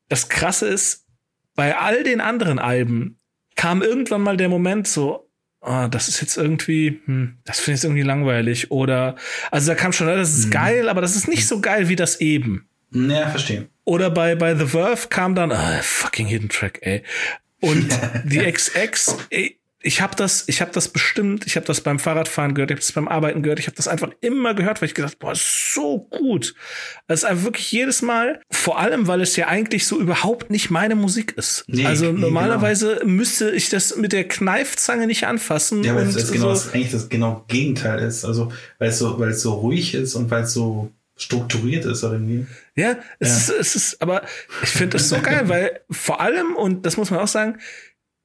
das 0.09 0.29
Krasse 0.29 0.69
ist, 0.69 1.07
bei 1.55 1.79
all 1.79 2.03
den 2.03 2.21
anderen 2.21 2.59
Alben 2.59 3.19
kam 3.57 3.81
irgendwann 3.81 4.21
mal 4.21 4.37
der 4.37 4.49
Moment 4.49 4.87
so, 4.87 5.31
oh, 5.61 5.87
das 5.91 6.09
ist 6.09 6.21
jetzt 6.21 6.37
irgendwie, 6.37 7.01
hm, 7.07 7.39
das 7.45 7.61
finde 7.61 7.73
ich 7.73 7.79
jetzt 7.79 7.85
irgendwie 7.85 8.03
langweilig 8.03 8.71
oder, 8.71 9.17
also 9.51 9.69
da 9.71 9.75
kam 9.75 9.93
schon, 9.93 10.09
das 10.09 10.37
ist 10.37 10.47
mhm. 10.47 10.51
geil, 10.51 10.89
aber 10.89 11.01
das 11.01 11.17
ist 11.17 11.29
nicht 11.29 11.47
so 11.47 11.61
geil 11.61 11.89
wie 11.89 11.97
das 11.97 12.21
eben. 12.21 12.69
Ja, 12.91 13.29
verstehe. 13.29 13.69
Oder 13.85 14.11
bei, 14.11 14.35
bei 14.35 14.55
The 14.55 14.67
Verve 14.67 15.09
kam 15.09 15.35
dann, 15.35 15.53
ah, 15.53 15.81
fucking 15.83 16.27
Hidden 16.27 16.49
Track, 16.49 16.79
ey. 16.83 17.03
Und 17.61 17.89
die 18.25 18.41
XX, 18.41 19.17
ey, 19.31 19.59
ich 19.85 20.01
habe 20.01 20.17
das, 20.17 20.45
ich 20.47 20.63
habe 20.63 20.71
das 20.73 20.89
bestimmt, 20.89 21.47
ich 21.47 21.57
habe 21.57 21.67
das 21.67 21.83
beim 21.83 21.99
Fahrradfahren 21.99 22.55
gehört, 22.55 22.71
ich 22.71 22.77
habe 22.77 22.81
das 22.81 22.93
beim 22.93 23.07
Arbeiten 23.07 23.43
gehört, 23.43 23.59
ich 23.61 23.67
habe 23.67 23.77
das 23.77 23.87
einfach 23.87 24.11
immer 24.23 24.55
gehört, 24.55 24.81
weil 24.81 24.89
ich 24.89 24.95
gedacht, 24.95 25.19
boah, 25.19 25.33
ist 25.33 25.75
so 25.75 25.99
gut. 26.11 26.55
Das 27.07 27.21
ist 27.21 27.25
einfach 27.25 27.45
wirklich 27.45 27.71
jedes 27.71 28.01
Mal, 28.01 28.41
vor 28.51 28.79
allem, 28.79 29.07
weil 29.07 29.21
es 29.21 29.37
ja 29.37 29.49
eigentlich 29.49 29.87
so 29.87 30.01
überhaupt 30.01 30.51
nicht 30.51 30.71
meine 30.71 30.95
Musik 30.95 31.35
ist. 31.37 31.65
Nee, 31.67 31.85
also 31.85 32.11
nee, 32.11 32.21
normalerweise 32.21 32.97
genau. 33.01 33.13
müsste 33.13 33.51
ich 33.51 33.69
das 33.69 33.97
mit 33.97 34.13
der 34.13 34.27
Kneifzange 34.27 35.07
nicht 35.07 35.27
anfassen. 35.27 35.85
Ja, 35.85 35.95
weil 35.95 36.09
es 36.09 36.33
genau, 36.33 36.55
so 36.55 36.71
eigentlich 36.71 36.93
das 36.93 37.11
genau 37.11 37.45
Gegenteil 37.49 37.99
ist. 37.99 38.25
Also 38.25 38.51
weil 38.79 38.89
es 38.89 38.99
so, 38.99 39.19
weil 39.19 39.31
es 39.31 39.43
so 39.43 39.53
ruhig 39.53 39.95
ist 39.95 40.15
und 40.15 40.31
weil 40.31 40.45
es 40.45 40.55
so 40.55 40.91
strukturiert 41.17 41.85
ist 41.85 42.03
irgendwie. 42.03 42.47
Ja, 42.75 42.97
es, 43.19 43.49
ja. 43.49 43.55
Ist, 43.55 43.61
es 43.61 43.77
ist, 43.77 44.03
aber 44.03 44.23
ich 44.63 44.71
finde 44.71 44.99
das 44.99 45.09
so 45.09 45.21
geil, 45.21 45.49
weil 45.49 45.81
vor 45.91 46.21
allem, 46.21 46.57
und 46.57 46.85
das 46.87 46.97
muss 46.97 47.11
man 47.11 47.21
auch 47.21 47.29
sagen, 47.29 47.59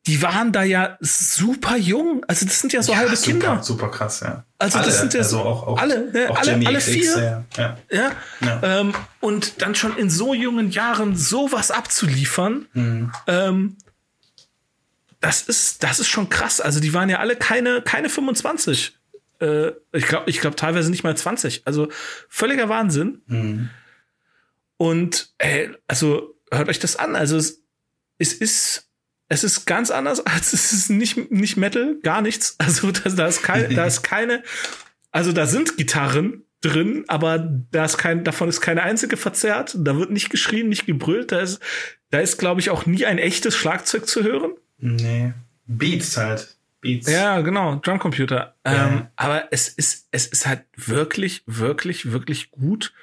die 0.07 0.21
waren 0.21 0.51
da 0.51 0.63
ja 0.63 0.97
super 1.01 1.77
jung. 1.77 2.25
Also 2.27 2.45
das 2.45 2.61
sind 2.61 2.73
ja 2.73 2.81
so 2.81 2.93
ja, 2.93 2.99
halbe 2.99 3.15
super, 3.15 3.31
Kinder. 3.31 3.63
Super 3.63 3.91
krass, 3.91 4.21
ja. 4.21 4.43
Also 4.57 4.79
alle, 4.79 4.87
das 4.87 4.99
sind 4.99 5.13
ja 5.13 5.19
also 5.19 5.39
auch, 5.39 5.67
auch, 5.67 5.79
alle, 5.79 6.11
ne, 6.11 6.31
auch 6.31 6.37
alle, 6.37 6.65
alle 6.65 6.81
vier. 6.81 7.45
Ja. 7.57 7.77
ja. 7.91 8.11
ja. 8.41 8.79
Ähm, 8.79 8.93
und 9.19 9.61
dann 9.61 9.75
schon 9.75 9.95
in 9.97 10.09
so 10.09 10.33
jungen 10.33 10.71
Jahren 10.71 11.15
sowas 11.15 11.69
abzuliefern, 11.69 12.67
mhm. 12.73 13.11
ähm, 13.27 13.77
das 15.19 15.41
ist, 15.41 15.83
das 15.83 15.99
ist 15.99 16.07
schon 16.07 16.29
krass. 16.29 16.61
Also 16.61 16.79
die 16.79 16.93
waren 16.93 17.09
ja 17.09 17.19
alle 17.19 17.35
keine, 17.35 17.81
keine 17.81 18.09
25 18.09 18.98
äh, 19.39 19.71
ich 19.93 20.05
glaube, 20.05 20.29
ich 20.29 20.39
glaube 20.39 20.55
teilweise 20.55 20.89
nicht 20.89 21.03
mal 21.03 21.15
20. 21.15 21.63
Also 21.65 21.89
völliger 22.27 22.69
Wahnsinn. 22.69 23.21
Mhm. 23.27 23.69
Und 24.77 25.33
ey, 25.37 25.71
also 25.87 26.35
hört 26.51 26.69
euch 26.69 26.79
das 26.79 26.95
an. 26.95 27.15
Also 27.15 27.37
es, 27.37 27.63
es 28.17 28.33
ist 28.33 28.89
es 29.29 29.43
ist 29.43 29.65
ganz 29.65 29.91
anders, 29.91 30.19
als 30.25 30.53
es 30.53 30.73
ist 30.73 30.89
nicht, 30.89 31.31
nicht 31.31 31.55
Metal, 31.55 31.97
gar 32.03 32.21
nichts. 32.21 32.57
Also 32.69 32.91
da, 32.91 33.09
da 33.09 33.27
ist 33.27 33.43
keine, 33.43 33.73
da 33.73 33.85
ist 33.85 34.03
keine, 34.03 34.43
also 35.11 35.31
da 35.31 35.45
sind 35.47 35.77
Gitarren 35.77 36.43
drin, 36.61 37.05
aber 37.07 37.39
da 37.71 37.85
ist 37.85 37.97
kein, 37.97 38.23
davon 38.23 38.49
ist 38.49 38.59
keine 38.61 38.83
einzige 38.83 39.15
verzerrt. 39.15 39.75
Da 39.79 39.97
wird 39.97 40.11
nicht 40.11 40.29
geschrien, 40.29 40.67
nicht 40.67 40.85
gebrüllt. 40.85 41.31
Da 41.31 41.39
ist, 41.39 41.61
da 42.09 42.19
ist, 42.19 42.37
glaube 42.37 42.59
ich, 42.59 42.69
auch 42.69 42.85
nie 42.85 43.05
ein 43.05 43.17
echtes 43.17 43.55
Schlagzeug 43.55 44.07
zu 44.07 44.23
hören. 44.23 44.51
Nee. 44.77 45.33
Beats 45.65 46.17
halt. 46.17 46.57
Beats. 46.82 47.09
Ja, 47.09 47.41
genau, 47.41 47.75
Drumcomputer. 47.75 48.55
Ja. 48.65 48.88
Ähm, 48.88 49.07
aber 49.15 49.47
es 49.51 49.67
ist, 49.67 50.07
es 50.11 50.27
ist 50.27 50.47
halt 50.47 50.63
wirklich, 50.75 51.43
wirklich, 51.45 52.11
wirklich 52.11 52.51
gut. 52.51 52.93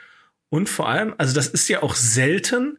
Und 0.49 0.69
vor 0.69 0.89
allem, 0.89 1.15
also 1.19 1.35
das 1.35 1.49
ist 1.49 1.69
ja 1.69 1.83
auch 1.83 1.95
selten, 1.95 2.79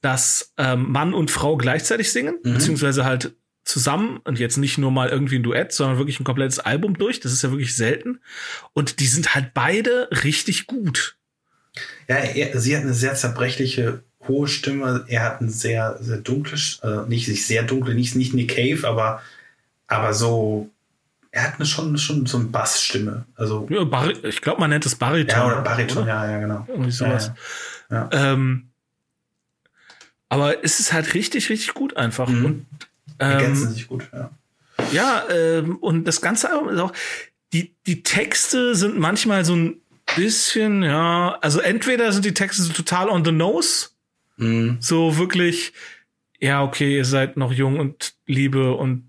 dass 0.00 0.52
ähm, 0.56 0.90
Mann 0.90 1.14
und 1.14 1.30
Frau 1.30 1.56
gleichzeitig 1.56 2.12
singen, 2.12 2.38
mhm. 2.42 2.54
beziehungsweise 2.54 3.04
halt 3.04 3.34
zusammen 3.64 4.18
und 4.24 4.38
jetzt 4.38 4.56
nicht 4.56 4.78
nur 4.78 4.90
mal 4.90 5.10
irgendwie 5.10 5.36
ein 5.36 5.42
Duett, 5.42 5.72
sondern 5.72 5.98
wirklich 5.98 6.18
ein 6.20 6.24
komplettes 6.24 6.58
Album 6.58 6.96
durch. 6.96 7.20
Das 7.20 7.32
ist 7.32 7.42
ja 7.42 7.50
wirklich 7.50 7.76
selten. 7.76 8.20
Und 8.72 9.00
die 9.00 9.06
sind 9.06 9.34
halt 9.34 9.52
beide 9.52 10.08
richtig 10.24 10.66
gut. 10.66 11.18
Ja, 12.08 12.16
er, 12.16 12.58
sie 12.58 12.74
hat 12.74 12.84
eine 12.84 12.94
sehr 12.94 13.14
zerbrechliche, 13.14 14.02
hohe 14.26 14.48
Stimme. 14.48 15.04
Er 15.08 15.22
hat 15.22 15.40
ein 15.42 15.50
sehr, 15.50 15.98
sehr 16.00 16.18
dunkles, 16.18 16.80
äh, 16.82 17.06
nicht, 17.08 17.28
nicht 17.28 17.46
sehr 17.46 17.62
dunkle, 17.62 17.94
nicht, 17.94 18.14
nicht 18.14 18.32
eine 18.32 18.46
Cave, 18.46 18.88
aber, 18.88 19.22
aber 19.88 20.14
so, 20.14 20.70
er 21.30 21.44
hat 21.44 21.54
eine, 21.56 21.66
schon, 21.66 21.98
schon 21.98 22.26
so 22.26 22.38
eine 22.38 22.46
Bassstimme. 22.46 23.24
Also, 23.34 23.66
ja, 23.70 24.08
ich 24.22 24.40
glaube, 24.40 24.60
man 24.60 24.70
nennt 24.70 24.86
es 24.86 24.94
Bariton. 24.94 25.36
Ja, 25.36 25.46
oder 25.46 25.62
Bariton, 25.62 26.04
oder? 26.04 26.06
ja, 26.06 26.30
ja, 26.30 26.38
genau. 26.38 26.64
Irgendwie 26.68 26.90
sowas. 26.90 27.32
Ja, 27.90 28.08
ja. 28.12 28.32
Ähm, 28.32 28.68
aber 30.28 30.62
es 30.62 30.78
ist 30.78 30.92
halt 30.92 31.14
richtig, 31.14 31.48
richtig 31.50 31.74
gut 31.74 31.96
einfach. 31.96 32.28
Mhm. 32.28 32.44
Und, 32.44 32.66
ähm, 33.18 33.30
Ergänzen 33.30 33.72
sich 33.72 33.88
gut, 33.88 34.08
ja. 34.12 34.30
Ja, 34.92 35.24
ähm, 35.30 35.76
und 35.76 36.04
das 36.04 36.20
Ganze 36.20 36.46
ist 36.46 36.78
auch, 36.78 36.92
die, 37.52 37.74
die 37.86 38.02
Texte 38.02 38.74
sind 38.74 38.98
manchmal 38.98 39.44
so 39.44 39.56
ein 39.56 39.80
bisschen, 40.16 40.82
ja, 40.82 41.36
also 41.40 41.60
entweder 41.60 42.12
sind 42.12 42.24
die 42.24 42.34
Texte 42.34 42.62
so 42.62 42.72
total 42.72 43.08
on 43.08 43.24
the 43.24 43.32
nose, 43.32 43.88
mhm. 44.36 44.78
so 44.80 45.18
wirklich, 45.18 45.72
ja, 46.38 46.62
okay, 46.62 46.96
ihr 46.96 47.04
seid 47.04 47.36
noch 47.36 47.52
jung 47.52 47.78
und 47.78 48.14
Liebe 48.26 48.74
und 48.74 49.07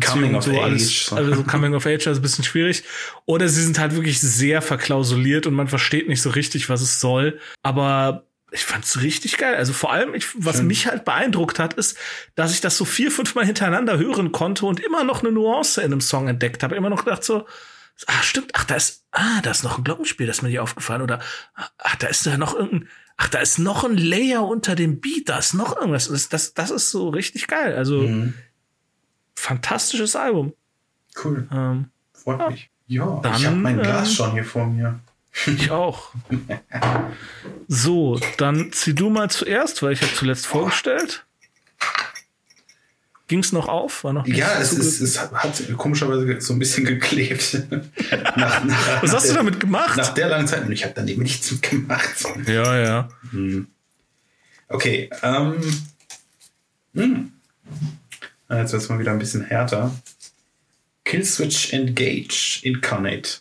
Beziehung 0.00 0.34
und 0.34 0.42
so 0.42 0.60
alles, 0.60 1.12
also 1.12 1.34
so 1.34 1.42
Coming 1.42 1.74
of 1.74 1.86
Age 1.86 2.06
ist 2.06 2.18
ein 2.18 2.22
bisschen 2.22 2.44
schwierig. 2.44 2.84
Oder 3.24 3.48
sie 3.48 3.62
sind 3.62 3.78
halt 3.78 3.94
wirklich 3.94 4.20
sehr 4.20 4.62
verklausuliert 4.62 5.46
und 5.46 5.54
man 5.54 5.68
versteht 5.68 6.08
nicht 6.08 6.22
so 6.22 6.30
richtig, 6.30 6.68
was 6.68 6.80
es 6.82 7.00
soll. 7.00 7.40
Aber 7.62 8.26
ich 8.52 8.64
fand's 8.64 9.00
richtig 9.00 9.38
geil. 9.38 9.56
Also 9.56 9.72
vor 9.72 9.92
allem, 9.92 10.14
ich, 10.14 10.26
was 10.34 10.58
Schön. 10.58 10.66
mich 10.66 10.86
halt 10.86 11.04
beeindruckt 11.04 11.58
hat, 11.58 11.74
ist, 11.74 11.96
dass 12.34 12.52
ich 12.52 12.60
das 12.60 12.76
so 12.76 12.84
vier, 12.84 13.10
fünf 13.10 13.34
Mal 13.34 13.44
hintereinander 13.44 13.98
hören 13.98 14.32
konnte 14.32 14.66
und 14.66 14.80
immer 14.80 15.04
noch 15.04 15.22
eine 15.22 15.32
Nuance 15.32 15.80
in 15.80 15.92
einem 15.92 16.00
Song 16.00 16.28
entdeckt 16.28 16.62
habe. 16.62 16.76
Immer 16.76 16.90
noch 16.90 17.04
gedacht 17.04 17.24
so, 17.24 17.46
ah, 18.06 18.22
stimmt, 18.22 18.52
ach, 18.54 18.64
da 18.64 18.76
ist, 18.76 19.04
ah, 19.12 19.40
da 19.42 19.50
ist 19.50 19.64
noch 19.64 19.78
ein 19.78 19.84
Glockenspiel, 19.84 20.26
das 20.26 20.38
ist 20.38 20.42
mir 20.42 20.50
nicht 20.50 20.60
aufgefallen. 20.60 21.02
Oder, 21.02 21.20
ach, 21.54 21.96
da 21.96 22.06
ist 22.06 22.26
da 22.26 22.36
noch 22.36 22.54
irgendein, 22.54 22.88
ach, 23.16 23.28
da 23.28 23.38
ist 23.38 23.58
noch 23.58 23.84
ein 23.84 23.96
Layer 23.96 24.46
unter 24.46 24.74
dem 24.74 25.00
Beat, 25.00 25.28
da 25.28 25.38
ist 25.38 25.54
noch 25.54 25.76
irgendwas. 25.76 26.08
Das, 26.08 26.28
das, 26.28 26.54
das 26.54 26.70
ist 26.70 26.90
so 26.90 27.08
richtig 27.08 27.46
geil. 27.48 27.74
Also, 27.74 28.02
mhm. 28.02 28.34
Fantastisches 29.36 30.16
Album. 30.16 30.52
Cool. 31.22 31.48
Ähm, 31.52 31.90
Freut 32.12 32.40
ja. 32.40 32.50
mich. 32.50 32.70
Ja, 32.88 33.20
Dann, 33.22 33.34
ich 33.36 33.46
habe 33.46 33.56
mein 33.56 33.80
Glas 33.80 34.08
ähm, 34.08 34.14
schon 34.14 34.32
hier 34.32 34.44
vor 34.44 34.66
mir. 34.66 35.00
Ich 35.46 35.70
auch. 35.70 36.14
So, 37.68 38.18
dann 38.38 38.72
zieh 38.72 38.94
du 38.94 39.10
mal 39.10 39.28
zuerst, 39.28 39.82
weil 39.82 39.92
ich 39.92 40.00
habe 40.00 40.14
zuletzt 40.14 40.46
vorgestellt. 40.46 41.26
Ging 43.28 43.40
es 43.40 43.52
noch 43.52 43.68
auf? 43.68 44.04
War 44.04 44.12
noch 44.12 44.26
ja, 44.26 44.58
es, 44.58 44.72
ist, 44.72 45.00
es 45.00 45.20
hat 45.20 45.62
komischerweise 45.76 46.40
so 46.40 46.52
ein 46.52 46.58
bisschen 46.60 46.84
geklebt. 46.84 47.60
nach, 48.36 48.64
nach, 48.64 49.02
Was 49.02 49.12
hast 49.12 49.24
der, 49.24 49.32
du 49.32 49.38
damit 49.38 49.58
gemacht? 49.60 49.96
Nach 49.96 50.14
der 50.14 50.28
langen 50.28 50.46
Zeit. 50.46 50.64
Und 50.64 50.72
ich 50.72 50.84
habe 50.84 50.94
dann 50.94 51.08
eben 51.08 51.22
nichts 51.22 51.60
gemacht. 51.60 52.24
Ja, 52.46 52.78
ja. 52.78 53.08
Hm. 53.32 53.66
Okay. 54.68 55.10
Ähm, 55.22 55.56
hm. 56.94 57.32
Jetzt 58.48 58.72
wird 58.72 58.82
es 58.82 58.88
mal 58.88 58.98
wieder 58.98 59.12
ein 59.12 59.18
bisschen 59.18 59.44
härter. 59.44 59.94
Killswitch 61.04 61.72
Engage 61.72 62.60
Incarnate. 62.62 63.40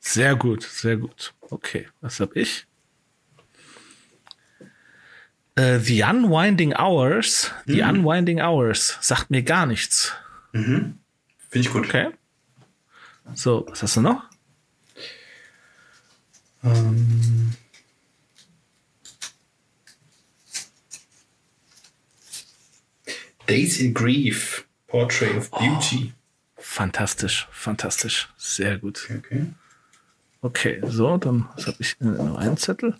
Sehr 0.00 0.36
gut, 0.36 0.62
sehr 0.62 0.96
gut. 0.96 1.34
Okay, 1.40 1.88
was 2.00 2.20
habe 2.20 2.38
ich? 2.38 2.66
Uh, 5.58 5.78
the 5.78 6.02
Unwinding 6.02 6.72
Hours. 6.74 7.50
The 7.66 7.82
mhm. 7.82 8.06
Unwinding 8.06 8.40
Hours 8.40 8.96
sagt 9.00 9.30
mir 9.30 9.42
gar 9.42 9.66
nichts. 9.66 10.12
Mhm. 10.52 10.98
Finde 11.50 11.68
ich 11.68 11.72
gut. 11.72 11.86
Okay. 11.86 12.10
So, 13.34 13.66
was 13.68 13.82
hast 13.82 13.96
du 13.96 14.00
noch? 14.00 14.22
Um. 16.62 17.52
Days 23.48 23.80
in 23.80 23.94
Grief, 23.94 24.66
Portrait 24.86 25.36
of 25.36 25.50
Beauty. 25.50 26.12
Oh, 26.12 26.60
fantastisch, 26.60 27.48
fantastisch. 27.50 28.28
Sehr 28.36 28.78
gut. 28.78 29.04
Okay, 29.04 29.18
okay. 29.18 29.46
Okay, 30.40 30.80
so, 30.86 31.16
dann 31.16 31.48
habe 31.66 31.76
ich 31.80 31.96
noch 32.00 32.36
einen 32.36 32.56
Zettel. 32.56 32.94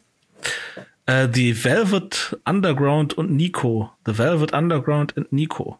Äh, 1.07 1.29
die 1.29 1.65
Velvet 1.65 2.37
Underground 2.45 3.15
und 3.15 3.31
Nico. 3.31 3.93
The 4.07 4.19
Velvet 4.19 4.53
Underground 4.53 5.17
und 5.17 5.33
Nico. 5.33 5.79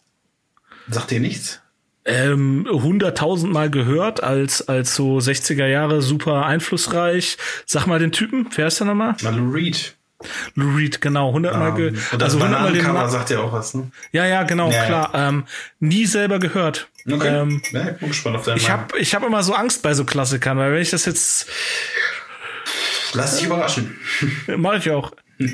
Sagt 0.89 1.11
dir 1.11 1.21
nichts? 1.21 1.61
Ähm, 2.05 2.67
hunderttausendmal 2.71 3.71
gehört 3.71 4.23
als, 4.23 4.67
als 4.69 4.95
so 4.95 5.19
60er 5.19 5.67
Jahre 5.67 6.01
super 6.01 6.47
einflussreich. 6.47 7.37
Sag 7.67 7.87
mal 7.87 7.99
den 7.99 8.13
Typen, 8.13 8.49
wer 8.55 8.69
ist 8.69 8.81
der 8.81 8.87
nochmal? 8.87 9.17
Lou 9.21 9.51
Reed. 9.51 9.98
Lou 10.55 10.77
Reed, 10.77 11.01
genau, 11.01 11.33
hundertmal 11.33 11.71
um, 11.71 11.79
ähm, 11.79 11.95
gehört. 11.95 12.23
Also 12.23 12.41
hundertmal 12.41 12.73
den 12.73 12.83
Namen 12.85 13.11
sagt 13.11 13.31
ja 13.31 13.39
auch 13.39 13.53
was, 13.53 13.75
ne? 13.75 13.91
Ja, 14.11 14.27
ja, 14.27 14.43
genau, 14.43 14.71
ja, 14.71 14.85
klar. 14.85 15.11
Ja. 15.15 15.29
Ähm, 15.29 15.45
nie 15.79 16.07
selber 16.07 16.41
gehört. 16.41 16.89
Okay. 17.07 17.29
Ähm, 17.29 17.63
ja, 17.71 17.91
ich 17.91 17.97
bin 17.99 18.09
gespannt 18.09 18.37
auf 18.37 18.45
deinen 18.45 18.57
Ich 18.57 18.69
habe 18.69 18.99
ich 18.99 19.15
hab 19.15 19.23
immer 19.25 19.43
so 19.45 19.55
Angst 19.55 19.83
bei 19.83 19.95
so 19.95 20.05
Klassikern, 20.05 20.59
weil 20.59 20.73
wenn 20.73 20.83
ich 20.83 20.91
das 20.91 21.05
jetzt. 21.05 21.47
Lass 23.13 23.37
dich 23.37 23.47
überraschen. 23.47 23.97
Mach 24.57 24.75
ich 24.75 24.91
auch. 24.91 25.13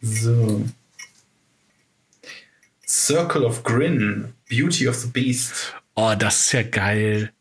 so. 0.00 0.66
Circle 2.86 3.44
of 3.44 3.62
Grin, 3.62 4.34
Beauty 4.50 4.88
of 4.88 4.96
the 4.96 5.06
Beast. 5.06 5.74
Oh, 5.94 6.14
das 6.18 6.46
ist 6.46 6.52
ja 6.52 6.62
geil. 6.62 7.32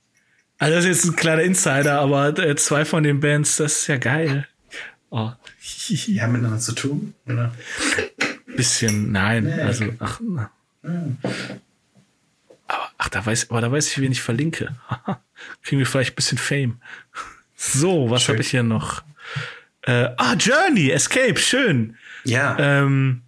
Also 0.59 0.75
das 0.75 0.85
ist 0.85 1.03
jetzt 1.03 1.05
ein 1.05 1.15
kleiner 1.15 1.41
Insider, 1.41 1.99
aber 1.99 2.37
äh, 2.37 2.55
zwei 2.55 2.85
von 2.85 3.01
den 3.01 3.19
Bands, 3.19 3.57
das 3.57 3.79
ist 3.79 3.87
ja 3.87 3.97
geil. 3.97 4.47
Oh. 5.11 5.17
Haben 5.29 6.31
miteinander 6.31 6.59
zu 6.59 6.73
tun, 6.73 7.13
oder? 7.27 7.53
Bisschen, 8.55 9.11
nein. 9.11 9.43
Nee, 9.43 9.61
also, 9.61 9.85
okay. 9.85 9.95
ach, 9.99 10.19
na. 10.21 10.51
Aber, 12.67 12.89
ach, 12.97 13.09
da 13.09 13.25
weiß, 13.25 13.49
aber 13.49 13.61
da 13.61 13.71
weiß 13.71 13.89
ich, 13.89 13.99
wen 13.99 14.13
ich 14.13 14.21
verlinke. 14.21 14.75
Kriegen 15.63 15.79
wir 15.79 15.85
vielleicht 15.85 16.13
ein 16.13 16.15
bisschen 16.15 16.37
Fame. 16.37 16.81
So, 17.55 18.09
was 18.09 18.27
habe 18.29 18.39
ich 18.39 18.49
hier 18.49 18.63
noch? 18.63 19.03
Äh, 19.83 20.09
ah, 20.17 20.33
Journey, 20.35 20.89
Escape, 20.89 21.37
schön. 21.37 21.97
Ja. 22.23 22.57
Ähm, 22.57 23.23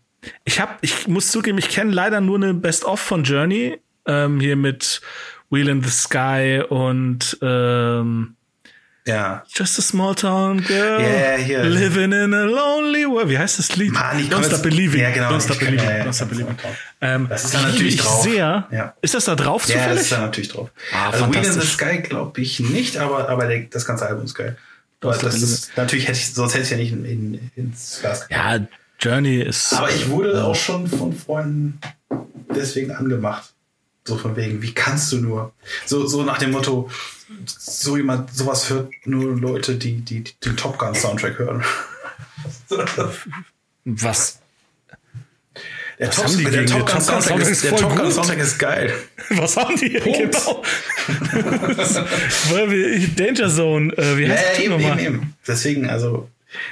ich 0.45 0.59
hab, 0.59 0.81
ich 0.81 1.07
muss 1.07 1.31
zugeben, 1.31 1.57
ich 1.57 1.69
kenne 1.69 1.91
leider 1.91 2.21
nur 2.21 2.37
eine 2.37 2.53
Best-of 2.53 2.99
von 2.99 3.23
Journey. 3.23 3.79
Ähm, 4.05 4.39
hier 4.39 4.55
mit 4.55 5.01
Wheel 5.49 5.67
in 5.67 5.83
the 5.83 5.89
Sky 5.89 6.63
und 6.67 7.37
ähm, 7.41 8.35
ja. 9.05 9.43
Just 9.53 9.77
a 9.79 9.81
small 9.81 10.15
town 10.15 10.61
girl. 10.63 11.01
Yeah, 11.01 11.37
yeah. 11.37 11.63
Living 11.63 12.11
in 12.11 12.33
a 12.33 12.43
lonely 12.45 13.05
world. 13.05 13.29
Wie 13.29 13.37
heißt 13.37 13.59
das 13.59 13.75
Lied? 13.75 13.91
Mann, 13.91 14.19
ich 14.19 14.29
Don't 14.29 14.45
Stop 14.45 14.61
Believing. 14.61 15.01
Ja, 15.01 15.11
genau. 15.11 15.29
Don't 15.29 15.41
Stop 15.41 15.59
Believing. 15.59 15.83
Ja, 15.83 15.97
ja, 15.97 16.05
Don't 16.05 16.13
Stop 16.13 16.29
Believing. 16.29 16.55
Ähm, 17.01 17.27
das 17.29 17.45
ist 17.45 17.53
da 17.53 17.61
natürlich 17.61 17.97
drauf. 17.97 18.23
Sehr. 18.23 18.67
Ja. 18.71 18.93
Ist 19.01 19.13
das 19.13 19.25
da 19.25 19.35
drauf 19.35 19.65
zufällig? 19.65 19.85
Ja, 19.85 19.93
das 19.93 20.03
ist 20.03 20.11
da 20.11 20.21
natürlich 20.21 20.49
drauf. 20.49 20.69
Ah, 20.93 21.09
also 21.09 21.33
Wheel 21.33 21.43
in 21.43 21.51
the 21.53 21.67
Sky 21.67 21.97
glaube 21.99 22.39
ich 22.41 22.59
nicht, 22.59 22.97
aber, 22.97 23.29
aber 23.29 23.47
der, 23.47 23.63
das 23.63 23.85
ganze 23.85 24.05
Album 24.05 24.25
ist 24.25 24.35
geil. 24.35 24.57
Das 25.01 25.21
ist, 25.21 25.75
natürlich 25.75 26.07
hätte 26.07 26.17
ich, 26.17 26.33
sonst 26.33 26.53
hätte 26.53 26.63
ich 26.63 26.71
ja 26.71 26.77
nicht 26.77 26.93
in, 26.93 27.05
in, 27.05 27.51
ins 27.55 27.99
Glas 27.99 28.25
Ja, 28.29 28.57
Journey 28.99 29.41
ist. 29.41 29.73
Aber 29.73 29.89
ich 29.89 30.07
wurde 30.09 30.43
auch 30.43 30.55
schon 30.55 30.87
von 30.87 31.13
Freunden 31.13 31.79
deswegen 32.55 32.91
angemacht. 32.91 33.53
So 34.05 34.17
von 34.17 34.35
wegen, 34.35 34.61
wie 34.61 34.73
kannst 34.73 35.11
du 35.11 35.17
nur? 35.17 35.53
So, 35.85 36.07
so 36.07 36.23
nach 36.23 36.37
dem 36.37 36.51
Motto, 36.51 36.89
so 37.45 37.97
jemand, 37.97 38.33
sowas 38.35 38.69
hört 38.69 38.91
nur 39.05 39.35
Leute, 39.39 39.75
die, 39.75 40.01
die, 40.01 40.23
die 40.23 40.33
den 40.43 40.57
Top 40.57 40.77
Gun 40.77 40.93
Soundtrack 40.95 41.39
hören. 41.39 41.63
Was? 43.85 44.39
Der, 45.99 46.07
Was 46.07 46.15
Top, 46.15 46.25
haben 46.25 46.37
die 46.37 46.43
der 46.45 46.65
Top 46.65 46.89
Gun 46.89 47.01
Soundtrack, 47.01 47.23
Soundtrack 47.23 47.49
ist, 47.51 47.63
der 47.63 47.75
Top 47.75 47.95
Gun 47.95 48.11
Soundtrack 48.11 48.39
ist 48.39 48.57
geil. 48.57 48.93
Was 49.31 49.57
haben 49.57 49.75
die? 49.77 49.89
Genau. 50.03 50.63
Danger 53.15 53.49
Zone, 53.49 53.93
äh, 53.97 54.17
wie 54.17 54.29
heißt 54.29 54.43
ja, 54.57 54.63
ja, 54.63 54.65
eben, 54.65 54.79
eben, 54.79 54.99
eben. 54.99 55.35
Deswegen, 55.47 55.89
also, 55.89 56.29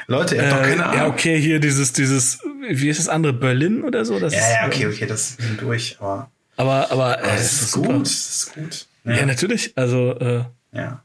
Leute, 0.07 0.35
ihr 0.35 0.43
habt 0.43 0.53
doch 0.53 0.61
keine 0.67 0.85
Ahnung. 0.85 0.97
Ja, 0.97 1.07
okay, 1.07 1.39
hier 1.39 1.59
dieses, 1.59 1.93
dieses, 1.93 2.39
wie 2.69 2.89
ist 2.89 2.99
das 2.99 3.07
andere, 3.09 3.33
Berlin 3.33 3.83
oder 3.83 4.05
so? 4.05 4.19
Das 4.19 4.33
Ja, 4.33 4.39
ist, 4.39 4.49
ja, 4.53 4.67
okay, 4.67 4.87
okay, 4.87 5.05
das 5.05 5.35
sind 5.37 5.61
durch, 5.61 5.97
aber, 5.99 6.29
Aber, 6.57 6.91
aber, 6.91 7.19
äh, 7.19 7.21
aber 7.23 7.31
das 7.33 7.41
es 7.41 7.61
ist 7.61 7.71
super. 7.71 7.93
gut, 7.93 8.05
das 8.05 8.11
ist 8.11 8.53
gut. 8.53 8.85
Ja, 9.03 9.25
natürlich. 9.25 9.73
Also, 9.75 10.17
äh, 10.19 10.43
Ja. 10.73 11.01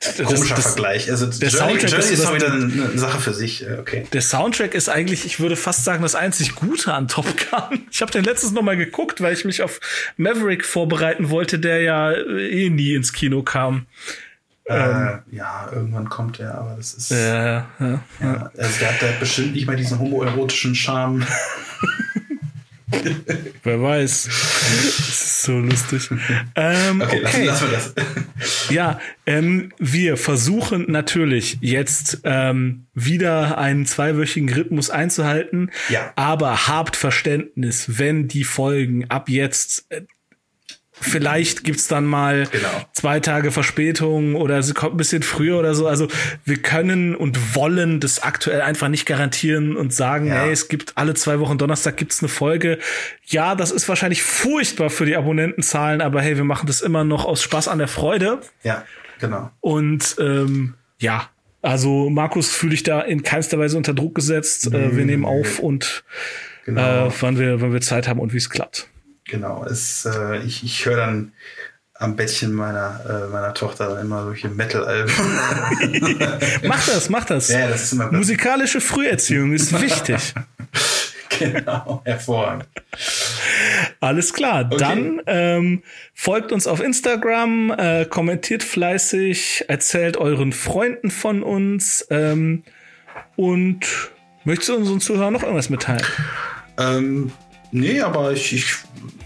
das- 0.00 0.18
Komischer 0.18 0.54
das- 0.56 0.66
Vergleich. 0.66 1.10
Also 1.10 1.26
der 1.26 1.48
Journey, 1.48 1.78
Soundtrack 1.80 1.90
Journey 1.90 2.04
ist 2.04 2.10
ist 2.20 2.26
auch 2.26 2.34
wieder 2.34 2.52
eine, 2.52 2.64
eine 2.64 2.98
Sache 2.98 3.20
für 3.20 3.32
sich. 3.32 3.66
äh, 3.66 3.78
Okay. 3.80 4.06
Der 4.12 4.20
Soundtrack 4.20 4.74
ist 4.74 4.88
eigentlich, 4.90 5.24
ich 5.24 5.40
würde 5.40 5.56
fast 5.56 5.84
sagen, 5.84 6.02
das 6.02 6.14
einzig 6.14 6.54
Gute 6.54 6.92
an 6.92 7.08
Top 7.08 7.24
Gun. 7.50 7.80
Ich 7.90 8.02
habe 8.02 8.12
den 8.12 8.24
letztens 8.24 8.52
noch 8.52 8.62
mal 8.62 8.76
geguckt, 8.76 9.20
weil 9.22 9.32
ich 9.32 9.44
mich 9.46 9.62
auf 9.62 9.80
Maverick 10.18 10.64
vorbereiten 10.66 11.30
wollte, 11.30 11.58
der 11.58 11.80
ja 11.80 12.12
äh, 12.12 12.66
eh 12.66 12.70
nie 12.70 12.94
ins 12.94 13.12
Kino 13.14 13.42
kam. 13.42 13.86
äh, 14.66 14.74
ja, 15.30 15.68
irgendwann 15.72 16.08
kommt 16.08 16.40
er, 16.40 16.54
aber 16.56 16.74
das 16.76 16.94
ist. 16.94 17.10
Ähm. 17.10 17.18
Ja, 17.18 17.66
ja. 17.80 18.04
ja, 18.20 18.50
also 18.56 18.78
der 18.80 18.88
hat 18.94 19.02
da 19.02 19.06
bestimmt 19.20 19.52
nicht 19.54 19.66
mal 19.66 19.76
diesen 19.76 19.98
homoerotischen 19.98 20.74
Charme. 20.74 21.26
Wer 23.62 23.82
weiß. 23.82 24.24
Das 24.24 25.08
ist 25.08 25.42
so 25.42 25.58
lustig. 25.58 26.10
Ähm, 26.54 27.00
Okay, 27.00 27.22
okay. 27.24 27.44
Lassen, 27.44 27.44
lassen 27.44 27.70
wir 27.70 27.72
das. 27.72 28.70
Ja, 28.70 29.00
ähm, 29.26 29.72
wir 29.78 30.16
versuchen 30.16 30.90
natürlich 30.90 31.58
jetzt 31.60 32.20
ähm, 32.24 32.86
wieder 32.94 33.58
einen 33.58 33.86
zweiwöchigen 33.86 34.52
Rhythmus 34.52 34.90
einzuhalten. 34.90 35.70
Ja. 35.88 36.12
Aber 36.16 36.66
habt 36.68 36.96
Verständnis, 36.96 37.98
wenn 37.98 38.28
die 38.28 38.44
Folgen 38.44 39.10
ab 39.10 39.28
jetzt 39.28 39.86
äh, 39.90 40.02
Vielleicht 41.00 41.64
gibt's 41.64 41.88
dann 41.88 42.04
mal 42.04 42.46
Genau. 42.52 42.68
zwei 42.92 43.18
Tage 43.18 43.50
Verspätung 43.50 44.36
oder 44.36 44.62
sie 44.62 44.74
kommt 44.74 44.94
ein 44.94 44.96
bisschen 44.96 45.22
früher 45.24 45.58
oder 45.58 45.74
so. 45.74 45.88
Also 45.88 46.06
wir 46.44 46.58
können 46.62 47.16
und 47.16 47.56
wollen 47.56 47.98
das 47.98 48.22
aktuell 48.22 48.60
einfach 48.60 48.88
nicht 48.88 49.04
garantieren 49.04 49.76
und 49.76 49.92
sagen, 49.92 50.28
Ja. 50.28 50.34
hey, 50.42 50.52
es 50.52 50.68
gibt 50.68 50.96
alle 50.96 51.14
zwei 51.14 51.40
Wochen 51.40 51.58
Donnerstag 51.58 51.96
gibt's 51.96 52.22
eine 52.22 52.28
Folge. 52.28 52.78
Ja, 53.26 53.54
das 53.56 53.72
ist 53.72 53.88
wahrscheinlich 53.88 54.22
furchtbar 54.22 54.88
für 54.88 55.04
die 55.04 55.16
Abonnentenzahlen, 55.16 56.00
aber 56.00 56.22
hey, 56.22 56.36
wir 56.36 56.44
machen 56.44 56.66
das 56.68 56.80
immer 56.80 57.02
noch 57.02 57.24
aus 57.24 57.42
Spaß 57.42 57.66
an 57.68 57.78
der 57.78 57.88
Freude. 57.88 58.38
Ja, 58.62 58.84
genau. 59.18 59.50
Und 59.60 60.14
ähm, 60.20 60.74
ja, 61.00 61.28
also 61.60 62.08
Markus 62.08 62.50
fühle 62.52 62.74
ich 62.74 62.82
da 62.84 63.00
in 63.00 63.22
keinster 63.24 63.58
Weise 63.58 63.76
unter 63.76 63.94
Druck 63.94 64.14
gesetzt. 64.14 64.72
Äh, 64.72 64.96
wir 64.96 65.04
nehmen 65.04 65.24
auf 65.24 65.58
und 65.58 66.04
Genau. 66.66 67.08
äh, 67.08 67.12
wann 67.20 67.38
wir, 67.38 67.60
wann 67.60 67.72
wir 67.72 67.80
Zeit 67.80 68.06
haben 68.08 68.20
und 68.20 68.32
wie 68.32 68.38
es 68.38 68.48
klappt. 68.48 68.88
Genau. 69.24 69.64
Es, 69.64 70.04
äh, 70.04 70.38
ich 70.38 70.64
ich 70.64 70.84
höre 70.84 70.96
dann 70.96 71.32
am 71.94 72.16
Bettchen 72.16 72.52
meiner, 72.52 73.00
äh, 73.08 73.32
meiner 73.32 73.54
Tochter 73.54 73.88
dann 73.88 74.00
immer 74.00 74.24
solche 74.24 74.48
Metal-Alben. 74.48 75.12
Mach 76.64 76.84
das, 76.86 77.08
mach 77.08 77.24
das. 77.24 77.48
ja, 77.48 77.68
das 77.68 77.84
ist 77.84 77.92
immer 77.92 78.10
Musikalische 78.10 78.80
Früherziehung 78.80 79.52
ist 79.52 79.80
wichtig. 79.80 80.34
Genau, 81.38 82.00
hervorragend. 82.04 82.68
Alles 83.98 84.32
klar. 84.32 84.64
Dann 84.64 85.20
ähm, 85.26 85.82
folgt 86.14 86.52
uns 86.52 86.68
auf 86.68 86.80
Instagram, 86.80 87.74
äh, 87.76 88.04
kommentiert 88.04 88.62
fleißig, 88.62 89.64
erzählt 89.66 90.16
euren 90.16 90.52
Freunden 90.52 91.10
von 91.10 91.42
uns 91.42 92.06
ähm, 92.10 92.62
und 93.34 93.80
möchtest 94.44 94.68
du 94.68 94.76
unseren 94.76 95.00
Zuhörern 95.00 95.32
noch 95.32 95.42
irgendwas 95.42 95.70
mitteilen? 95.70 96.06
Ähm, 96.78 97.32
nee, 97.72 98.00
aber 98.00 98.32
ich, 98.32 98.52
ich, 98.52 98.76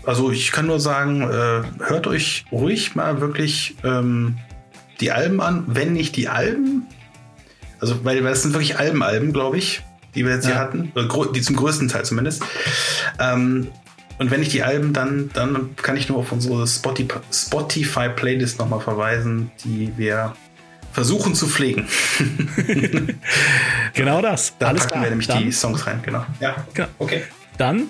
also 0.09 0.31
ich 0.31 0.53
kann 0.53 0.67
nur 0.67 0.81
sagen, 0.81 1.23
äh, 1.23 1.63
hört 1.85 2.07
euch 2.07 2.45
ruhig 2.51 2.95
mal 2.97 3.21
wirklich 3.21 3.77
ähm, 3.85 4.39
die 5.01 5.13
Alben 5.13 5.41
an, 5.41 5.65
wenn 5.67 5.93
nicht 5.93 6.17
die 6.17 6.29
Alben. 6.29 6.87
Also, 7.81 8.05
weil, 8.05 8.25
weil 8.25 8.33
es 8.33 8.43
sind 8.43 8.55
wirklich 8.55 8.79
Alben-Alben, 8.79 9.33
glaube 9.33 9.57
ich, 9.59 9.83
die 10.17 10.25
wir 10.25 10.35
jetzt 10.35 10.47
hier 10.47 10.55
Ja. 10.55 10.61
hatten. 10.61 10.91
Oder 10.97 11.07
gro- 11.07 11.27
Die 11.27 11.41
zum 11.43 11.55
größten 11.55 11.87
Teil 11.89 12.05
zumindest. 12.05 12.43
Ähm, 13.21 13.69
und 14.19 14.33
wenn 14.33 14.41
nicht 14.41 14.53
die 14.53 14.65
Alben, 14.65 14.93
dann, 14.93 15.31
dann 15.33 15.77
kann 15.77 15.97
ich 15.97 16.09
nur 16.09 16.19
auf 16.19 16.33
unsere 16.33 16.65
Spotify- 16.67 17.21
Spotify-Playlist 17.33 18.59
nochmal 18.59 18.81
verweisen, 18.81 19.53
die 19.65 19.93
wir 19.97 20.35
versuchen 20.93 21.37
zu 21.37 21.47
pflegen. 21.47 21.87
Genau 23.95 24.21
das. 24.23 24.55
Da 24.59 24.69
Alles 24.69 24.83
packen 24.83 24.93
klar. 24.93 25.03
wir 25.05 25.11
nämlich 25.11 25.29
Dann, 25.29 25.43
die 25.45 25.53
Songs 25.53 25.87
rein, 25.87 26.01
genau. 26.05 26.25
Ja, 26.41 26.57
Genau. 26.75 26.89
okay. 26.99 27.23
dann 27.59 27.85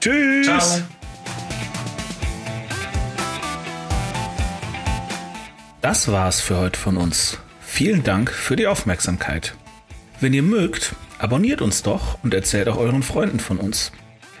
tschüss. 0.00 0.46
Ciao. 0.46 0.82
Das 5.80 6.10
war's 6.10 6.40
für 6.40 6.56
heute 6.56 6.80
von 6.80 6.96
uns. 6.96 7.38
Vielen 7.60 8.02
Dank 8.02 8.30
für 8.30 8.56
die 8.56 8.66
Aufmerksamkeit. 8.66 9.54
Wenn 10.18 10.32
ihr 10.32 10.42
mögt, 10.42 10.94
abonniert 11.18 11.60
uns 11.60 11.82
doch 11.82 12.18
und 12.22 12.32
erzählt 12.32 12.68
auch 12.68 12.78
euren 12.78 13.02
Freunden 13.02 13.38
von 13.38 13.58
uns. 13.58 13.92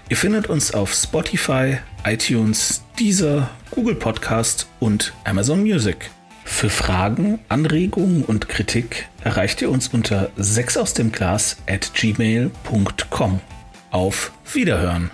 Ihr 0.08 0.16
findet 0.16 0.46
uns 0.46 0.72
auf 0.72 0.92
Spotify, 0.94 1.78
iTunes, 2.04 2.82
Deezer, 2.98 3.50
Google 3.70 3.94
Podcast 3.94 4.68
und 4.80 5.12
Amazon 5.24 5.62
Music. 5.62 6.10
Für 6.44 6.70
Fragen, 6.70 7.38
Anregungen 7.48 8.22
und 8.22 8.48
Kritik 8.48 9.08
erreicht 9.22 9.62
ihr 9.62 9.70
uns 9.70 9.88
unter 9.88 10.30
6 10.36 10.76
aus 10.76 10.94
dem 10.94 11.10
Glas 11.10 11.56
at 11.66 11.92
gmail.com. 11.94 13.40
Auf 13.90 14.32
Wiederhören! 14.52 15.10